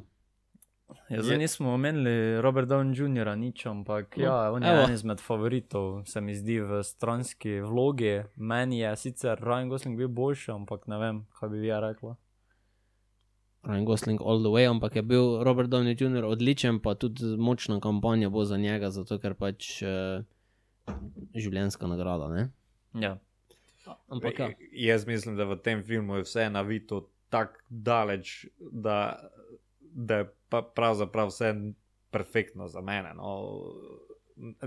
Ja, 1.09 1.19
zdaj 1.19 1.35
Je- 1.35 1.39
nismo 1.39 1.73
omenili 1.73 2.13
Robert 2.41 2.69
Downey 2.69 2.95
Jr., 2.95 3.35
nič, 3.35 3.67
ampak 3.67 4.17
No, 4.17 4.23
ja, 4.23 4.53
on 4.53 4.63
je 4.63 4.71
evo. 4.71 4.83
en 4.83 4.93
izmed 4.93 5.21
favoritov, 5.21 6.07
se 6.07 6.21
mi 6.21 6.35
zdi 6.35 6.61
v 6.61 6.83
stranski 6.83 7.61
vlogi. 7.61 8.23
Meni 8.37 8.79
je 8.79 8.97
sicer 8.99 9.37
Ryan 9.39 9.69
Gosling 9.69 9.97
bil 9.97 10.09
boljši, 10.11 10.51
ampak 10.53 10.87
ne 10.87 10.99
vem, 10.99 11.27
kaj 11.35 11.49
bi 11.49 11.59
vi 11.59 11.67
ja 11.67 11.81
rekla. 11.81 12.17
Ryan 13.63 13.85
Gosling 13.85 14.19
all 14.21 14.43
the 14.43 14.51
way, 14.51 14.67
ampak 14.67 14.97
je 14.99 15.03
bil 15.03 15.45
Robert 15.45 15.71
Downey 15.71 15.95
Jr. 15.95 16.25
odličen, 16.27 16.81
pa 16.83 16.95
tudi 16.95 17.37
močna 17.39 17.81
kampanja 17.81 18.29
bo 18.29 18.45
za 18.45 18.57
njega, 18.59 18.91
zato 18.91 19.19
ker 19.23 19.37
pač 19.39 19.83
uh, 19.87 20.25
življenjska 21.35 21.87
nagrada. 21.87 22.27
Ne? 22.33 22.49
Ja. 22.99 23.19
Ampak 24.11 24.39
ja. 24.39 24.49
Jaz 24.73 25.07
mislim, 25.07 25.37
da 25.39 25.47
v 25.47 25.61
tem 25.63 25.85
filmu 25.87 26.19
je 26.19 26.27
vse 26.27 26.49
navito 26.51 27.05
tako 27.31 27.63
daleč, 27.69 28.47
da, 28.59 29.31
da 29.81 30.23
je 30.23 30.27
pa 30.51 30.63
pravzaprav 30.63 31.31
vse 31.31 31.55
perfektno 32.11 32.69
za 32.69 32.83
mene. 32.83 33.15
No. 33.15 33.31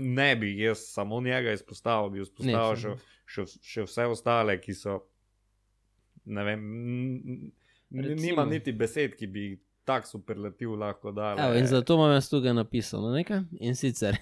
Ne 0.00 0.36
bi 0.36 0.54
jaz 0.58 0.88
samo 0.88 1.20
njega 1.20 1.52
izpostavil, 1.52 2.10
bi 2.10 2.24
izpostavil 2.24 2.72
Ne, 2.72 2.80
še, 2.80 3.44
še, 3.44 3.46
še 3.60 3.86
vse 3.86 4.08
ostale, 4.08 4.56
ki 4.60 4.74
so. 4.74 4.98
Ne 6.26 6.42
vem, 6.42 6.62
Recimo. 7.90 8.22
nimam 8.22 8.50
niti 8.50 8.72
besed, 8.72 9.14
ki 9.16 9.26
bi 9.26 9.46
tak 9.86 10.06
superlativ 10.06 10.74
lahko 10.74 11.12
dal. 11.12 11.38
Evo, 11.38 11.54
in 11.58 11.66
zato 11.66 11.94
imam 11.94 12.12
jaz 12.12 12.28
tukaj 12.30 12.54
napisano 12.54 13.12
nekaj. 13.14 13.44
In 13.60 13.76
sicer, 13.78 14.16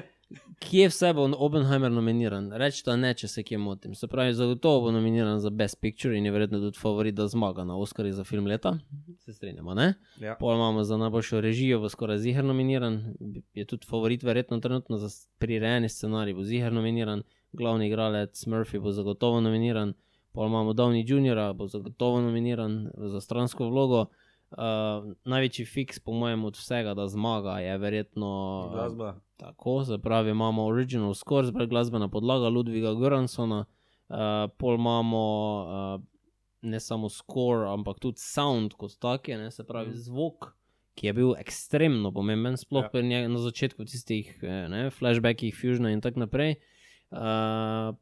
kje 0.64 0.86
vse 0.88 1.10
bo 1.12 1.24
Oppenheimer 1.36 1.90
nominiran? 1.90 2.46
Rečete 2.62 2.94
ne, 2.96 3.10
če 3.18 3.28
se 3.28 3.42
kje 3.42 3.58
motim. 3.58 3.96
Se 3.98 4.06
pravi, 4.06 4.34
zagotovo 4.38 4.84
bo 4.86 4.92
nominiran 4.94 5.40
za 5.42 5.50
Best 5.50 5.80
Picture 5.80 6.18
in 6.18 6.26
je 6.26 6.32
verjetno 6.32 6.60
tudi 6.62 6.78
favorit, 6.78 7.14
da 7.18 7.26
zmaga 7.28 7.64
na 7.64 7.76
Oscarju 7.76 8.12
za 8.14 8.24
film 8.24 8.46
leta. 8.46 8.76
Se 9.24 9.34
strinjamo, 9.34 9.74
ne? 9.74 9.94
Ja. 10.20 10.36
Pol 10.38 10.54
imamo 10.54 10.84
za 10.84 10.96
najboljšo 10.96 11.40
režijo, 11.40 11.80
bo 11.82 11.90
skoraj 11.90 12.22
ziger 12.22 12.44
nominiran, 12.44 13.02
je 13.54 13.66
tudi 13.66 13.86
favorit, 13.90 14.22
verjetno 14.22 14.60
trenutno 14.60 15.02
za 15.02 15.10
prirejeni 15.42 15.88
scenarij, 15.88 16.38
bo 16.38 16.46
ziger 16.46 16.72
nominiran, 16.72 17.26
glavni 17.52 17.90
igralec 17.90 18.46
Murphy 18.46 18.80
bo 18.80 18.94
zagotovo 18.94 19.40
nominiran, 19.40 19.94
pol 20.32 20.46
imamo 20.46 20.72
Downey 20.72 21.04
Jr., 21.04 21.54
bo 21.54 21.66
zagotovo 21.66 22.20
nominiran 22.20 22.90
za 22.96 23.20
stransko 23.20 23.68
vlogo. 23.68 24.06
Uh, 24.52 24.58
največji 25.24 25.64
fiks, 25.64 25.98
po 25.98 26.12
mojem, 26.12 26.44
od 26.44 26.56
vsega, 26.56 26.92
da 26.94 27.06
zmaga, 27.08 27.58
je 27.58 27.78
verjetno 27.78 28.28
Glasba. 28.72 29.14
Tako, 29.36 29.84
se 29.84 29.98
pravi, 29.98 30.30
imamo 30.30 30.66
original 30.66 31.14
score, 31.14 31.46
zdaj 31.46 31.66
glasbena 31.66 32.08
podlaga 32.08 32.48
Ludviga 32.48 32.92
Goransona, 32.92 33.64
uh, 34.08 34.16
pol 34.58 34.74
imamo 34.74 35.22
uh, 35.96 36.02
ne 36.62 36.80
samo 36.80 37.08
score, 37.08 37.68
ampak 37.68 37.98
tudi 37.98 38.20
sound 38.20 38.72
kot 38.72 38.98
tak, 38.98 39.28
ne, 39.28 39.50
se 39.50 39.64
pravi 39.64 39.88
Mhm. 39.88 39.96
zvok, 39.98 40.52
ki 40.94 41.06
je 41.06 41.12
bil 41.12 41.32
ekstremno 41.38 42.12
pomemben, 42.12 42.56
sploh 42.56 42.84
Ja. 42.92 43.00
njega, 43.02 43.28
na 43.28 43.38
začetku 43.38 43.84
tistih 43.84 44.38
eh, 44.42 44.68
ne, 44.68 44.90
flashbackih, 44.90 45.54
Fusiona 45.54 45.90
in 45.90 46.00
tako 46.00 46.20
naprej. 46.20 46.54
Uh, 47.10 47.18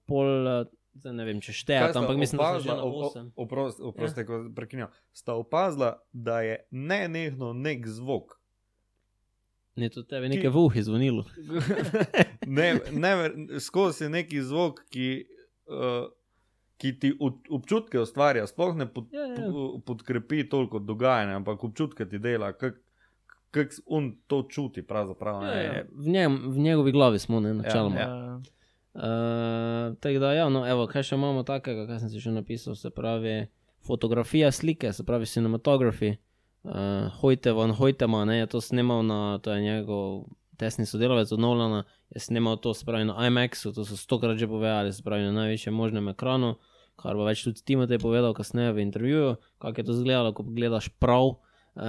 pol, 0.06 0.26
uh, 0.46 0.66
zdaj 0.94 1.14
ne 1.14 1.24
vem, 1.24 1.40
če 1.40 1.52
štejete, 1.52 1.98
ampak 1.98 2.18
mislim, 2.18 2.40
da 2.42 2.50
so 2.54 2.60
že 2.64 2.68
na 2.68 2.84
8. 2.84 3.30
Oprosti, 3.36 4.20
ja. 4.20 4.26
ko 4.26 4.42
prekinjam. 4.56 4.92
Sta 5.12 5.34
opazila, 5.34 5.98
da 6.12 6.40
je 6.40 6.58
ne 6.70 7.08
nehno 7.08 7.52
nek 7.52 7.86
zvok. 7.86 8.36
Ne, 9.78 9.88
to 9.88 10.02
tebe 10.02 10.28
nekaj 10.28 10.50
v 10.50 10.58
uhi 10.66 10.82
zvonilo. 10.82 11.24
ne, 12.58 12.80
ne, 12.92 13.12
skozi 13.60 14.04
je 14.04 14.10
neki 14.10 14.42
zvok, 14.42 14.82
ki, 14.90 15.08
uh, 15.70 16.10
ki 16.76 16.92
ti 17.00 17.12
občutke 17.50 18.00
ustvarja, 18.00 18.46
sploh 18.50 18.76
ne 18.76 18.88
pod, 18.90 19.08
Ja, 19.14 19.30
ja. 19.30 19.48
po- 19.48 19.80
podkrepi 19.86 20.48
toliko 20.48 20.78
dogajanja, 20.78 21.38
ampak 21.38 21.64
občutke 21.64 22.08
ti 22.08 22.18
dela, 22.18 22.52
kako 22.52 23.70
on 23.86 24.16
to 24.26 24.42
čuti. 24.50 24.82
pravzaprav, 24.82 25.42
Ja, 25.42 25.62
ja. 25.62 25.84
V, 25.92 26.08
njem, 26.08 26.40
v 26.50 26.58
njegovi 26.58 26.92
glavi 26.92 27.18
smo, 27.18 27.40
ne, 27.40 27.54
načeloma. 27.54 27.96
Ja. 28.00 28.08
Ja. 28.08 28.40
Uh, 28.94 29.94
tako 30.02 30.18
da, 30.18 30.32
ja, 30.34 30.48
no, 30.50 30.64
evo, 30.66 30.88
kaj 30.90 31.10
še 31.10 31.18
imamo 31.18 31.44
takega, 31.46 31.86
kaj 31.86 32.02
sem 32.02 32.10
si 32.10 32.22
še 32.22 32.32
napisal, 32.34 32.74
se 32.74 32.90
pravi 32.90 33.44
fotografija 33.86 34.50
slike, 34.52 34.92
se 34.92 35.06
pravi 35.06 35.28
cinematografi. 35.30 36.16
Uh, 36.66 37.06
Hojte 37.22 37.54
van 37.56 37.72
Hojtema, 37.72 38.24
ne, 38.28 38.40
je 38.42 38.50
to 38.50 38.60
snimal 38.60 39.04
na, 39.06 39.38
to 39.40 39.54
je 39.54 39.62
njegov 39.62 40.26
tesni 40.60 40.84
sodelavec 40.86 41.30
od 41.32 41.40
Nolana, 41.40 41.84
je 42.12 42.20
snimal 42.20 42.58
to, 42.60 42.74
se 42.74 42.84
pravi 42.84 43.06
na 43.08 43.14
IMAX-u, 43.26 43.72
to 43.72 43.86
so 43.88 43.96
stokrat 43.96 44.36
že 44.36 44.48
povedali, 44.50 44.92
se 44.92 45.02
pravi 45.02 45.30
na 45.30 45.32
največjem 45.32 45.74
možnem 45.74 46.10
ekranu, 46.12 46.58
kar 47.00 47.16
bo 47.16 47.24
več 47.24 47.46
tudi 47.46 47.64
Timotej 47.64 48.02
povedal 48.02 48.36
kasneje 48.36 48.74
v 48.76 48.84
intervjuju, 48.84 49.30
kako 49.62 49.80
je 49.80 49.86
to 49.86 49.96
izgledalo, 49.96 50.34
ko 50.36 50.44
gledaš 50.44 50.90
prav. 51.00 51.38
Uh, 51.74 51.82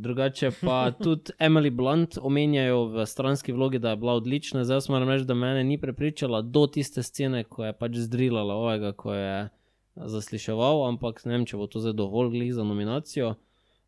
drugače 0.00 0.50
pa 0.60 0.90
tudi 0.92 1.32
Emily 1.38 1.70
Blunt 1.70 2.18
omenjajo 2.22 2.84
v 2.84 3.06
stranski 3.06 3.52
vlogi, 3.52 3.78
da 3.78 3.90
je 3.90 3.96
bila 3.96 4.12
odlična. 4.12 4.64
Zdaj 4.64 4.80
moram 4.88 5.08
reči, 5.08 5.24
da 5.24 5.34
me 5.34 5.64
ni 5.64 5.80
prepričala 5.80 6.42
do 6.42 6.66
tiste 6.66 7.02
scene, 7.02 7.44
ko 7.44 7.64
je 7.64 7.72
pač 7.72 7.96
zdrilala 7.96 8.54
ovega, 8.54 8.92
ko 8.92 9.14
je 9.14 9.48
zasliševal, 9.96 10.84
ampak 10.88 11.24
ne 11.24 11.38
vem, 11.38 11.46
če 11.46 11.56
bo 11.56 11.66
to 11.66 11.80
zdaj 11.80 11.96
dovolj 11.96 12.30
glih 12.36 12.52
za 12.54 12.64
nominacijo. 12.64 13.34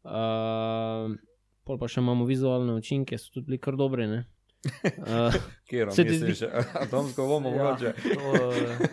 Uh, 0.03 1.13
pol 1.69 1.79
pa 1.79 1.89
še 1.89 2.01
imamo 2.01 2.25
vizualne 2.27 2.75
učinke, 2.75 3.19
so 3.21 3.37
tudi 3.37 3.53
bili 3.53 3.61
kar 3.61 3.77
dobri. 3.77 4.09
ne. 4.09 4.25
Uh, 4.63 5.35
Kjer 5.67 5.89
Se 5.91 6.05
ti 6.05 6.11
misliš, 6.11 6.43
atomsko 6.75 7.27
bomo 7.27 7.51
mogoče. 7.51 7.85
Ja, 7.85 7.93
to, 7.93 8.53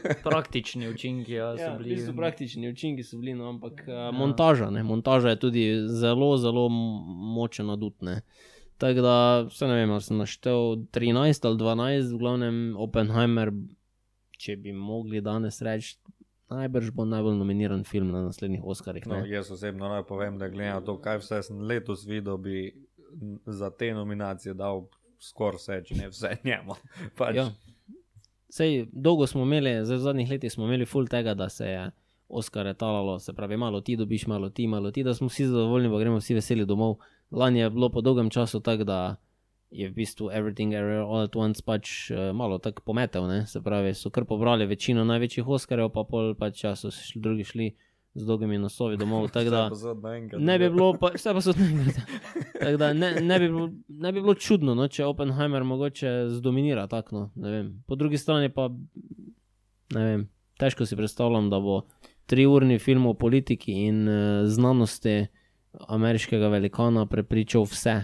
eh, 0.09 0.13
praktični 0.23 0.89
učinki 0.89 1.33
ja, 1.33 1.57
so 1.57 1.63
Ja, 1.63 1.77
bili. 1.77 1.89
bili 1.89 2.05
so 2.05 2.13
praktični 2.13 2.69
učinki, 2.69 3.03
so 3.03 3.17
bili, 3.17 3.33
no, 3.33 3.49
ampak 3.49 3.83
uh, 3.87 4.17
montaža, 4.17 4.69
ne, 4.69 4.83
montaža 4.83 5.29
je 5.29 5.39
tudi 5.39 5.65
zelo, 5.87 6.37
zelo 6.37 6.69
močen 6.69 7.69
adut. 7.69 8.01
Ne. 8.01 8.21
Tako 8.77 9.01
da, 9.01 9.45
se 9.51 9.67
ne 9.67 9.75
vem, 9.75 9.91
ali 9.91 10.01
sem 10.01 10.17
naštel 10.17 10.57
13 10.91 11.45
ali 11.45 11.57
12, 11.57 12.13
v 12.15 12.17
glavnem 12.17 12.75
Oppenheimer, 12.77 13.51
če 14.39 14.55
bi 14.55 14.71
mogli 14.71 15.21
danes 15.21 15.61
reči, 15.61 15.97
najbrž 16.49 16.93
bo 16.95 17.05
najbolj 17.05 17.35
nominiran 17.37 17.83
film 17.83 18.11
na 18.11 18.23
naslednjih 18.25 18.63
Oscarjih. 18.63 19.05
No, 19.07 19.19
ne. 19.19 19.29
jaz 19.29 19.51
osebno 19.51 19.89
naj 19.91 20.03
povem, 20.09 20.39
da 20.39 20.47
glede 20.49 20.71
na 20.71 20.81
to, 20.81 20.97
kaj 20.97 21.19
vse 21.21 21.43
sem 21.43 21.59
letos 21.61 22.07
videl, 22.07 22.37
bi 22.37 22.71
za 23.45 23.69
te 23.69 23.93
nominacije 23.93 24.53
dal 24.53 24.87
skoraj 25.19 25.59
vse, 25.59 25.81
če 25.87 25.97
ne 25.99 26.09
vse 26.11 26.35
njemu. 26.47 26.77
Pač, 27.17 27.35
Ja. 27.35 27.49
Sej, 28.49 28.87
dolgo 28.89 29.27
smo 29.29 29.43
imeli, 29.45 29.85
zdaj 29.85 29.99
v 29.99 30.01
zadnjih 30.01 30.29
letih 30.31 30.51
smo 30.51 30.65
imeli 30.65 30.85
full 30.89 31.05
tega, 31.07 31.35
da 31.37 31.49
se 31.53 31.67
je 31.69 31.83
Oscar 32.29 32.73
talalo, 32.73 33.19
se 33.19 33.33
pravi, 33.33 33.57
malo 33.57 33.81
ti 33.81 33.95
dobiš, 33.97 34.25
malo 34.27 34.49
ti, 34.49 34.67
malo 34.67 34.91
ti, 34.91 35.03
da 35.03 35.13
smo 35.13 35.27
vsi 35.29 35.45
zadovoljni, 35.45 35.89
pa 35.89 35.99
gremo 35.99 36.17
vsi 36.17 36.33
veseli 36.33 36.65
domov. 36.65 36.95
Lani 37.31 37.59
je 37.59 37.69
bilo 37.69 37.89
po 37.89 38.01
dolgem 38.01 38.29
času 38.29 38.59
tako, 38.59 38.83
da 38.83 39.15
je 39.69 39.89
v 39.89 39.93
bistvu 39.93 40.31
Everything 40.33 40.73
Everywhere 40.73 41.05
All 41.05 41.27
at 41.29 41.35
Once 41.35 41.61
pač 41.65 42.09
uh, 42.09 42.31
malo 42.33 42.57
tako 42.57 42.81
pometel, 42.85 43.27
ne? 43.29 43.45
se 43.45 43.61
pravi, 43.61 43.93
so 43.93 44.09
kar 44.09 44.25
pobrali 44.25 44.65
večino 44.65 45.05
največjih 45.05 45.47
Oscarjev, 45.47 45.91
pa 45.93 46.03
pol 46.09 46.33
pač 46.35 46.63
ja, 46.63 46.73
so 46.75 46.89
drugi 47.15 47.45
šli 47.45 47.69
z 48.19 48.25
dolgimi 48.25 48.57
nosovi 48.57 48.97
domov. 48.97 49.29
Da, 49.33 49.69
Vse 49.71 49.93
naenkrat. 50.01 50.41
Ne 50.41 50.59
bi 50.59 50.69
bilo, 50.69 50.93
pa, 50.99 51.11
vse 51.15 51.33
pa 51.33 51.41
so. 51.41 51.53
Tako 52.61 52.77
da 52.77 52.93
ne, 52.93 53.13
ne, 53.21 53.39
bi 53.39 53.47
bilo, 53.47 53.69
ne 53.87 54.11
bi 54.11 54.21
bilo 54.21 54.35
čudno, 54.35 54.75
no, 54.75 54.87
če 54.87 55.05
Oppenheimer 55.05 55.63
mogoče 55.63 56.11
zdominira 56.29 56.87
tako. 56.87 57.15
No, 57.15 57.29
ne 57.35 57.51
vem. 57.51 57.71
po 57.87 57.95
drugi 57.95 58.17
strani 58.17 58.51
pa 58.53 58.67
ne 59.95 60.03
vem, 60.05 60.27
težko 60.59 60.85
si 60.85 60.97
predstavljam, 60.99 61.49
da 61.49 61.59
bo 61.59 61.81
triurni 62.29 62.79
film 62.79 63.07
o 63.09 63.13
politiki 63.13 63.73
in 63.87 64.03
uh, 64.07 64.17
znanosti 64.45 65.27
ameriškega 65.87 66.47
velikana 66.47 67.05
prepričal 67.05 67.63
vse. 67.63 67.95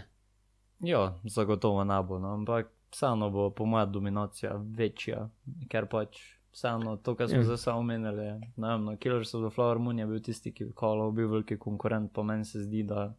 Ja, 0.86 1.20
zagotovo 1.24 1.84
ne 1.84 2.00
bo, 2.04 2.20
no, 2.20 2.34
ampak 2.34 2.72
vseeno 2.92 3.30
bo 3.30 3.50
po 3.50 3.66
mojem 3.66 3.92
dominacija 3.92 4.56
večja, 4.78 5.30
ker 5.70 5.90
pač 5.92 6.22
vseeno 6.56 6.96
to, 6.98 7.16
kar 7.16 7.28
smo 7.28 7.38
Ja. 7.38 7.44
zdaj 7.46 7.58
samo 7.60 7.80
omenili, 7.80 8.26
vem, 8.58 8.84
no, 8.84 8.96
Killers 8.98 9.34
of 9.34 9.44
the 9.44 9.52
Flower 9.52 9.78
Moon 9.78 10.00
je 10.00 10.06
bil 10.06 10.20
tisti, 10.22 10.52
ki 10.52 10.64
je 10.64 10.72
kolo 10.74 11.12
bil 11.12 11.28
veliki 11.28 11.58
konkurent, 11.58 12.14
pa 12.14 12.24
meni 12.24 12.46
se 12.46 12.62
zdi, 12.62 12.84
da 12.84 13.10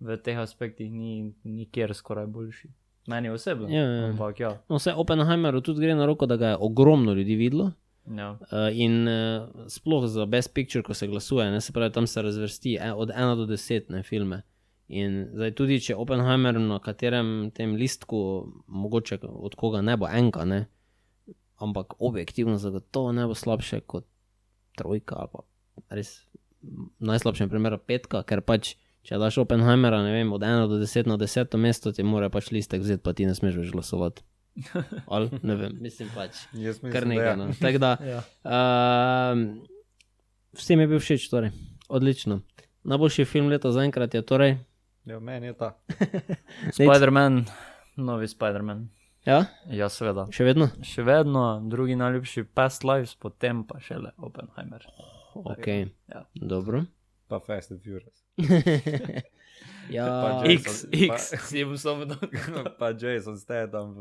v 0.00 0.16
teh 0.16 0.38
aspektih 0.38 0.86
ni 0.88 1.12
nikjer 1.44 1.90
skoraj 1.92 2.26
boljši. 2.28 2.68
Meni 3.06 3.30
osebno, 3.30 3.68
Ja, 3.68 3.82
ja. 3.82 4.06
ampak 4.06 4.40
ja. 4.40 4.50
No, 4.68 4.76
vse 4.76 4.92
Oppenheimeru 4.94 5.60
tudi 5.60 5.80
gre 5.80 5.94
na 5.94 6.06
roko, 6.06 6.26
da 6.26 6.36
ga 6.36 6.48
je 6.48 6.56
ogromno 6.60 7.12
ljudi 7.12 7.34
videlo. 7.36 7.72
ja. 8.08 8.30
Uh, 8.32 8.38
in 8.72 9.08
uh, 9.08 9.14
sploh 9.66 10.06
za 10.06 10.26
Best 10.26 10.54
Picture, 10.54 10.82
ko 10.82 10.94
se 10.94 11.06
glasuje, 11.06 11.50
ne, 11.50 11.60
se 11.60 11.72
pravi, 11.72 11.92
tam 11.92 12.06
se 12.06 12.22
razvrsti 12.22 12.76
e, 12.76 12.92
od 12.92 13.08
1 13.10 13.36
do 13.36 13.46
10 13.46 13.90
ne, 13.90 14.02
filme. 14.02 14.42
In 14.88 15.26
zdaj 15.34 15.50
tudi, 15.52 15.80
če 15.80 15.96
Oppenheimer 15.96 16.56
na 16.56 16.78
katerem 16.78 17.50
tem 17.50 17.74
listku, 17.74 18.20
mogoče 18.68 19.18
od 19.22 19.54
koga 19.54 19.82
ne 19.82 19.96
bo 19.96 20.08
enka, 20.08 20.44
ne, 20.44 20.66
ampak 21.58 21.96
objektivno 21.98 22.56
zagotovo 22.58 23.12
ne 23.12 23.26
bo 23.26 23.34
slabše 23.34 23.80
kot 23.86 24.06
trojka 24.76 25.16
ali 25.18 25.28
pa 25.32 25.40
res 25.94 26.12
najslabšem 27.00 27.48
primeru 27.50 27.78
petka, 27.78 28.22
ker 28.22 28.40
pač. 28.42 28.74
Če 29.06 29.16
daš 29.16 29.38
Oppenheimera, 29.40 30.02
ne 30.04 30.10
vem, 30.12 30.32
od 30.34 30.42
1 30.42 30.66
do 30.68 30.76
10 30.82 31.06
na 31.08 31.16
10 31.16 31.54
mesto, 31.56 31.92
ti 31.94 32.02
mora 32.02 32.28
pač 32.28 32.50
listek 32.52 32.82
vzeti, 32.82 33.00
pa 33.00 33.14
ti 33.16 33.24
ne 33.24 33.32
smeš 33.32 33.54
več 33.56 33.70
glasovati. 33.72 34.24
Ali 35.14 35.30
ne 35.40 35.54
vem, 35.56 35.76
mislim 35.80 36.10
pač. 36.12 36.42
Jaz 36.52 36.82
mislim, 36.82 36.92
Kar 36.92 37.06
da 37.06 37.08
nekaj. 37.08 37.28
ja. 37.30 37.36
No. 37.38 37.46
Tako 37.56 37.78
da, 37.78 37.92
Ja. 38.12 38.20
Um, 38.42 39.44
vsem 40.58 40.82
je 40.82 40.88
bil 40.90 41.00
všeč, 41.00 41.28
torej. 41.30 41.54
odlično. 41.88 42.40
Najboljši 42.84 43.24
film 43.24 43.48
leta 43.48 43.70
zaenkrat 43.72 44.12
je 44.14 44.22
torej. 44.22 44.58
Ja, 45.06 45.20
meni 45.20 45.46
je 45.46 45.54
ta. 45.56 45.72
Spider-Man, 46.76 47.46
novi 47.96 48.28
Spider-Man. 48.28 48.88
Ja, 49.28 49.44
Ja, 49.68 49.88
seveda. 49.88 50.24
še 50.32 50.44
vedno. 50.44 50.70
Še 50.80 51.02
vedno 51.04 51.60
drugi 51.62 51.92
najljubši 51.94 52.44
Past 52.48 52.80
Lives, 52.82 53.12
potem 53.14 53.60
pa 53.62 53.76
šele 53.78 54.14
Oppenheimer. 54.18 54.86
Ok, 55.34 55.66
Ja. 56.08 56.24
dobro. 56.34 56.84
Pa 57.28 57.36
Fast 57.38 57.70
and 57.70 57.82
Furious. 57.84 58.24
ja, 59.90 60.06
Pa 60.06 60.42
X, 60.46 60.64
Jason, 60.64 60.90
X, 61.12 61.32
si 61.48 61.64
bom 61.64 61.76
samo 61.76 62.04
dal. 62.04 62.16
pa 62.80 62.88
Jason 62.90 63.36
Statham, 63.36 63.92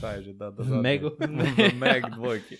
kaj 0.00 0.14
je 0.14 0.22
že 0.22 0.32
da, 0.34 0.50
da, 0.50 0.62
v 0.62 1.74
Meg 1.74 2.06
dvojki. 2.14 2.56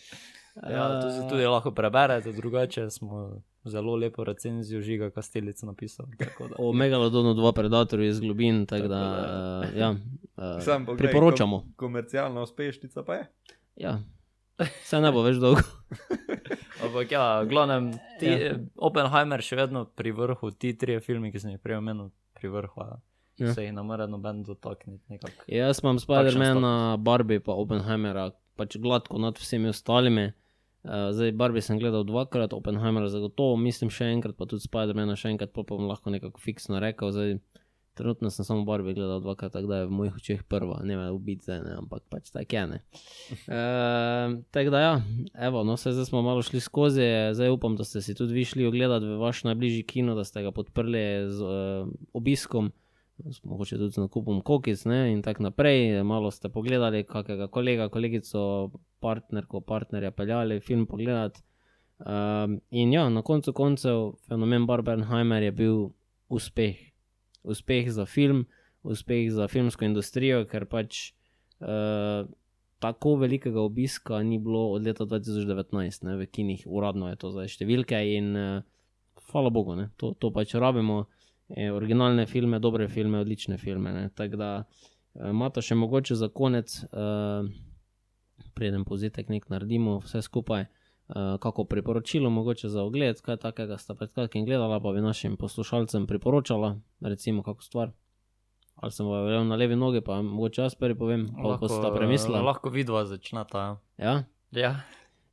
Ja, 0.62 1.00
to 1.00 1.10
se 1.10 1.28
tudi 1.28 1.46
lahko 1.46 1.70
preberete, 1.70 2.32
drugače 2.32 2.90
smo 2.90 3.40
zelo 3.64 3.96
lepo 3.96 4.24
recenzijo 4.24 4.80
Žiga 4.82 5.10
Kastelica 5.10 5.66
napisali. 5.66 6.16
tako 6.18 6.48
da. 6.48 6.54
o 6.58 6.72
Megalodonu 6.72 7.34
2 7.34 7.52
predatorju 7.52 8.08
iz 8.08 8.20
globin, 8.20 8.66
tako 8.66 8.88
da 8.88 9.00
Tako 9.62 9.74
uh, 9.74 9.78
ja, 9.78 9.90
uh, 9.90 10.62
Sam 10.64 10.86
priporočamo. 10.98 11.60
Kom, 11.60 11.72
komercialna 11.76 12.42
uspešnica 12.42 13.02
pa 13.02 13.14
je. 13.14 13.26
Ja. 13.76 13.98
Saj 14.82 15.02
ne 15.02 15.12
bo 15.12 15.22
več 15.22 15.36
dolgo. 15.36 15.62
Ampak 16.84 17.12
ja, 17.12 17.44
glavnem, 17.44 17.92
ti, 18.18 18.26
Ja. 18.26 18.38
ja. 18.38 18.54
Oppenheimer 18.76 19.42
še 19.42 19.56
vedno 19.56 19.84
pri 19.84 20.12
vrhu, 20.12 20.50
ti 20.50 20.72
trije 20.78 21.00
filmi, 21.00 21.30
ki 21.32 21.42
sem 21.42 21.54
jih 21.54 21.62
prej 21.62 21.78
omenil, 21.78 22.10
pri 22.34 22.50
vrhu. 22.50 22.82
Ja. 22.82 22.98
Ja. 23.38 23.54
Se 23.54 23.62
jih 23.62 23.70
ne 23.74 23.82
more 23.86 24.08
noben 24.10 24.42
dotakniti 24.42 25.04
nekako. 25.14 25.46
Jaz 25.46 25.78
imam 25.82 25.98
Spider-Mana, 26.02 26.96
Barbie 26.98 27.38
pa 27.40 27.54
Oppenheimera, 27.54 28.32
pač 28.58 28.74
gladko 28.82 29.18
nad 29.22 29.38
vsemi 29.38 29.70
ostalimi. 29.70 30.24
Uh, 30.32 30.47
zdaj 30.84 31.32
Barbie 31.32 31.62
sem 31.62 31.78
gledal 31.78 32.04
dvakrat, 32.04 32.52
Oppenheimera 32.52 33.08
zagotovo, 33.10 33.56
mislim 33.60 33.90
še 33.90 34.12
enkrat, 34.14 34.36
pa 34.38 34.46
tudi 34.46 34.64
Spider-Mana 34.64 35.16
še 35.18 35.32
enkrat, 35.34 35.52
pa, 35.54 35.64
bom 35.66 35.88
lahko 35.90 36.12
nekako 36.14 36.40
fiksno 36.42 36.80
rekel. 36.82 37.10
Zdaj, 37.12 37.38
trenutno 37.98 38.30
sem 38.30 38.46
samo 38.46 38.62
Barbie 38.68 38.94
gledal 38.94 39.20
dvakrat, 39.24 39.52
tako 39.56 39.72
da 39.72 39.80
je 39.80 39.88
v 39.88 39.96
mojih 39.98 40.18
očeh 40.20 40.42
prva, 40.46 40.78
ne 40.86 40.96
me 40.96 41.08
ubiti 41.10 41.48
zdaj, 41.48 41.62
ne, 41.66 41.76
ampak 41.82 42.06
pač 42.12 42.30
tako 42.30 42.56
je. 42.56 42.64
ne. 42.70 42.80
Uh, 43.50 44.38
tako 44.54 44.74
da 44.74 44.82
ja, 44.84 44.92
evo, 45.50 45.64
no, 45.66 45.74
saj 45.76 45.98
zdaj 45.98 46.12
smo 46.12 46.22
malo 46.22 46.44
šli 46.46 46.62
skozi, 46.62 47.08
zdaj 47.34 47.50
upam, 47.56 47.74
da 47.76 47.84
ste 47.84 48.02
si 48.04 48.14
tudi 48.14 48.38
vi 48.38 48.46
šli 48.46 48.68
ogledati 48.70 49.10
v 49.10 49.18
vaš 49.18 49.42
najbližji 49.50 49.82
kino, 49.82 50.14
da 50.14 50.24
ste 50.24 50.46
ga 50.46 50.54
podprli 50.54 51.06
z 51.26 51.42
uh, 51.42 51.90
obiskom 52.14 52.70
mogoče 53.44 53.78
tudi 53.78 53.90
z 53.90 54.00
nakupom 54.00 54.40
kokic 54.40 54.84
ne, 54.84 55.12
in 55.12 55.22
tako 55.22 55.42
naprej. 55.42 56.02
Malo 56.04 56.30
ste 56.30 56.48
pogledali, 56.48 57.04
kakega 57.04 57.48
kolega, 57.48 57.88
kolegico, 57.88 58.70
partnerko, 59.00 59.60
partnerja 59.60 60.10
peljali 60.10 60.60
film 60.60 60.86
pogledati. 60.86 61.42
Um, 61.98 62.60
in 62.70 62.92
ja, 62.92 63.08
na 63.10 63.22
koncu 63.26 63.52
koncev 63.52 64.12
fenomen 64.28 64.66
Barbenheimer 64.66 65.42
je 65.42 65.52
bil 65.52 65.78
uspeh. 66.28 66.78
Uspeh 67.42 67.90
za 67.90 68.06
film, 68.06 68.46
uspeh 68.82 69.32
za 69.32 69.48
filmsko 69.48 69.84
industrijo, 69.84 70.44
ker 70.46 70.68
pač 70.70 71.10
uh, 71.58 72.28
tako 72.78 73.16
velikega 73.18 73.60
obiska 73.60 74.22
ni 74.22 74.38
bilo 74.38 74.70
od 74.72 74.86
leta 74.86 75.04
2019, 75.04 76.04
ne, 76.06 76.16
v 76.16 76.26
kinih, 76.26 76.66
uradno 76.66 77.10
je 77.10 77.18
to 77.18 77.32
zdaj 77.34 77.50
številke 77.56 77.98
in 78.14 78.36
uh, 78.38 78.60
hvala 79.32 79.50
Bogu, 79.50 79.74
ne, 79.76 79.90
to, 79.96 80.12
to 80.18 80.30
pač 80.34 80.54
rabimo 80.54 81.06
eh, 81.48 81.70
originalne 81.74 82.26
filme, 82.26 82.60
dobre 82.62 82.88
filme, 82.88 83.20
odlične 83.20 83.58
filme. 83.58 84.08
Tako 84.14 84.40
da 84.40 84.50
eh, 84.62 85.30
imata 85.30 85.64
še 85.64 85.76
mogoče 85.78 86.16
za 86.18 86.30
konec, 86.30 86.78
uh, 86.92 87.48
preden 88.58 88.84
povzetek 88.84 89.30
nek 89.30 89.46
naredimo, 89.52 90.00
vse 90.02 90.22
skupaj, 90.26 90.66
uh, 90.66 91.38
kako 91.40 91.64
priporočilo, 91.70 92.30
mogoče 92.30 92.68
za 92.68 92.82
ogled, 92.82 93.22
kaj 93.22 93.38
takega 93.46 93.78
sta 93.78 93.94
pred 93.94 94.10
kratkim 94.12 94.46
gledala, 94.48 94.80
pa 94.82 94.92
bi 94.92 95.04
našim 95.04 95.36
poslušalcem 95.38 96.06
priporočala, 96.10 96.74
recimo, 97.00 97.46
kako 97.46 97.62
stvar. 97.62 97.94
Ali 98.78 98.92
sem 98.94 99.06
vam 99.06 99.48
na 99.48 99.56
levi 99.58 99.76
nogi, 99.76 100.00
pa 100.00 100.22
mogoče 100.22 100.62
jaz 100.62 100.74
prvi 100.78 100.98
povem, 100.98 101.28
pa 101.34 101.48
lahko 101.54 101.68
sta 101.68 101.90
premislila. 101.94 102.42
lahko 102.42 102.70
vidva 102.70 103.04
začnata. 103.04 103.78
Ja? 103.98 104.22
Ja. 104.50 104.80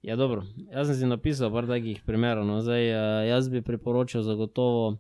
Ja, 0.05 0.15
dobro. 0.15 0.43
Jaz 0.69 0.88
sem 0.88 0.95
si 0.95 1.09
napisal 1.09 1.49
par 1.53 1.65
takih 1.65 2.03
primerov. 2.05 2.45
No. 2.45 2.59
Zdaj, 2.61 2.84
uh, 2.89 3.26
jaz 3.26 3.49
bi 3.49 3.61
priporočil 3.65 4.21
zagotovo, 4.21 4.97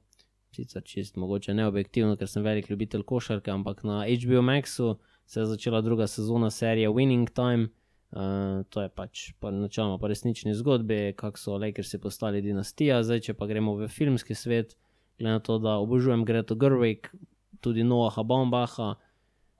sicer 0.55 0.81
čist 0.85 1.17
mogoče 1.21 1.53
neobjektivno, 1.53 2.15
ker 2.17 2.29
sem 2.29 2.45
velik 2.45 2.69
ljubitelj 2.69 3.03
košarke, 3.05 3.51
ampak 3.51 3.83
na 3.83 4.03
HBO 4.05 4.41
Maxu 4.45 4.95
se 5.25 5.39
je 5.39 5.45
začela 5.45 5.81
druga 5.81 6.07
sezona 6.07 6.49
serije 6.49 6.89
Winning 6.89 7.29
Time. 7.33 7.69
Uh, 8.15 8.63
to 8.71 8.79
je 8.79 8.89
pač 8.89 9.33
pa 9.43 9.51
načeloma 9.51 9.97
po 9.99 10.07
resnični 10.07 10.53
zgodbi, 10.55 11.13
kako 11.19 11.39
so 11.39 11.57
Lakersi 11.59 11.99
postali 11.99 12.39
dinastija. 12.41 13.01
Zdaj, 13.03 13.19
če 13.27 13.33
pa 13.35 13.47
gremo 13.49 13.73
v 13.75 13.89
filmski 13.91 14.37
svet, 14.39 14.77
glede 15.19 15.33
na 15.33 15.41
to, 15.43 15.57
da 15.59 15.73
obožujem 15.83 16.23
Greto 16.23 16.55
Gerwig, 16.55 17.09
tudi 17.59 17.83
Noaha 17.83 18.23
Baumbacha, 18.23 18.93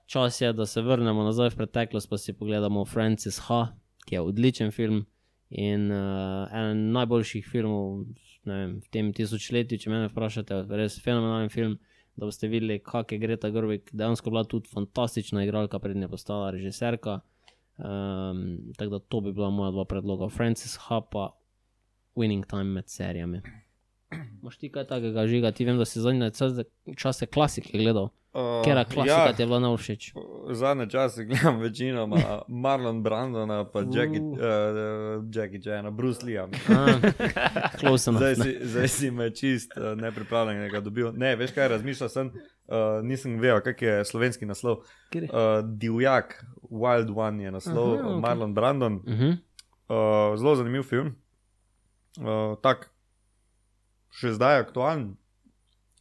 čas 0.08 0.40
je, 0.40 0.54
da 0.56 0.64
se 0.66 0.80
vrnemo 0.80 1.26
nazaj 1.26 1.52
v 1.52 1.60
preteklost, 1.60 2.08
pa 2.08 2.16
si 2.16 2.32
pogledamo 2.32 2.86
Francis 2.88 3.42
H., 3.44 3.76
ki 4.08 4.16
je 4.16 4.24
odličen 4.24 4.72
film. 4.72 5.04
In 5.50 5.90
uh, 5.92 6.48
eden 6.48 6.90
najboljših 6.96 7.44
filmov 7.52 8.06
vem, 8.48 8.78
v 8.80 8.88
tem 8.88 9.12
tisočletju, 9.12 9.78
če 9.84 9.92
me 9.92 10.02
vprašate, 10.08 10.64
res 10.80 10.96
fenomenalen 11.04 11.52
film. 11.52 11.76
Da 12.16 12.24
boste 12.24 12.48
videli, 12.48 12.80
kako 12.80 13.12
je 13.12 13.20
Greta 13.20 13.52
Gerwig 13.52 13.90
dejansko 13.92 14.32
bila 14.32 14.46
tudi 14.48 14.72
fantastična 14.72 15.44
igralka, 15.44 15.78
prednja 15.78 16.08
postala 16.08 16.48
režiserka. 16.54 17.20
Um, 17.76 18.72
tako 18.76 18.90
da 18.90 18.98
to 18.98 19.20
bi 19.20 19.32
bila 19.32 19.50
moja 19.50 19.70
dva 19.70 19.84
predloga, 19.84 20.28
Francis 20.28 20.76
H. 20.76 21.00
pa 21.10 21.30
Winning 22.14 22.50
Time 22.50 22.64
med 22.64 22.84
serijami. 22.86 23.42
Moš 24.42 24.56
ti 24.56 24.68
kaj 24.68 24.86
takega 24.86 25.26
žiga, 25.26 25.52
ti 25.52 25.64
vem, 25.64 25.78
da 25.78 25.84
si 25.84 26.00
zadnje 26.00 26.30
čase- 26.96 27.26
klasike 27.26 27.78
gledal. 27.78 28.08
Uh, 28.32 28.60
Kera 28.64 28.84
klasika 28.84 29.32
ti 29.32 29.42
je 29.42 29.46
bila 29.46 29.60
najvšeč? 29.60 30.12
Zadnje 30.52 30.90
čase 30.90 31.24
gledam 31.24 31.56
večinoma 31.58 32.16
Marlon 32.62 33.02
Brandona, 33.02 33.64
pa 33.64 33.80
Jackie, 33.80 34.20
Uh. 34.20 34.36
uh, 34.36 34.38
Jackie 35.26 35.60
Chana, 35.60 35.90
Bruce 35.90 36.20
Lee. 36.22 36.36
Close 37.78 38.10
enough. 38.10 38.20
Zdaj 38.20 38.34
si, 38.36 38.58
zdaj 38.62 38.88
si 38.88 39.10
me 39.10 39.30
čist 39.30 39.72
uh, 39.72 39.96
nepripravljenega 39.96 40.80
dobil. 40.80 41.12
Ne, 41.14 41.36
veš 41.36 41.50
kaj, 41.50 41.68
razmišljal 41.68 42.08
sem, 42.08 42.26
uh, 42.28 42.76
nisem 43.02 43.38
vedel, 43.40 43.60
kak 43.60 43.82
je 43.82 44.04
slovenski 44.04 44.46
naslov. 44.46 44.84
Uh, 45.14 45.22
Divjak, 45.64 46.36
Wild 46.62 47.10
One 47.16 47.42
je 47.42 47.50
naslov, 47.50 47.94
Aha, 47.94 48.08
okay. 48.08 48.20
Marlon 48.20 48.54
Brandon. 48.54 48.94
Uh 48.94 49.14
-huh. 49.14 49.32
Uh, 49.88 50.36
zelo 50.38 50.54
zanimiv 50.56 50.82
film. 50.82 51.16
Uh, 52.18 52.56
tak, 52.62 52.90
še 54.16 54.32
zdaj 54.32 54.60
aktualen. 54.64 55.10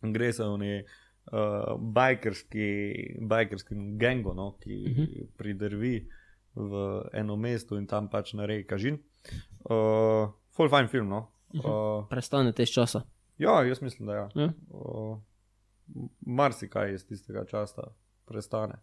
Gre 0.06 0.30
se 0.34 0.44
o 0.44 0.58
neki 0.58 0.86
uh, 0.86 1.74
bajkerski, 1.80 2.68
bajkerskem 3.22 3.98
gengu, 4.00 4.34
no, 4.34 4.56
ki 4.62 4.76
uh 4.86 4.92
Mhm. 4.92 5.02
-huh. 5.04 5.28
pridrvi 5.38 6.08
v 6.56 6.72
eno 7.14 7.36
mesto 7.36 7.76
in 7.78 7.88
tam 7.88 8.08
pač 8.10 8.34
naredi 8.34 8.64
kažin. 8.64 9.00
Uh, 9.70 10.30
full 10.52 10.70
fine 10.70 10.88
film. 10.88 11.10
No. 11.10 11.28
Uh, 11.54 12.08
Prestane 12.10 12.52
te 12.54 12.64
iz 12.64 12.70
časa. 12.70 13.02
ja, 13.38 13.64
jaz 13.64 13.82
mislim, 13.82 14.08
da 14.08 14.14
ja. 14.14 14.30
Ja. 14.36 14.50
Uh, 14.70 15.18
marsikaj 16.22 16.94
iz 16.94 17.06
tistega 17.08 17.46
časa 17.46 17.82
prestane. 18.26 18.74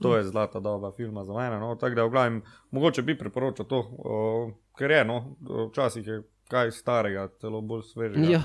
To 0.00 0.16
je 0.16 0.24
zlata 0.24 0.60
doba 0.60 0.92
filma 0.92 1.24
za 1.24 1.32
mene. 1.32 1.58
No. 1.60 1.76
Tako 1.76 1.94
da, 1.94 2.04
v 2.04 2.10
glavnem, 2.10 2.42
mogoče 2.70 3.02
bi 3.02 3.18
priporočal 3.18 3.66
to, 3.66 3.78
uh, 3.78 4.54
ker 4.78 4.90
je 4.90 5.04
no, 5.04 5.36
včasih 5.70 6.06
je 6.06 6.22
kaj 6.52 6.70
starega, 6.72 7.26
celo 7.40 7.62
bolj 7.62 7.86
svežega. 7.88 8.28
Ja, 8.30 8.42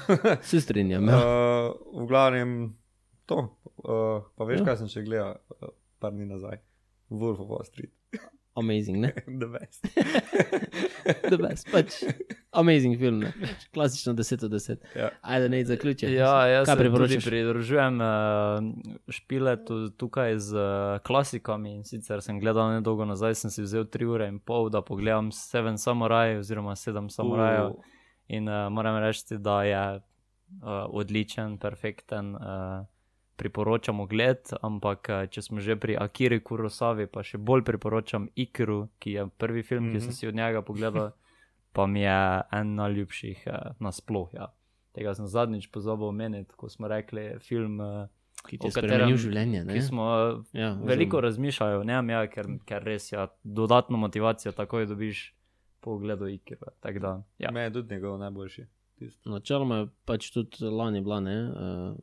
se 0.42 0.60
strinjam. 0.60 1.06
Ja. 1.06 1.18
Uh, 1.18 1.74
v 1.96 2.06
glavnem 2.06 2.54
to. 3.26 3.42
Uh, 3.76 4.24
pa 4.34 4.44
veš, 4.44 4.60
Ja. 4.60 4.66
kaj 4.66 4.76
sem 4.78 4.90
še 4.90 5.04
gledal, 5.04 5.36
uh, 5.54 5.70
par 5.98 6.12
dni 6.12 6.26
nazaj. 6.26 6.58
Wolf 7.10 7.40
of 7.40 7.48
Wall 7.48 7.64
Street, 7.64 7.90
Amazing, 8.54 9.00
ne? 9.00 9.12
the 9.40 9.46
best. 9.46 9.86
The 11.30 11.38
best, 11.38 11.70
pač. 11.70 12.02
Amazing 12.52 12.98
film, 12.98 13.20
ne? 13.22 13.32
Klasično 13.74 14.12
10 14.14 14.44
od 14.44 14.52
10. 14.52 14.76
Ja. 14.96 15.10
Ajde, 15.22 15.48
ne 15.48 15.64
zaključi. 15.64 16.12
Ja, 16.12 16.46
jaz 16.46 16.68
se 16.68 16.90
tudi 16.90 17.18
pridružujem 17.24 18.00
uh, 18.00 18.08
špiletu 19.08 19.90
tukaj 19.90 20.38
z 20.38 20.56
uh, 20.56 20.98
klasikami. 21.02 21.74
In 21.74 21.84
sicer 21.84 22.22
sem 22.22 22.40
gledal 22.40 22.74
nedolgo 22.74 23.04
nazaj, 23.04 23.34
sem 23.34 23.54
si 23.54 23.62
vzel 23.62 23.86
3 23.86 24.10
ure 24.10 24.28
in 24.28 24.38
pol, 24.38 24.68
da 24.70 24.82
pogledam 24.82 25.32
Seven 25.32 25.78
Samurai 25.78 26.36
oziroma 26.42 26.74
7 26.76 27.08
samurajev. 27.08 27.66
Uh, 27.78 27.96
In 28.30 28.48
uh, 28.48 28.68
moram 28.70 28.98
reči, 29.02 29.38
da 29.38 29.62
je 29.62 29.96
uh, 29.96 30.02
odličen, 30.88 31.58
perfekten. 31.58 32.34
Uh, 32.34 32.86
Priporočam 33.40 34.00
ogled, 34.00 34.38
ampak 34.60 35.08
uh, 35.08 35.24
če 35.26 35.40
smo 35.42 35.60
že 35.60 35.72
pri 35.74 35.96
Akiri 35.96 36.40
Kurosavi, 36.40 37.06
pa 37.06 37.22
še 37.22 37.38
bolj 37.40 37.64
priporočam 37.64 38.28
Ikiru, 38.36 38.88
ki 38.98 39.12
je 39.12 39.26
prvi 39.32 39.62
film, 39.62 39.84
mm 39.84 39.88
-hmm. 39.88 39.92
ki 39.94 40.00
sem 40.00 40.08
Mhm. 40.08 40.14
si 40.14 40.28
od 40.28 40.34
njega 40.34 40.62
pogledal, 40.62 41.10
pa 41.74 41.86
mi 41.86 42.00
je 42.00 42.20
en 42.52 42.74
najljubših 42.74 43.44
uh, 43.46 43.54
nasploh. 43.80 44.28
Ja. 44.34 44.52
Tega 44.92 45.14
sem 45.14 45.26
zadnjič 45.26 45.66
pozabil 45.68 46.06
omeniti, 46.06 46.52
ko 46.52 46.68
smo 46.68 46.88
rekli 46.88 47.38
film, 47.40 47.80
uh, 47.80 48.08
Ki 48.40 48.58
ti 48.58 48.66
je 48.66 48.70
spremenil 48.72 49.16
življenje, 49.16 49.64
ne? 49.64 49.72
ki 49.72 49.82
smo 49.82 50.02
uh, 50.02 50.44
Ja, 50.52 50.72
veliko 50.74 51.16
oziroma- 51.16 51.22
razmišljali 51.22 51.74
o 51.76 51.84
njem, 51.84 52.10
ja, 52.10 52.26
ker, 52.26 52.46
ker 52.64 52.82
res 52.82 53.12
ja, 53.12 53.28
dodatno 53.44 53.96
motivacijo 53.96 54.52
takoj 54.52 54.86
dobiš 54.86 55.34
po 55.80 55.90
ogledu 55.90 56.26
Ikiru. 56.26 56.66
Tako 56.80 56.98
da, 56.98 57.22
ja. 57.38 57.50
Me 57.50 57.60
je 57.60 57.72
tudi 57.72 57.94
njegov 57.94 58.18
najboljši. 58.18 58.64
Načeloma 59.24 59.76
je 59.76 59.86
pač 60.04 60.30
tudi 60.30 60.60
lani 60.62 61.00
bila 61.00 61.20
ne, 61.20 61.36
uh, 61.44 61.96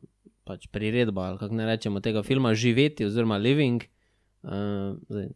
pač 0.48 0.64
priredba, 0.72 1.28
ali 1.28 1.38
kako 1.38 1.54
ne 1.54 1.66
rečemo, 1.68 2.00
tega 2.00 2.22
filma 2.24 2.54
Živeti 2.56 3.04
oziroma 3.04 3.36
Living. 3.36 3.84
Uh, 4.42 4.96
zdaj, 5.08 5.28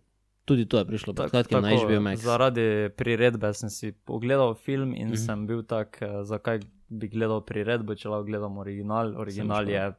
tudi 0.44 0.64
to 0.66 0.78
je 0.80 0.84
prišlo 0.88 1.12
pred 1.14 1.30
kratkim 1.30 1.60
na 1.62 1.74
HBO 1.76 2.00
Max. 2.00 2.24
Zaradi 2.24 2.64
priredbe 2.96 3.52
sem 3.54 3.70
si 3.70 3.92
pogledal 3.92 4.54
film 4.54 4.94
in 4.94 5.06
Mhm. 5.06 5.08
mm 5.08 5.12
-hmm. 5.12 5.26
sem 5.26 5.46
bil 5.46 5.62
tak, 5.62 5.98
eh, 6.02 6.24
zakaj 6.24 6.60
bi 6.88 7.08
gledal 7.08 7.40
priredbo, 7.40 7.94
če 7.94 8.08
lahko 8.08 8.24
gledam 8.24 8.58
original. 8.58 9.12
Original 9.16 9.68
je 9.68 9.92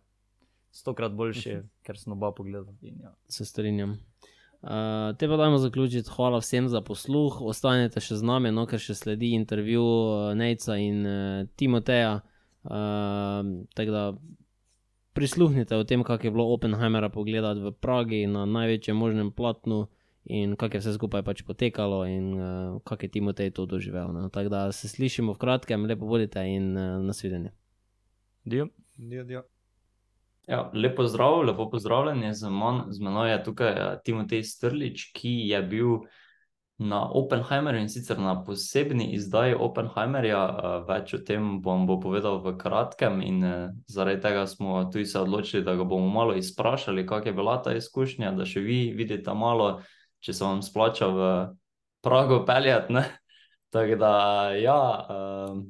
stokrat 0.72 1.12
boljši, 1.12 1.50
Mhm. 1.50 1.58
mm 1.58 1.62
-hmm. 1.62 1.86
ker 1.86 1.98
sem 1.98 2.14
oba 2.14 2.32
pogledal. 2.32 2.74
Ja. 2.82 3.14
Se 3.30 3.46
strinjam. 3.46 3.98
Uh, 4.64 4.70
te 5.18 5.28
pa 5.28 5.36
dajmo 5.38 5.58
zaključiti. 5.58 6.10
Hvala 6.16 6.38
vsem 6.40 6.68
za 6.70 6.82
posluh. 6.82 7.42
Ostanite 7.42 8.00
še 8.00 8.16
z 8.16 8.24
nami, 8.24 8.52
no, 8.52 8.66
ker 8.66 8.80
še 8.80 8.96
sledi 8.96 9.34
intervju 9.36 9.84
uh, 9.84 10.34
Nejca 10.36 10.78
in 10.78 11.06
uh, 11.06 11.48
Timoteja. 11.56 12.22
Uh, 12.64 12.72
tako 13.76 13.92
da 13.92 14.14
prisluhnite 15.14 15.76
o 15.76 15.84
tem, 15.84 16.04
kako 16.04 16.28
je 16.28 16.32
bilo 16.32 16.48
Oppenheimera 16.54 17.10
pogledati 17.10 17.62
v 17.62 17.72
Pragi 17.72 18.28
na 18.28 18.46
največjem 18.46 18.98
možnem 18.98 19.32
platnu 19.32 19.88
in 20.26 20.56
kako 20.56 20.76
je 20.76 20.80
vse 20.80 20.94
skupaj 20.94 21.24
pač 21.24 21.44
potekalo 21.44 22.06
in 22.08 22.34
uh, 22.34 22.82
kako 22.84 23.06
je 23.06 23.12
Timotej 23.12 23.52
to 23.52 23.66
doživel. 23.66 24.14
No. 24.14 24.30
Tako 24.30 24.50
da 24.50 24.72
se 24.72 24.88
slišimo 24.88 25.34
v 25.34 25.38
kratkem, 25.38 25.86
lepo 25.86 26.06
bodite 26.06 26.46
in 26.48 26.78
uh, 26.78 27.02
nasvidenje. 27.04 27.52
Dio. 28.44 28.68
Ja, 28.98 29.24
ja. 29.24 29.44
Ja, 30.48 30.72
lepo 30.74 31.06
zdrav, 31.08 31.42
lepo 31.42 31.70
pozdravljeni. 31.70 32.34
Z, 32.34 32.50
man, 32.50 32.84
z 32.92 33.00
menoj 33.00 33.32
je 33.32 33.44
tukaj 33.44 33.72
eh, 33.72 34.00
Timotej 34.04 34.44
Strlič, 34.44 35.12
ki 35.16 35.32
je 35.48 35.62
bil 35.62 36.04
na 36.78 37.10
Oppenheimerju 37.12 37.82
in 37.82 37.90
sicer 37.90 38.20
na 38.20 38.44
posebni 38.44 39.14
izdaji 39.14 39.56
Oppenheimerja. 39.60 40.42
Eh, 40.50 40.78
Več 40.88 41.14
o 41.14 41.20
tem 41.26 41.62
bom 41.62 41.86
bo 41.88 42.00
povedal 42.02 42.42
v 42.42 42.56
kratkem, 42.58 43.22
in 43.22 43.44
eh, 43.44 43.70
zaradi 43.88 44.22
tega 44.22 44.48
smo 44.48 44.84
tudi 44.92 45.06
se 45.06 45.20
odločili, 45.20 45.64
da 45.64 45.76
ga 45.76 45.84
bomo 45.84 46.10
malo 46.10 46.36
izprašali, 46.36 47.06
kako 47.08 47.28
je 47.28 47.34
bila 47.34 47.62
ta 47.62 47.76
izkušnja, 47.78 48.32
da 48.32 48.46
še 48.46 48.60
vi 48.66 48.94
vidite 48.98 49.34
malo, 49.34 49.82
če 50.20 50.34
se 50.34 50.46
vam 50.46 50.62
splača 50.62 51.08
v 51.08 51.30
Prago 52.04 52.44
peljati. 52.46 52.94
Tako 53.74 53.96
da, 53.98 54.14
ja, 54.58 55.08
eh, 55.10 55.62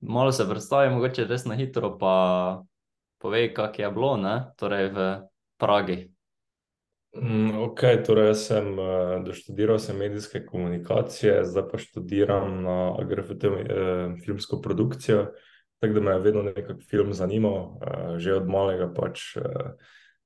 malo 0.00 0.32
se 0.32 0.48
predstavim, 0.48 0.96
mogoče 0.96 1.28
res 1.28 1.44
na 1.44 1.54
hitro, 1.54 1.96
pa 1.98 2.62
povej, 3.22 3.52
kako 3.54 3.82
je 3.82 3.90
bilo, 3.90 4.16
ne? 4.16 4.36
torej 4.58 4.90
v 4.92 5.12
Pragi. 5.56 6.11
Mm, 7.12 7.58
Ok, 7.60 7.80
torej 8.06 8.30
jaz 8.32 8.46
sem 8.48 8.68
uh, 8.78 9.18
doštudiral 9.24 9.78
sem 9.78 9.98
medijske 10.00 10.40
komunikacije, 10.46 11.42
zdaj 11.44 11.66
pa 11.68 11.78
študiram 11.78 12.62
na 12.64 12.76
AGRFT 13.00 13.44
uh, 13.44 13.58
filmsko 14.24 14.60
produkcijo, 14.64 15.26
tako 15.80 15.94
da 15.94 16.00
me 16.00 16.10
je 16.12 16.18
vedno 16.18 16.42
nekako 16.42 16.80
film 16.90 17.12
zanimal, 17.12 17.54
uh, 17.54 18.16
že 18.16 18.34
od 18.34 18.48
malega 18.48 18.88
pač. 18.94 19.36
Uh, 19.36 19.76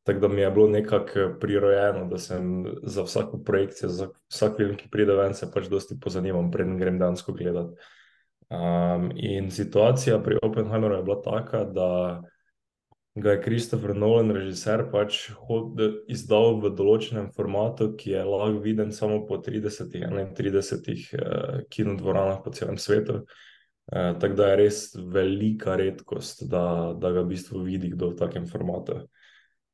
tako 0.07 0.21
da 0.21 0.29
mi 0.29 0.41
je 0.41 0.51
bilo 0.51 0.69
nekako 0.69 1.35
prirojeno, 1.41 2.05
da 2.07 2.19
sem 2.19 2.65
za 2.83 3.03
vsako 3.03 3.43
projekcijo, 3.43 3.89
za 3.89 4.09
vsak 4.31 4.57
film, 4.57 4.77
ki 4.77 4.91
pride 4.91 5.15
ven, 5.19 5.35
se 5.35 5.51
pač 5.51 5.67
dosti 5.67 5.99
pozanimam, 6.01 6.51
preden 6.51 6.79
grem 6.79 6.99
dansko 6.99 7.33
gledati. 7.33 7.75
Um, 8.47 9.11
in 9.17 9.51
situacija 9.51 10.23
pri 10.23 10.39
Oppenheimeru 10.43 10.95
je 10.95 11.03
bila 11.03 11.23
taka, 11.23 11.65
da 11.65 12.23
ga 13.17 13.33
je 13.33 13.43
Christopher 13.43 13.97
Nolan, 13.97 14.31
režiser, 14.31 14.83
pač 14.93 15.31
hod, 15.49 15.81
izdal 16.13 16.59
v 16.61 16.71
določenem 16.77 17.31
formatu, 17.33 17.95
ki 17.97 18.13
je 18.13 18.25
lahko 18.29 18.61
viden 18.65 18.93
samo 18.93 19.23
po 19.29 19.39
30-31 19.41 21.17
eh, 21.17 21.65
kinodvoranah 21.73 22.43
po 22.45 22.53
celem 22.53 22.77
svetu. 22.77 23.23
Eh, 23.89 24.13
tako 24.21 24.37
da 24.37 24.51
je 24.51 24.59
res 24.61 24.83
velika 25.17 25.79
redkost, 25.81 26.45
da, 26.51 26.93
da 26.93 27.15
ga 27.17 27.25
v 27.25 27.33
bistvu 27.33 27.65
vidi 27.65 27.95
kdo 27.95 28.13
v 28.13 28.21
takem 28.21 28.45
formatu. 28.51 29.07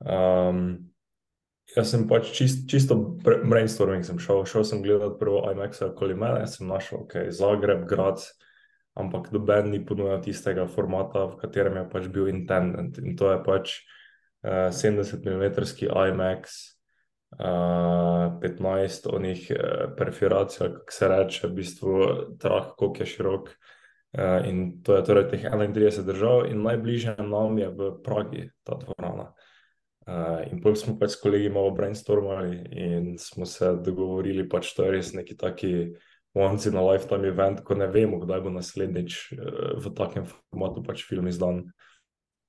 Um, 0.03 0.93
jaz 1.75 1.91
sem 1.91 2.07
pač 2.11 2.31
čist, 2.37 2.69
čisto 2.71 2.95
brainstorming 3.25 4.07
sem 4.07 4.23
šel, 4.23 4.45
šel 4.47 4.67
sem 4.69 4.87
gledati 4.87 5.19
prvo 5.19 5.43
IMAX 5.51 5.83
okoli 5.87 6.15
mene, 6.19 6.47
sem 6.47 6.71
našel, 6.71 7.07
ok, 7.07 7.27
Zagreb, 7.35 7.89
Graz, 7.91 8.31
ampak 8.95 9.33
noben 9.33 9.71
ni 9.71 9.81
ponujal 9.85 10.21
tistega 10.21 10.67
formata, 10.69 11.25
v 11.33 11.39
katerem 11.41 11.81
je 11.81 11.89
pač 11.93 12.09
bil 12.13 12.29
intendant. 12.29 12.99
In 13.01 13.17
to 13.17 13.33
je 13.33 13.39
pač 13.45 13.77
uh, 14.45 14.69
70 14.69 15.25
mm 15.25 15.45
IMAX, 15.89 16.59
uh, 17.41 18.37
15 18.43 19.09
onih 19.09 19.47
uh, 19.51 19.95
perforacij, 19.97 20.75
kako 20.77 20.99
se 20.99 21.09
reče, 21.09 21.47
v 21.47 21.53
bistvu 21.57 21.95
trak, 22.39 22.75
koliko 22.77 23.03
je 23.03 23.13
širok. 23.15 23.55
Uh, 24.13 24.45
in 24.45 24.83
to 24.85 24.99
je 24.99 25.07
torej 25.09 25.31
teh 25.33 25.49
31 25.49 26.05
držav, 26.05 26.45
in 26.53 26.61
najbližje 26.61 27.17
nam 27.25 27.57
je 27.59 27.73
v 27.73 27.95
Pragi 28.05 28.51
ta 28.61 28.77
dvorana. 28.77 29.33
Uh, 30.03 30.43
in 30.51 30.59
potem 30.61 30.77
smo 30.77 30.99
pač 30.99 31.15
s 31.15 31.21
kolegi 31.23 31.49
malo 31.49 31.71
brainstormali 31.71 32.57
in 32.75 33.15
smo 33.23 33.47
se 33.47 33.71
dogovorili, 33.79 34.49
pač 34.51 34.75
to 34.75 34.85
je 34.85 34.91
res 34.91 35.13
neki 35.15 35.37
taki 35.39 35.73
once 36.35 36.67
in 36.67 36.77
a 36.77 36.83
lifetime 36.83 37.29
event, 37.29 37.61
ko 37.65 37.75
ne 37.75 37.87
vemo, 37.87 38.19
kdaj 38.23 38.41
bo 38.41 38.51
naslednjič 38.51 39.17
uh, 39.33 39.41
v 39.85 39.95
takem 39.97 40.27
formatu 40.27 40.83
pač 40.85 41.05
film 41.09 41.29
izdan. 41.29 41.67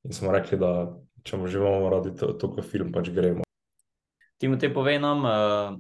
In 0.04 0.16
smo 0.16 0.32
rekli, 0.32 0.60
da 0.60 0.92
če 1.24 1.40
mu 1.40 1.48
že 1.48 1.60
imamo 1.60 1.90
radi 1.92 2.16
to, 2.16 2.34
to 2.40 2.52
kot 2.52 2.68
film, 2.68 2.92
pač 2.96 3.12
gremo. 3.12 3.44
Timotej, 4.40 4.74
povej 4.76 5.00
nam, 5.04 5.24
uh, 5.24 5.76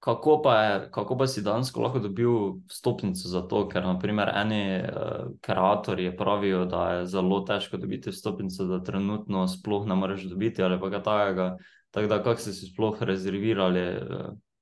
kako 0.00 0.40
pa, 0.44 0.54
je, 0.62 0.74
kako 0.92 1.16
pa 1.16 1.28
si 1.28 1.44
dejansko 1.44 1.84
lahko 1.84 2.00
dobil 2.04 2.60
vstopnico 2.68 3.28
za 3.28 3.44
to, 3.48 3.64
ker 3.68 3.84
naprimer 3.84 4.32
eni 4.32 4.62
uh, 4.80 5.32
kreatorji 5.44 6.16
pravijo, 6.16 6.64
da 6.68 6.82
je 6.98 7.06
zelo 7.12 7.40
težko 7.48 7.80
dobiti 7.80 8.12
vstopnico, 8.12 8.68
da 8.68 8.80
trenutno 8.84 9.44
sploh 9.48 9.88
ne 9.88 9.96
moreš 9.96 10.28
dobiti 10.32 10.64
ali 10.64 10.80
pa 10.80 10.92
kaj 10.92 11.04
takega. 11.04 11.48
Tako 11.92 12.08
da, 12.12 12.22
kako 12.24 12.40
ste 12.40 12.52
si 12.52 12.68
sploh 12.68 13.00
rezervirali 13.00 13.84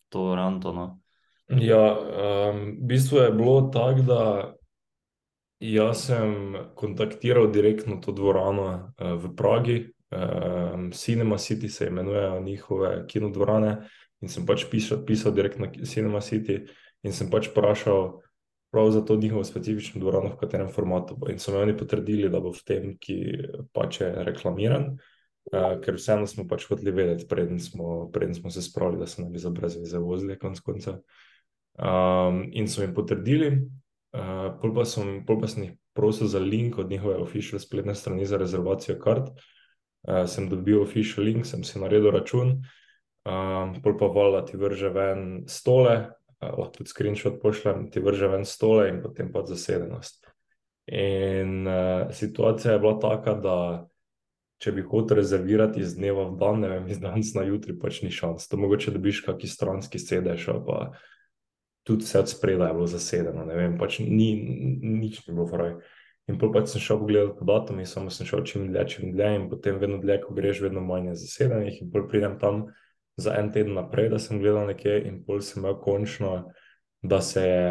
to 0.09 0.35
Rantono? 0.39 1.03
Ja, 1.49 1.92
um, 1.92 2.61
v 2.80 2.86
bistvu 2.88 3.18
je 3.18 3.32
bilo 3.32 3.68
tako, 3.72 4.03
da 4.03 4.20
jaz 5.61 6.07
sem 6.07 6.57
kontaktiral 6.74 7.51
direktno 7.53 7.97
to 8.01 8.12
dvorano 8.12 8.64
uh, 8.64 9.12
v 9.20 9.34
Pragi, 9.36 9.76
um, 10.09 10.90
Cinema 10.92 11.36
City 11.38 11.68
se 11.68 11.86
imenujejo 11.86 12.40
njihove 12.40 13.05
kinodvorane. 13.07 13.88
In 14.20 14.28
sem 14.28 14.47
pač 14.47 14.64
pisal, 14.70 15.03
pisal 15.05 15.34
direktno 15.36 15.66
na 15.66 15.84
Cinema 15.84 16.20
City 16.24 16.62
in 17.03 17.12
sem 17.12 17.28
pač 17.30 17.51
vprašal 17.51 18.22
prav 18.72 18.90
za 18.90 19.05
to 19.05 19.16
njihovo 19.16 19.45
specifično 19.45 20.01
dvorano, 20.01 20.32
v 20.32 20.38
katerem 20.40 20.68
formatu 20.72 21.16
bo. 21.16 21.28
In 21.28 21.38
so 21.38 21.53
me 21.53 21.59
oni 21.59 21.76
potrdili, 21.76 22.30
da 22.32 22.40
bo 22.40 22.55
v 22.57 22.64
tem, 22.64 22.97
ki 22.97 23.18
pač 23.72 24.01
je 24.01 24.09
reklamiran, 24.24 24.95
uh, 25.53 25.76
ker 25.84 26.01
vseeno 26.01 26.26
smo 26.26 26.49
pač 26.49 26.64
hoteli 26.72 26.90
vedeti, 26.90 27.28
preden 27.28 27.61
smo, 27.61 28.09
preden 28.12 28.34
smo 28.34 28.51
se 28.51 28.62
spravili, 28.62 29.05
da 29.05 29.07
se 29.07 29.22
ne 29.22 29.28
bi 29.30 29.38
za 29.38 29.53
brez 29.53 29.76
veze 29.76 30.01
vozili 30.01 30.38
konc 30.40 30.64
konca. 30.64 30.99
Um, 31.75 32.45
in 32.55 32.68
so 32.70 32.85
jim 32.85 32.95
potrdili, 32.95 33.51
uh, 34.14 34.55
pol 34.61 34.75
pa 34.77 34.85
sem, 34.87 35.25
pol 35.27 35.41
pa 35.43 35.51
sem 35.51 35.64
jih 35.66 35.75
prosil 35.95 36.31
za 36.31 36.39
link 36.39 36.79
od 36.79 36.91
njihove 36.91 37.18
official 37.22 37.59
spletne 37.59 37.95
strani 37.95 38.27
za 38.27 38.39
rezervacijo 38.39 38.99
kart. 39.03 39.31
Uh, 40.07 40.25
sem 40.31 40.49
dobil 40.49 40.83
official 40.83 41.27
link, 41.27 41.47
sem 41.47 41.64
si 41.64 41.81
naredil 41.83 42.12
račun 42.14 42.61
um, 43.25 43.75
pol 43.83 43.97
pa 43.99 44.07
vola 44.07 44.45
ti 44.45 44.57
vrže 44.57 44.93
ven 44.93 45.22
stole, 45.49 45.97
uh, 46.41 46.53
lahko 46.59 46.72
tudi 46.79 46.93
screenshot 46.93 47.41
pošljem, 47.43 47.89
ti 47.91 48.01
vrže 48.05 48.29
ven 48.29 48.45
stole 48.45 48.89
in 48.93 49.01
potem 49.03 49.33
pa 49.33 49.45
zasedenost. 49.47 50.29
In 50.93 51.66
uh, 51.66 52.12
situacija 52.12 52.75
je 52.75 52.83
bila 52.83 52.99
taka, 53.01 53.35
da 53.41 53.59
če 54.61 54.72
bi 54.72 54.85
hotel 54.85 55.18
rezervirati 55.18 55.81
iz 55.81 55.97
dneva 55.97 56.29
v 56.29 56.39
dan, 56.41 56.61
ne 56.62 56.70
vem, 56.70 56.87
iz 56.89 57.01
danes 57.01 57.33
na 57.35 57.43
jutri, 57.49 57.75
pač 57.77 58.03
ni 58.05 58.12
šans. 58.12 58.47
To 58.49 58.61
mogoče 58.61 58.95
dobiš 58.95 59.25
kakšen 59.27 59.51
stranski 59.51 60.01
sedež, 60.01 60.47
pa 60.64 60.95
tudi 61.85 62.05
vse 62.05 62.18
od 62.24 62.30
spredaj 62.30 62.70
je 62.70 62.74
bilo 62.74 62.87
zasedeno, 62.87 63.45
ne 63.45 63.57
vem, 63.57 63.76
pač 63.78 63.99
ni, 64.01 64.30
nič 64.82 65.20
ni 65.26 65.35
bilo 65.35 65.47
vraj. 65.51 65.76
In 66.24 66.39
pa 66.41 66.49
sem 66.64 66.80
šel 66.80 67.03
pogledat 67.03 67.37
po 67.37 67.45
datumi, 67.45 67.85
samo 67.85 68.11
sem 68.11 68.26
šel 68.26 68.45
čim 68.49 68.70
dlje, 68.72 68.85
čim 68.89 69.12
dlje, 69.12 69.30
in 69.37 69.49
potem 69.51 69.76
vedno 69.76 69.99
dlje, 70.01 70.22
ko 70.22 70.35
greš, 70.35 70.62
vedno 70.64 70.80
manj 70.80 71.12
zasedenih, 71.20 71.82
in 71.82 71.91
pol 71.93 72.07
pridem 72.09 72.39
tam 72.41 72.64
za 73.20 73.35
en 73.37 73.53
teden 73.53 73.76
naprej, 73.76 74.09
da 74.09 74.18
sem 74.18 74.41
gledal 74.41 74.64
nekje, 74.72 75.03
in 75.05 75.20
pol 75.26 75.45
sem 75.45 75.61
imel 75.61 75.76
končno, 75.85 76.32
da 77.05 77.20
se 77.20 77.45
je 77.45 77.66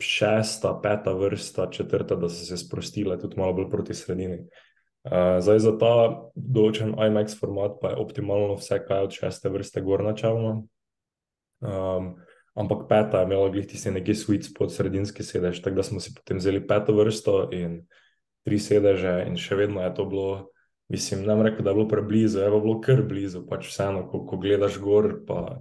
šesta, 0.00 0.76
peta 0.82 1.12
vrsta, 1.18 1.66
četrta, 1.74 2.14
da 2.16 2.30
so 2.30 2.46
se 2.46 2.56
sprostile, 2.56 3.18
tudi 3.18 3.36
malo 3.42 3.58
bolj 3.58 3.70
proti 3.70 3.94
sredini. 3.94 4.44
Uh, 5.04 5.40
zdaj 5.40 5.58
za 5.64 5.72
ta 5.80 5.92
določen 6.36 6.92
IMAX 6.92 7.38
format 7.40 7.78
pa 7.80 7.94
je 7.94 8.02
optimalno 8.02 8.58
vse, 8.60 8.78
kaj 8.86 9.06
od 9.08 9.14
šeste 9.16 9.50
vrste 9.50 9.82
gor 9.82 10.04
načelno. 10.04 10.66
Um, 11.60 12.14
ampak 12.58 12.86
peta 12.88 13.22
je 13.22 13.28
imela 13.28 13.50
glih 13.52 13.66
tisti 13.66 13.92
neki 13.94 14.14
sweet 14.14 14.48
spot, 14.50 14.72
sredinski 14.74 15.26
sedež, 15.26 15.62
tako 15.62 15.80
da 15.80 15.86
smo 15.86 16.00
si 16.00 16.14
potem 16.14 16.40
vzeli 16.42 16.62
peto 16.66 16.96
vrsto 16.96 17.42
in 17.54 17.82
tri 18.46 18.58
sedeže 18.58 19.20
in 19.28 19.36
še 19.36 19.58
vedno 19.58 19.84
je 19.84 19.92
to 19.94 20.08
bilo 20.08 20.30
Mislim, 20.90 21.22
ne 21.22 21.42
rekel, 21.42 21.62
da 21.62 21.70
je 21.70 21.74
bilo 21.74 21.88
preblizu, 21.88 22.38
je 22.40 22.50
bilo 22.50 22.80
kar 22.82 23.02
blizu, 23.06 23.44
pač 23.46 23.68
vseeno, 23.70 24.08
ko, 24.10 24.24
ko 24.26 24.40
gledaš 24.42 24.80
gor, 24.82 25.20
pa 25.26 25.60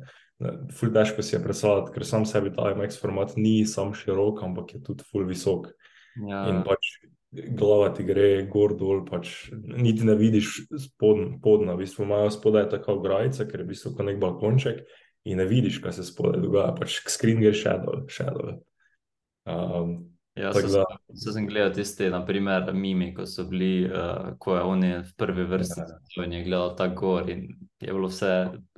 ful 0.74 0.90
težko 0.96 1.22
si 1.22 1.36
je 1.36 1.42
predstavljati, 1.44 1.94
ker 1.94 2.06
sam 2.08 2.26
sebi 2.26 2.50
ta 2.56 2.72
IMAX 2.74 2.98
format 2.98 3.36
ni 3.38 3.62
sam 3.70 3.94
širok, 3.94 4.42
ampak 4.48 4.74
je 4.74 4.82
tudi 4.88 5.06
ful 5.06 5.28
visok. 5.30 5.70
Ja. 6.26 6.48
In 6.50 6.64
pač 6.66 6.90
glava 7.30 7.92
ti 7.94 8.08
gre 8.08 8.48
gor 8.50 8.74
dol, 8.80 9.04
pač 9.06 9.52
niti 9.54 10.08
ne 10.08 10.18
vidiš 10.18 10.64
spodna, 10.88 11.36
podna, 11.44 11.78
v 11.78 11.84
bistvu 11.84 12.10
imajo 12.10 12.34
spodaj 12.34 12.72
tako 12.74 12.98
grajice, 13.06 13.46
ker 13.46 13.62
je 13.62 13.68
v 13.68 13.74
bistvu 13.76 13.94
kot 13.94 14.10
nek 14.10 14.18
balkonček 14.24 14.82
in 15.28 15.42
ne 15.42 15.48
vidiš, 15.50 15.82
kaj 15.84 15.98
se 15.98 16.06
spodaj 16.08 16.42
dogaja, 16.44 16.76
pač 16.78 17.02
screen 17.10 17.42
gre 17.44 17.52
še 17.56 17.76
dol, 17.84 18.06
še 18.12 18.30
dol. 18.36 18.56
Um, 19.50 19.98
Ja, 20.40 20.54
so, 20.54 20.68
da... 20.72 20.84
so 21.14 21.34
sem 21.36 21.48
gledal 21.50 21.72
tiste, 21.76 22.08
naprimer, 22.14 22.70
mimi, 22.74 23.10
ko 23.16 23.26
so 23.28 23.44
bili, 23.50 23.90
uh, 23.90 24.36
ko 24.40 24.56
je 24.56 24.62
on 24.64 24.84
je 24.86 25.00
v 25.04 25.16
prvi 25.20 25.46
vrsti 25.50 25.82
ja. 25.82 26.26
in 26.26 26.36
je 26.38 26.44
gledal 26.46 26.76
ta 26.80 26.88
gor 26.88 27.28
in 27.30 27.48
je 27.82 27.94
bilo 27.94 28.08
vse 28.08 28.32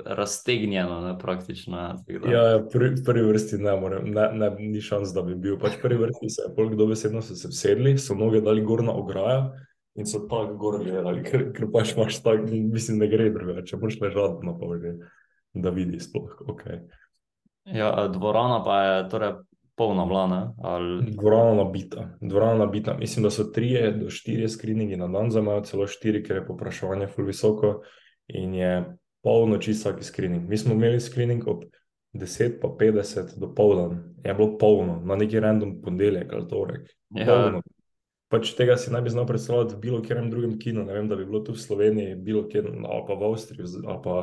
raztegnjeno, 0.05 1.01
ne, 1.05 1.13
praktično. 1.21 1.83
Ja, 2.31 2.43
ja 2.55 2.63
prvi, 2.71 3.03
prvi 3.05 3.25
vrsti 3.27 3.61
ne 3.61 3.75
morem, 3.77 4.09
ne, 4.15 4.29
ne, 4.33 4.49
ni 4.57 4.81
šans, 4.81 5.13
da 5.13 5.25
bi 5.27 5.35
bil. 5.35 5.59
Pač 5.61 5.77
prvi 5.81 5.99
vrsti 6.01 6.31
se 6.33 6.47
je, 6.47 6.53
polk 6.57 6.73
dobesedno 6.79 7.21
so 7.25 7.37
se 7.37 7.51
vsedli, 7.51 7.97
so 8.01 8.17
noge 8.17 8.41
dali 8.41 8.65
gor 8.65 8.81
na 8.87 8.95
ograjo 8.97 9.51
in 9.99 10.07
so 10.07 10.23
tako 10.31 10.57
gor 10.57 10.79
gledali, 10.81 11.21
ker, 11.27 11.49
ker 11.53 11.69
pač 11.73 11.93
imaš 11.93 12.21
tak, 12.25 12.47
mislim, 12.47 13.03
ne 13.03 13.11
gre 13.11 13.29
drugače, 13.35 13.77
moraš 13.77 13.99
ležati 14.01 14.47
na 14.47 14.55
položaju, 14.57 15.11
da 15.53 15.69
vidiš 15.69 16.09
sploh, 16.09 16.35
ok. 16.47 16.61
Ja, 17.65 18.07
dvorana 18.07 18.63
pa 18.63 18.83
je, 18.83 19.09
torej, 19.09 19.33
polna 19.75 20.03
vlana. 20.03 20.53
Ali... 20.63 21.11
Dvorana 21.11 21.53
nabita. 21.63 22.09
Dvorana 22.21 22.65
nabita. 22.65 22.97
Mislim, 22.97 23.23
da 23.23 23.29
so 23.29 23.43
tri 23.43 23.73
do 23.99 24.09
štiri 24.09 24.49
skriningi 24.49 24.97
na 24.97 25.07
dan, 25.07 25.31
za 25.31 25.41
malo 25.41 25.61
celo 25.61 25.87
štiri, 25.87 26.23
ker 26.23 26.35
je 26.35 26.45
popraševanje 26.47 27.07
ful 27.07 27.25
visoko 27.25 27.79
in 28.27 28.53
je 28.53 28.97
polno 29.23 29.57
čistak 29.57 30.03
skrining. 30.03 30.49
Mi 30.49 30.57
smo 30.57 30.73
imeli 30.73 30.99
skrining 30.99 31.47
ob 31.47 31.63
10 32.13 32.59
pa 32.61 32.67
50 32.67 33.39
do 33.39 33.53
poldan. 33.55 34.15
Je 34.23 34.33
bilo 34.33 34.57
polno, 34.57 35.01
na 35.05 35.15
neki 35.15 35.39
random 35.39 35.81
ponedeljek 35.81 36.33
ali 36.33 36.47
torek. 36.47 36.89
Ja. 37.09 37.61
Pač 38.31 38.53
tega 38.55 38.77
si 38.79 38.91
naj 38.93 39.01
bi 39.03 39.11
znal 39.11 39.25
predstavljati 39.27 39.75
v 39.75 39.79
bilo 39.83 39.97
katerem 39.99 40.29
drugem 40.31 40.53
kinu. 40.59 40.85
Ne 40.87 40.93
vem, 40.95 41.07
da 41.11 41.17
bi 41.19 41.25
bilo 41.27 41.41
tu 41.43 41.51
v 41.51 41.59
Sloveniji, 41.59 42.15
bilo 42.15 42.45
kjer, 42.47 42.69
ali 42.71 43.03
pa 43.07 43.17
v 43.19 43.27
Avstriji, 43.27 43.67
ali 43.83 43.99
pa 44.03 44.13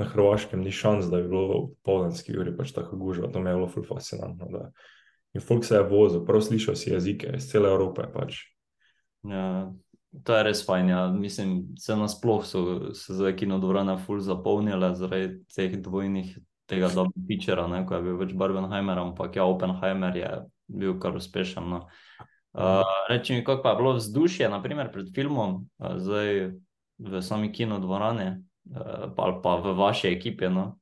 na 0.00 0.08
Hrvaškem, 0.10 0.60
ni 0.60 0.72
šans, 0.72 1.08
da 1.08 1.22
bi 1.22 1.30
bilo 1.32 1.46
v 1.48 1.62
poldanski 1.86 2.36
uri 2.36 2.52
pač 2.56 2.74
tako 2.76 2.98
gužva. 3.00 3.32
To 3.32 3.40
mi 3.40 3.48
je 3.48 3.56
bilo 3.56 3.70
ful 3.72 3.86
fascinantno. 3.88 4.50
Da. 4.52 4.68
In 5.34 5.40
folk 5.40 5.64
se 5.64 5.78
je 5.78 5.88
vozil, 5.88 6.26
prav 6.28 6.44
slišal 6.44 6.76
si 6.76 6.92
jezike 6.92 7.32
iz 7.38 7.48
cele 7.48 7.72
Evrope. 7.72 8.04
Pač. 8.12 8.42
Ja, 9.24 9.72
to 10.28 10.36
je 10.36 10.44
res 10.44 10.60
fajn. 10.66 10.92
Ja. 10.92 11.06
Mislim, 11.12 11.54
se 11.80 11.96
nasploh 11.96 12.44
so 12.44 12.92
se 12.94 13.32
kinodvorane 13.36 13.96
ful 14.04 14.20
zapolnile 14.20 14.92
zaradi 14.94 15.38
teh 15.56 15.80
dvojnih. 15.80 16.36
Tega 16.64 16.88
dobrega 16.88 17.26
pičera, 17.28 17.64
ko 17.84 17.96
je 17.96 18.04
bil 18.06 18.14
več 18.16 18.30
Barbenheimer, 18.40 18.96
ampak 18.96 19.34
ja, 19.36 19.44
Oppenheimer 19.44 20.16
je 20.16 20.30
bil 20.72 20.94
kar 21.00 21.16
uspešen. 21.18 21.66
No. 21.68 21.82
Uh, 22.54 22.86
reči 23.08 23.34
mi, 23.34 23.44
kako 23.44 23.62
pa 23.62 23.70
je 23.72 23.76
bilo 23.76 23.92
vzdušje, 23.98 24.48
naprimer 24.48 24.92
pred 24.92 25.08
filmom, 25.14 25.64
uh, 25.78 25.96
zdaj 25.98 26.54
v 27.02 27.22
sami 27.22 27.50
kinodvorani, 27.52 28.28
uh, 28.70 29.10
ali 29.16 29.40
pa 29.42 29.56
v 29.58 29.74
vaši 29.74 30.12
ekipi. 30.14 30.46
No? 30.48 30.78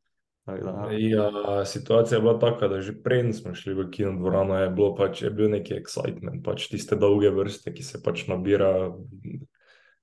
Ja, 0.99 1.64
situacija 1.64 2.18
je 2.18 2.23
bila 2.23 2.39
taka, 2.39 2.68
da 2.68 2.81
že 2.81 2.93
prej 3.03 3.33
smo 3.33 3.55
šli 3.55 3.75
v 3.79 3.87
kino 3.91 4.12
dvorano, 4.18 4.59
je, 4.59 4.68
pač, 4.99 5.23
je 5.23 5.31
bil 5.31 5.49
neki 5.49 5.79
excitement, 5.79 6.43
pač 6.45 6.66
tiste 6.68 6.99
dolge 6.99 7.31
vrste, 7.31 7.73
ki 7.73 7.83
se 7.87 8.03
pač 8.03 8.27
nabira, 8.29 8.91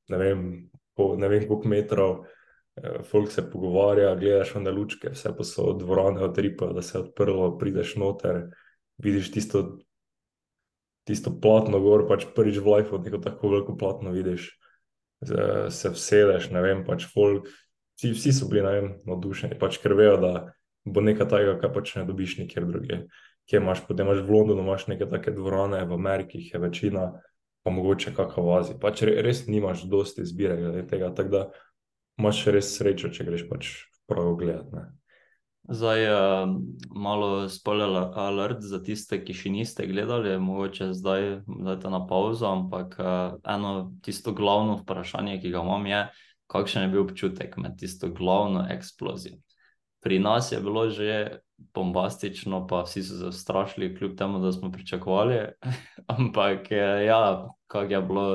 ne 0.10 0.18
vem, 0.18 0.46
po, 0.96 1.14
ne 1.20 1.28
vem 1.28 1.44
koliko 1.44 1.68
metrov, 1.68 2.14
folk 3.12 3.32
se 3.32 3.44
pogovarja, 3.52 4.16
gledaš 4.16 4.56
one 4.56 4.72
lučke, 4.72 5.12
vse 5.12 5.36
pa 5.36 5.44
so 5.44 5.74
dvorane 5.78 6.24
odripajo, 6.24 6.74
da 6.74 6.82
se 6.82 6.98
je 6.98 7.04
odprlo, 7.04 7.52
prideš 7.60 7.98
noter, 8.00 8.48
vidiš 8.98 9.32
tisto, 9.36 9.64
tisto 11.10 11.34
platno 11.42 11.82
gor, 11.84 12.06
pač 12.10 12.28
prvič 12.36 12.62
v 12.62 12.76
life 12.78 12.96
od 12.96 13.08
neko 13.08 13.20
tako 13.24 13.56
veliko 13.56 13.78
platno 13.78 14.14
vidiš, 14.14 14.52
se 15.74 15.92
vsedeš, 15.92 16.52
ne 16.56 16.62
vem, 16.64 16.86
pač 16.88 17.08
folk 17.12 17.50
vsi, 18.00 18.14
vsi 18.16 18.34
so 18.34 18.48
bili 18.52 18.64
navdušeni, 19.08 19.58
pač, 19.60 19.80
ker 19.84 19.98
vejo, 19.98 20.16
da 20.22 20.34
bo 20.88 21.04
nekaj 21.04 21.28
takega, 21.28 21.58
kar 21.60 21.74
pač 21.76 21.98
ne 21.98 22.06
dobiš 22.08 22.38
nikjer 22.40 22.68
drugje. 22.70 23.02
Kje 23.50 23.60
imaš, 23.60 23.82
potem 23.88 24.08
imaš 24.08 24.22
v 24.24 24.32
Londonu, 24.32 24.64
imaš 24.64 24.86
neke 24.88 25.10
take 25.10 25.34
dvorane, 25.34 25.82
v 25.90 25.98
Ameriki 25.98 26.44
je 26.46 26.62
večina, 26.62 27.10
pa 27.66 27.74
mogoče 27.74 28.14
kakšna 28.16 28.44
v 28.46 28.54
Aziji. 28.60 28.80
Pač 28.80 29.04
res 29.10 29.44
nimaš 29.50 29.84
dosti 29.90 30.24
izbire 30.24 30.56
glede 30.58 30.86
tega, 30.88 31.10
tako 31.18 31.34
da 31.34 31.42
imaš 32.22 32.46
res 32.54 32.72
srečo, 32.78 33.12
če 33.12 33.26
greš 33.28 33.48
pač 33.50 33.74
prav 34.08 34.36
gledati. 34.40 34.86
Zdaj 35.70 36.02
je 36.04 36.14
uh, 36.14 36.50
malo 36.96 37.50
spoiler 37.50 38.10
alert 38.16 38.64
za 38.66 38.80
tiste, 38.82 39.20
ki 39.22 39.36
še 39.38 39.52
niste 39.54 39.86
gledali, 39.86 40.34
mogoče 40.42 40.88
zdaj 40.98 41.28
dajte 41.46 41.92
na 41.94 42.00
pauzo, 42.10 42.48
ampak 42.50 42.96
uh, 42.98 43.36
eno 43.46 43.92
tisto 44.02 44.34
glavno 44.34 44.80
vprašanje, 44.80 45.38
ki 45.44 45.52
ga 45.54 45.62
imam, 45.62 45.86
je, 45.86 46.02
kakšen 46.50 46.88
je 46.88 46.94
bil 46.96 47.04
občutek 47.04 47.60
med 47.62 47.78
tisto 47.78 48.10
glavno 48.10 48.66
eksplozijo. 48.74 49.38
Pri 50.02 50.18
nas 50.20 50.50
je 50.52 50.62
bilo 50.64 50.88
že 50.90 51.44
bombastično, 51.76 52.64
pa 52.68 52.82
vsi 52.88 53.04
so 53.04 53.20
se 53.20 53.38
strašili, 53.38 53.94
kljub 53.96 54.18
temu, 54.18 54.40
da 54.40 54.52
smo 54.52 54.72
pričakovali. 54.72 55.40
Ampak 56.18 56.72
ja, 57.06 57.46
kako 57.68 57.94
je 57.94 58.02
bilo 58.02 58.28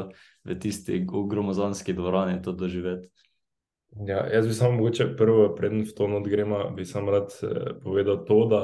v 0.45 0.59
tisti 0.61 1.03
gromozanski 1.31 1.93
dvorani 1.93 2.43
to 2.43 2.53
doživeti. 2.53 3.09
Ja, 4.03 4.27
jaz 4.27 4.47
bi 4.47 4.55
samo 4.55 4.77
mogoče 4.81 5.07
prvo, 5.17 5.55
preden 5.55 5.85
v 5.87 5.95
to 5.95 6.05
odgremo, 6.05 6.71
bi 6.75 6.85
samo 6.85 7.11
rad 7.15 7.31
eh, 7.43 7.79
povedal 7.83 8.25
to, 8.27 8.47
da 8.51 8.63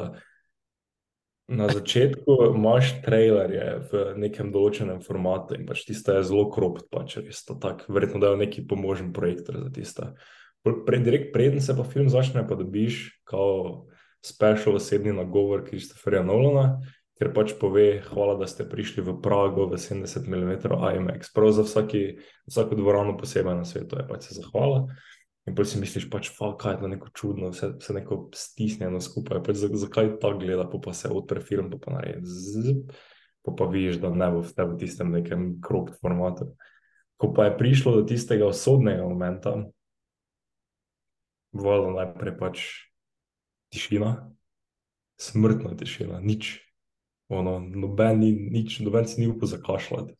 na 1.51 1.68
začetku 1.68 2.55
imaš 2.55 2.93
trailerje 3.03 3.66
v 3.91 4.03
nekem 4.22 4.53
določenem 4.55 5.01
formatu 5.03 5.57
in 5.59 5.66
pač 5.66 5.83
tiste 5.87 6.14
je 6.14 6.26
zelo 6.26 6.47
kropt, 6.51 6.87
pač 6.91 7.18
res 7.18 7.43
to 7.47 7.57
tak, 7.59 7.87
verjetno 7.91 8.22
da 8.22 8.31
je 8.31 8.43
neki 8.45 8.66
pomožen 8.70 9.11
projektor 9.12 9.59
za 9.59 9.70
tiste. 9.74 10.12
Pre, 10.62 10.99
direkt 11.03 11.33
preden 11.35 11.62
se 11.62 11.74
pa 11.74 11.87
film 11.87 12.11
začne, 12.12 12.47
pa 12.47 12.55
dobiš 12.55 13.03
kao 13.26 13.87
special 14.22 14.78
osebni 14.78 15.14
nagovor 15.16 15.64
Kristoferja 15.66 16.22
Nolana, 16.22 16.83
ker 17.18 17.33
pač 17.37 17.55
pove, 17.59 18.01
hvala, 18.07 18.39
da 18.41 18.47
ste 18.49 18.64
prišli 18.68 19.03
v 19.05 19.18
Prago 19.20 19.66
v 19.68 19.76
70 19.81 20.28
mm 20.31 20.53
IMAX. 20.70 21.33
Prav 21.35 21.51
za 21.57 21.66
vsaki, 21.66 22.20
vsako 22.49 22.78
dvorano 22.78 23.16
posebej 23.18 23.59
na 23.59 23.66
svetu 23.68 23.99
je 23.99 24.07
pač 24.09 24.31
se 24.31 24.39
zahvala. 24.39 24.87
In 25.51 25.55
pa 25.59 25.64
si 25.66 25.80
misliš, 25.82 26.05
pač, 26.07 26.28
kaj 26.38 26.76
je 26.76 26.78
to 26.78 26.88
neko 26.92 27.09
čudno, 27.11 27.48
vse, 27.51 27.72
vse 27.80 27.94
neko 27.96 28.18
stisnjeno 28.38 29.01
skupaj, 29.03 29.40
pač, 29.42 29.64
zakaj 29.82 30.12
ta 30.22 30.30
gleda, 30.38 30.68
pa, 30.70 30.78
pa 30.78 30.92
se 30.94 31.09
odpre 31.11 31.42
film, 31.42 31.72
pa, 31.72 31.80
pa 31.82 31.96
naredi 31.96 32.22
zip, 32.30 32.92
pa, 33.42 33.55
pa 33.59 33.66
vidiš, 33.66 33.98
da 33.98 34.12
ne 34.14 34.28
bo 34.30 34.44
v 34.46 34.53
tebi 34.55 34.76
tistem 34.78 35.11
nekem 35.11 35.48
kropt 35.64 35.96
formatu. 35.98 36.53
Ko 37.18 37.32
pa 37.34 37.48
je 37.48 37.57
prišlo 37.59 37.96
do 37.96 38.05
tistega 38.07 38.46
osodnega 38.46 39.03
momenta, 39.03 39.57
vodo 41.51 41.90
najprej 41.96 42.36
pač 42.38 42.62
tišina, 43.74 44.12
smrtna 45.18 45.74
tišina, 45.82 46.20
nič. 46.22 46.61
Ono, 47.30 47.59
noben, 47.59 48.22
ni, 48.22 48.30
nič, 48.55 48.78
noben 48.86 49.11
si 49.11 49.18
ni 49.18 49.26
upal 49.30 49.51
zakašljati. 49.51 50.14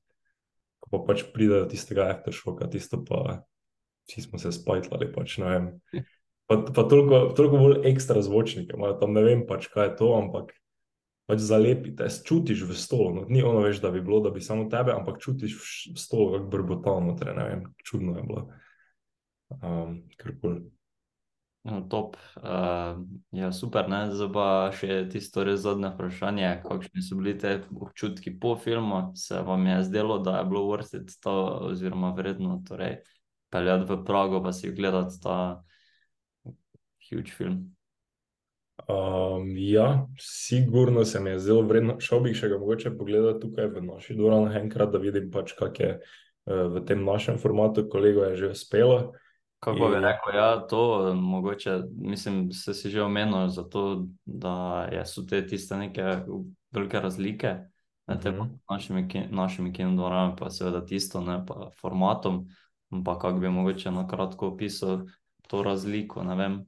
Ko 0.83 0.91
pa 0.91 1.05
pač 1.07 1.23
pride 1.31 1.63
do 1.63 1.71
tistega 1.71 2.11
aftershoka, 2.11 2.67
tisto 2.67 2.99
pa 3.07 3.45
vsi 4.11 4.27
smo 4.27 4.39
se 4.43 4.53
spajtali. 4.53 5.09
Pač, 5.15 5.39
pa, 6.51 6.59
pa 6.75 6.83
toliko, 6.83 7.31
toliko 7.37 7.61
bolj 7.63 7.85
ekstra 7.93 8.23
zvočnike, 8.27 8.75
imajo 8.77 8.99
tam 9.03 9.15
ne 9.15 9.23
vem, 9.27 9.45
pač, 9.47 9.71
kaj 9.71 9.93
je 9.93 9.95
to, 10.03 10.11
ampak 10.19 10.51
pač 11.31 11.45
zalepite, 11.47 12.09
čutiš 12.27 12.67
v 12.67 12.75
stolu. 12.75 13.15
No, 13.21 13.23
ni 13.31 13.45
ono 13.47 13.63
več, 13.63 13.79
da 13.79 13.93
bi 13.95 14.03
bilo, 14.03 14.19
da 14.25 14.35
bi 14.35 14.43
samo 14.43 14.67
tebe, 14.73 14.91
ampak 14.97 15.23
čutiš 15.23 15.55
v 15.95 16.03
stolu, 16.03 16.35
kako 16.35 16.51
brbotalno, 16.51 17.15
torej, 17.15 17.39
ne 17.39 17.47
vem, 17.47 17.65
čudno 17.87 18.19
je 18.19 18.27
bilo. 18.27 18.45
Um, 19.63 20.03
No, 21.63 21.83
top, 21.89 22.17
uh, 22.37 22.97
ja, 23.37 23.53
super. 23.53 23.85
Zdaj 23.85 24.29
pa 24.33 24.45
še 24.73 25.03
tisto 25.13 25.43
res 25.45 25.61
zadnje 25.61 25.91
vprašanje. 25.93 26.49
Kakšni 26.65 27.03
so 27.05 27.19
bili 27.19 27.35
te 27.37 27.59
občutki 27.69 28.33
po 28.41 28.55
filmu? 28.57 29.11
Se 29.13 29.43
vam 29.45 29.67
je 29.69 29.83
zdelo, 29.85 30.17
da 30.25 30.39
je 30.39 30.47
bilo 30.49 30.65
vrstiti 30.71 31.19
to, 31.21 31.35
oziroma 31.69 32.15
vredno 32.17 32.63
torej, 32.65 33.03
peljati 33.51 33.93
v 33.93 33.99
Prago, 34.05 34.43
pa 34.43 34.53
si 34.53 34.73
gledati 34.73 35.21
ta 35.23 35.63
huge 37.11 37.33
film? 37.35 37.77
Um, 38.89 39.55
ja, 39.57 40.07
sigurno 40.19 41.05
se 41.05 41.21
mi 41.21 41.31
je 41.31 41.39
zelo 41.39 41.63
vredno. 41.63 41.99
Šel 42.01 42.21
bi 42.25 42.35
še 42.35 42.49
ga 42.49 42.59
mogoče 42.59 42.95
pogledati 42.99 43.43
tukaj 43.45 43.69
v 43.75 43.83
naši 43.85 44.17
dvorani, 44.17 44.55
enkrat, 44.63 44.93
da 44.93 45.01
vidim, 45.03 45.29
pač, 45.31 45.53
kak 45.59 45.81
je 45.81 45.91
uh, 45.99 46.63
v 46.75 46.85
tem 46.89 47.05
našem 47.05 47.39
formatu, 47.39 47.89
kolego 47.91 48.25
je 48.31 48.37
že 48.37 48.55
uspelo. 48.57 49.01
Kako 49.61 49.91
bi 49.93 50.01
rekel, 50.01 50.39
ja, 50.39 50.55
to 50.69 51.13
mogoče, 51.15 51.83
mislim, 52.01 52.47
se 52.57 52.75
si 52.75 52.91
že 52.91 53.03
omenil, 53.05 53.51
zato, 53.53 54.07
da 54.25 54.89
je, 54.93 55.05
so 55.05 55.27
te 55.29 55.43
tiste 55.47 55.77
neke 55.77 56.23
velike 56.73 57.01
razlike 57.01 57.59
med 58.09 58.25
mm 58.25 58.39
-hmm. 58.39 58.49
našimi, 58.71 59.29
našimi 59.31 59.73
kinodvorami, 59.73 60.35
pa 60.39 60.51
seveda 60.51 60.85
tisto, 60.87 61.21
ne 61.21 61.45
pa 61.47 61.71
formatom, 61.81 62.47
pa 63.05 63.19
kako 63.19 63.39
bi 63.39 63.49
mogoče 63.49 63.91
na 63.91 64.07
kratko 64.09 64.53
opisal 64.55 65.07
to 65.49 65.63
razliko, 65.63 66.23
ne 66.23 66.37
vem. 66.37 66.61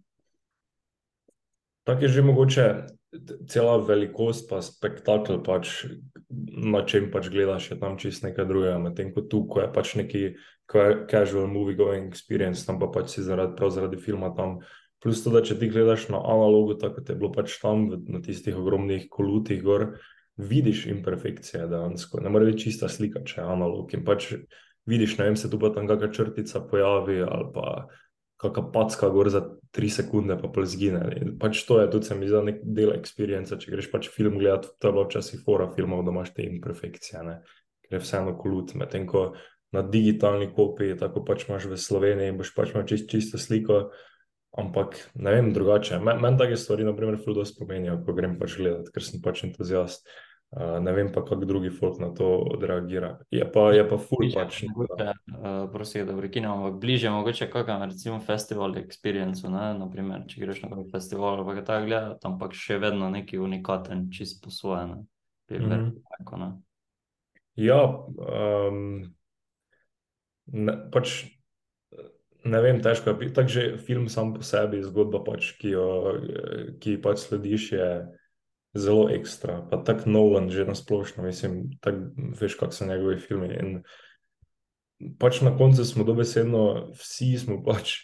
Tako 1.86 2.02
je 2.02 2.08
že 2.08 2.22
mogoče 2.22 2.66
cela 3.48 3.76
velikost, 3.76 4.48
pa 4.50 4.62
spektakel, 4.62 5.42
pač, 5.44 5.84
na 6.64 6.84
čem 6.88 7.10
pač 7.12 7.28
gledaš, 7.28 7.70
je 7.70 7.78
tam 7.80 7.98
čist 8.00 8.24
nekaj 8.24 8.46
drugega. 8.48 8.78
Medtem 8.80 9.12
ko 9.12 9.26
tu, 9.28 9.42
ko 9.50 9.60
je 9.60 9.72
pač 9.72 9.96
neki 10.00 10.22
casual 11.10 11.50
movie 11.52 11.76
going 11.76 12.08
experience, 12.08 12.64
tam 12.66 12.80
pa 12.80 12.88
pač 12.88 13.16
si 13.16 13.26
zaradi, 13.26 13.56
prav 13.58 13.74
zaradi 13.74 14.00
filma 14.00 14.32
tam. 14.36 14.62
Plus 15.02 15.20
to, 15.24 15.32
da 15.34 15.42
če 15.44 15.58
ti 15.58 15.68
gledaš 15.68 16.08
na 16.14 16.22
analogu, 16.22 16.78
tako 16.80 17.00
kot 17.00 17.10
je 17.10 17.18
bilo 17.18 17.32
pač 17.34 17.58
tam 17.60 17.88
na 18.06 18.22
tistih 18.24 18.56
ogromnih 18.56 19.08
kolutih 19.10 19.60
gor, 19.62 19.98
vidiš 20.40 20.86
imperfekcije 20.88 21.66
dejansko. 21.68 22.22
Ne 22.22 22.32
more 22.32 22.48
biti 22.48 22.70
čista 22.70 22.88
slika, 22.88 23.20
če 23.26 23.42
je 23.42 23.48
analog. 23.50 23.92
In 23.92 24.06
pač 24.06 24.30
vidiš, 24.86 25.18
ne 25.18 25.24
vem, 25.24 25.36
se 25.36 25.50
tu 25.50 25.58
pa 25.58 25.70
tam 25.74 25.88
kakšna 25.88 26.12
črtica 26.12 26.60
pojavi 26.70 27.22
ali 27.22 27.48
pa 27.54 27.88
kakšna 28.42 28.72
packa 28.74 29.08
gor 29.14 29.30
za 29.30 29.42
tri 29.70 29.88
sekunde, 29.90 30.36
pa 30.40 30.50
pol 30.50 30.66
zgine. 30.66 31.02
In 31.20 31.36
pač 31.38 31.62
to 31.68 31.80
je 31.80 31.90
tudi 31.90 32.10
se 32.10 32.18
mi 32.18 32.28
zdi 32.28 32.42
nek 32.48 32.62
del 32.64 32.94
experience, 32.96 33.54
če 33.54 33.72
greš 33.72 33.90
pač 33.92 34.10
film 34.10 34.38
gledati, 34.42 34.72
to 34.78 34.88
je 34.88 34.92
bilo 34.92 35.06
včasih 35.06 35.44
fora 35.46 35.70
filmov, 35.76 36.04
da 36.06 36.14
imaš 36.14 36.34
te 36.34 36.46
imperfekcije, 36.48 37.22
ne? 37.28 37.40
ker 37.86 37.98
je 37.98 38.02
vseeno 38.02 38.34
kolut, 38.38 38.74
medtem 38.78 39.06
ko 39.06 39.32
na 39.72 39.82
digitalni 39.86 40.50
kopiji, 40.52 40.98
tako 41.00 41.22
pač 41.24 41.46
imaš 41.46 41.70
v 41.70 41.78
Sloveniji 41.78 42.34
boš 42.36 42.50
pač 42.56 42.74
imel 42.74 42.88
čist, 42.90 43.08
čisto 43.10 43.38
sliko. 43.38 43.86
Ampak 44.52 44.98
ne 45.16 45.32
vem, 45.32 45.46
drugače. 45.56 45.96
Meni 46.04 46.20
men 46.20 46.34
take 46.36 46.58
stvari, 46.60 46.84
na 46.84 46.92
primer, 46.92 47.16
zelo 47.24 47.40
spomenijo, 47.48 47.94
ko 48.04 48.12
grem 48.12 48.34
pač 48.36 48.58
gledati, 48.60 48.92
ker 48.92 49.06
sem 49.06 49.22
pač 49.24 49.46
entuzijast. 49.46 50.04
Uh, 50.04 50.31
ne 50.80 50.92
vem 50.92 51.12
pa, 51.12 51.24
kako 51.24 51.44
drugi 51.44 51.70
folk 51.70 51.98
na 51.98 52.10
to 52.14 52.26
odreagira. 52.54 53.18
Je 53.30 53.52
pa, 53.52 53.70
je 53.72 53.88
pa 53.88 53.96
ful 53.98 54.18
bliže, 54.18 54.36
pač. 54.36 54.58
Mogoče, 54.68 55.06
uh, 55.32 55.70
prosim, 55.72 56.06
da 56.06 56.16
prekinemo, 56.16 56.54
ampak 56.54 56.80
bliže 56.80 57.10
mogoče 57.10 57.48
kakam, 57.50 57.82
recimo, 57.88 58.20
festival 58.20 58.76
experience, 58.76 59.48
ne? 59.48 59.70
Naprimer, 59.78 60.26
če 60.28 60.44
greš 60.44 60.62
na 60.62 60.72
kakšen 60.74 60.90
festival, 60.92 61.40
pa 61.48 61.56
ga 61.56 61.64
ta 61.70 61.80
gleda, 61.80 62.18
tam 62.20 62.36
pa 62.40 62.50
še 62.52 62.76
vedno 62.82 63.08
neki 63.10 63.40
unikaten, 63.40 64.10
čist 64.12 64.42
po 64.44 64.52
svoje, 64.52 64.86
ne? 64.92 65.00
Mm 65.52 65.70
-hmm. 65.70 65.90
tako, 66.18 66.36
ne? 66.36 66.52
Ja, 67.56 67.84
um, 67.88 69.14
ne, 70.46 70.72
pač 70.92 71.24
ne 72.44 72.60
vem, 72.60 72.80
težko 72.82 73.10
je. 73.10 73.32
Tako 73.32 73.48
že 73.48 73.78
film 73.78 74.08
sam 74.08 74.34
po 74.34 74.42
sebi, 74.42 74.82
zgodba, 74.82 75.24
pač, 75.24 75.52
ki 75.58 75.68
jo 75.68 75.86
ki 76.80 76.96
pač 77.02 77.18
slediš, 77.18 77.72
je 77.72 77.88
zelo 78.74 79.08
ekstra. 79.12 79.60
Pa 79.70 79.80
tako 79.84 80.10
Nolan, 80.10 80.50
že 80.50 80.66
na 80.68 80.74
splošno, 80.74 81.24
mislim, 81.24 81.76
tak, 81.80 82.00
veš, 82.40 82.56
kak 82.60 82.74
so 82.74 82.88
njegovi 82.88 83.20
filmi. 83.20 83.52
In 83.52 85.14
pač 85.20 85.40
na 85.44 85.54
koncu 85.56 85.84
smo 85.84 86.04
dobesedno, 86.08 86.92
vsi 86.98 87.36
smo 87.38 87.62
pač. 87.64 88.02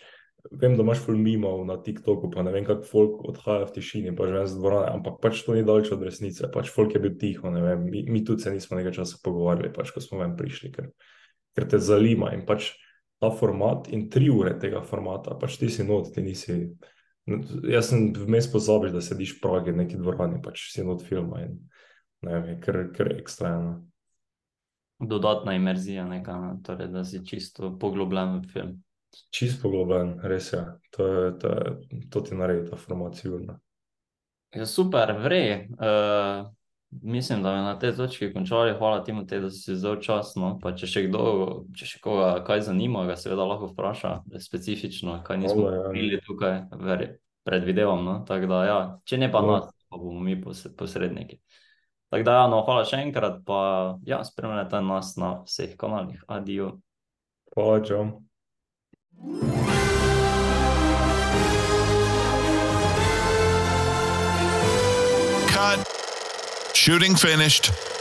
Vem, 0.48 0.76
da 0.78 0.84
imaš 0.86 1.02
filmov 1.02 1.64
na 1.66 1.74
TikToku, 1.82 2.30
pa 2.30 2.44
ne 2.46 2.52
vem, 2.54 2.64
kako 2.64 2.86
folk 2.86 3.24
odhaja 3.28 3.66
v 3.68 3.74
tišini, 3.74 4.14
pa 4.16 4.30
že 4.30 4.38
ne 4.38 4.46
z 4.48 4.56
dvorane, 4.56 4.92
ampak 4.96 5.18
pač 5.20 5.42
to 5.44 5.52
ni 5.52 5.66
daleč 5.66 5.90
od 5.92 6.04
resnice. 6.06 6.46
Pač 6.54 6.70
folk 6.72 6.94
je 6.94 7.02
bil 7.02 7.18
tiho, 7.20 7.50
ne 7.52 7.60
vem, 7.64 7.82
mi, 7.84 8.04
mi 8.06 8.22
tudi 8.24 8.46
se 8.46 8.54
nismo 8.54 8.78
nekaj 8.78 9.02
časa 9.02 9.18
pogovarjali, 9.24 9.74
pač 9.74 9.90
ko 9.92 10.00
smo 10.00 10.22
ven 10.22 10.38
prišli. 10.38 10.70
Ker 10.72 10.92
ker 11.58 11.66
te 11.66 11.80
zanima 11.82 12.30
in 12.36 12.44
pač 12.46 12.70
ta 13.18 13.32
format 13.34 13.88
in 13.90 14.06
tri 14.12 14.28
ure 14.30 14.54
tega 14.62 14.84
formata, 14.86 15.34
pač 15.34 15.58
ti 15.58 15.66
si 15.74 15.82
not, 15.82 16.12
ti 16.14 16.22
nisi. 16.22 16.60
Jaz 17.68 17.91
sem 17.91 18.09
vmes 18.16 18.49
pozabil, 18.53 18.93
da 18.95 19.03
sediš 19.05 19.37
v 19.37 19.43
Pragi, 19.45 19.74
neki 19.76 20.01
dvorani, 20.01 20.41
pač 20.45 20.70
si 20.72 20.85
not 20.87 21.05
filma 21.05 21.43
in 21.45 21.59
ne 22.24 22.41
vem, 22.41 22.59
ker, 22.62 22.87
ker 22.95 23.12
je 23.12 23.20
ekstremno. 23.22 23.74
Dodatna 24.99 25.55
imerzija, 25.55 26.07
neka, 26.09 26.59
torej, 26.66 26.89
da 26.91 27.05
si 27.07 27.20
čisto 27.26 27.70
poglobljen 27.79 28.41
v 28.41 28.53
film. 28.53 28.72
Čisto 29.31 29.68
poglobljen, 29.68 30.16
res 30.26 30.53
je. 30.53 30.64
To, 30.97 31.07
je, 31.07 31.31
to, 31.39 31.53
je, 31.55 32.01
to 32.11 32.24
ti 32.26 32.39
naredi 32.39 32.66
ta 32.70 32.79
format, 32.81 33.14
sigurno. 33.20 33.61
Ja, 34.57 34.66
super, 34.66 35.12
vrej. 35.22 35.68
Uh, 35.76 36.49
Mislim, 36.91 37.43
da 37.43 37.53
je 37.53 37.62
na 37.62 37.78
tej 37.78 37.93
točki 37.97 38.32
končali. 38.32 38.74
Hvala 38.78 39.05
ti, 39.05 39.12
da 39.41 39.51
si 39.51 39.76
zelo 39.76 39.97
časno. 39.97 40.59
Pa 40.62 40.72
če 40.72 40.86
še 40.86 41.03
kdo, 41.09 41.22
če 41.76 41.86
še 41.86 42.01
koga 42.01 42.30
kaj 42.47 42.64
zanima, 42.70 43.05
ga 43.05 43.16
seveda 43.16 43.45
lahko 43.45 43.68
vpraša, 43.74 44.14
specifično, 44.41 45.18
kaj 45.24 45.43
nismo 45.43 45.68
ja. 45.68 46.20
tukaj, 46.26 46.62
veri, 46.80 47.11
predvidevam. 47.45 48.05
No? 48.05 48.14
Da, 48.24 48.64
ja. 48.64 48.78
Če 49.05 49.20
ne 49.20 49.28
pa 49.32 49.45
no. 49.45 49.59
nas, 49.59 49.68
pa 49.89 50.01
bomo 50.01 50.24
mi 50.24 50.39
posredniki. 50.41 51.43
Tako 52.09 52.24
da, 52.24 52.39
ja, 52.41 52.47
no, 52.49 52.62
hvala 52.64 52.86
še 52.89 53.03
enkrat, 53.05 53.43
pa 53.45 53.61
ja, 54.09 54.22
spremljate 54.24 54.80
nas 54.80 55.12
na 55.20 55.43
vseh 55.45 55.76
kanalih. 55.76 56.24
Adijo. 56.24 56.78
Hvala, 57.53 57.84
John. 57.84 58.16
Cut. 65.53 65.88
Shooting 66.89 67.16
finished. 67.16 67.97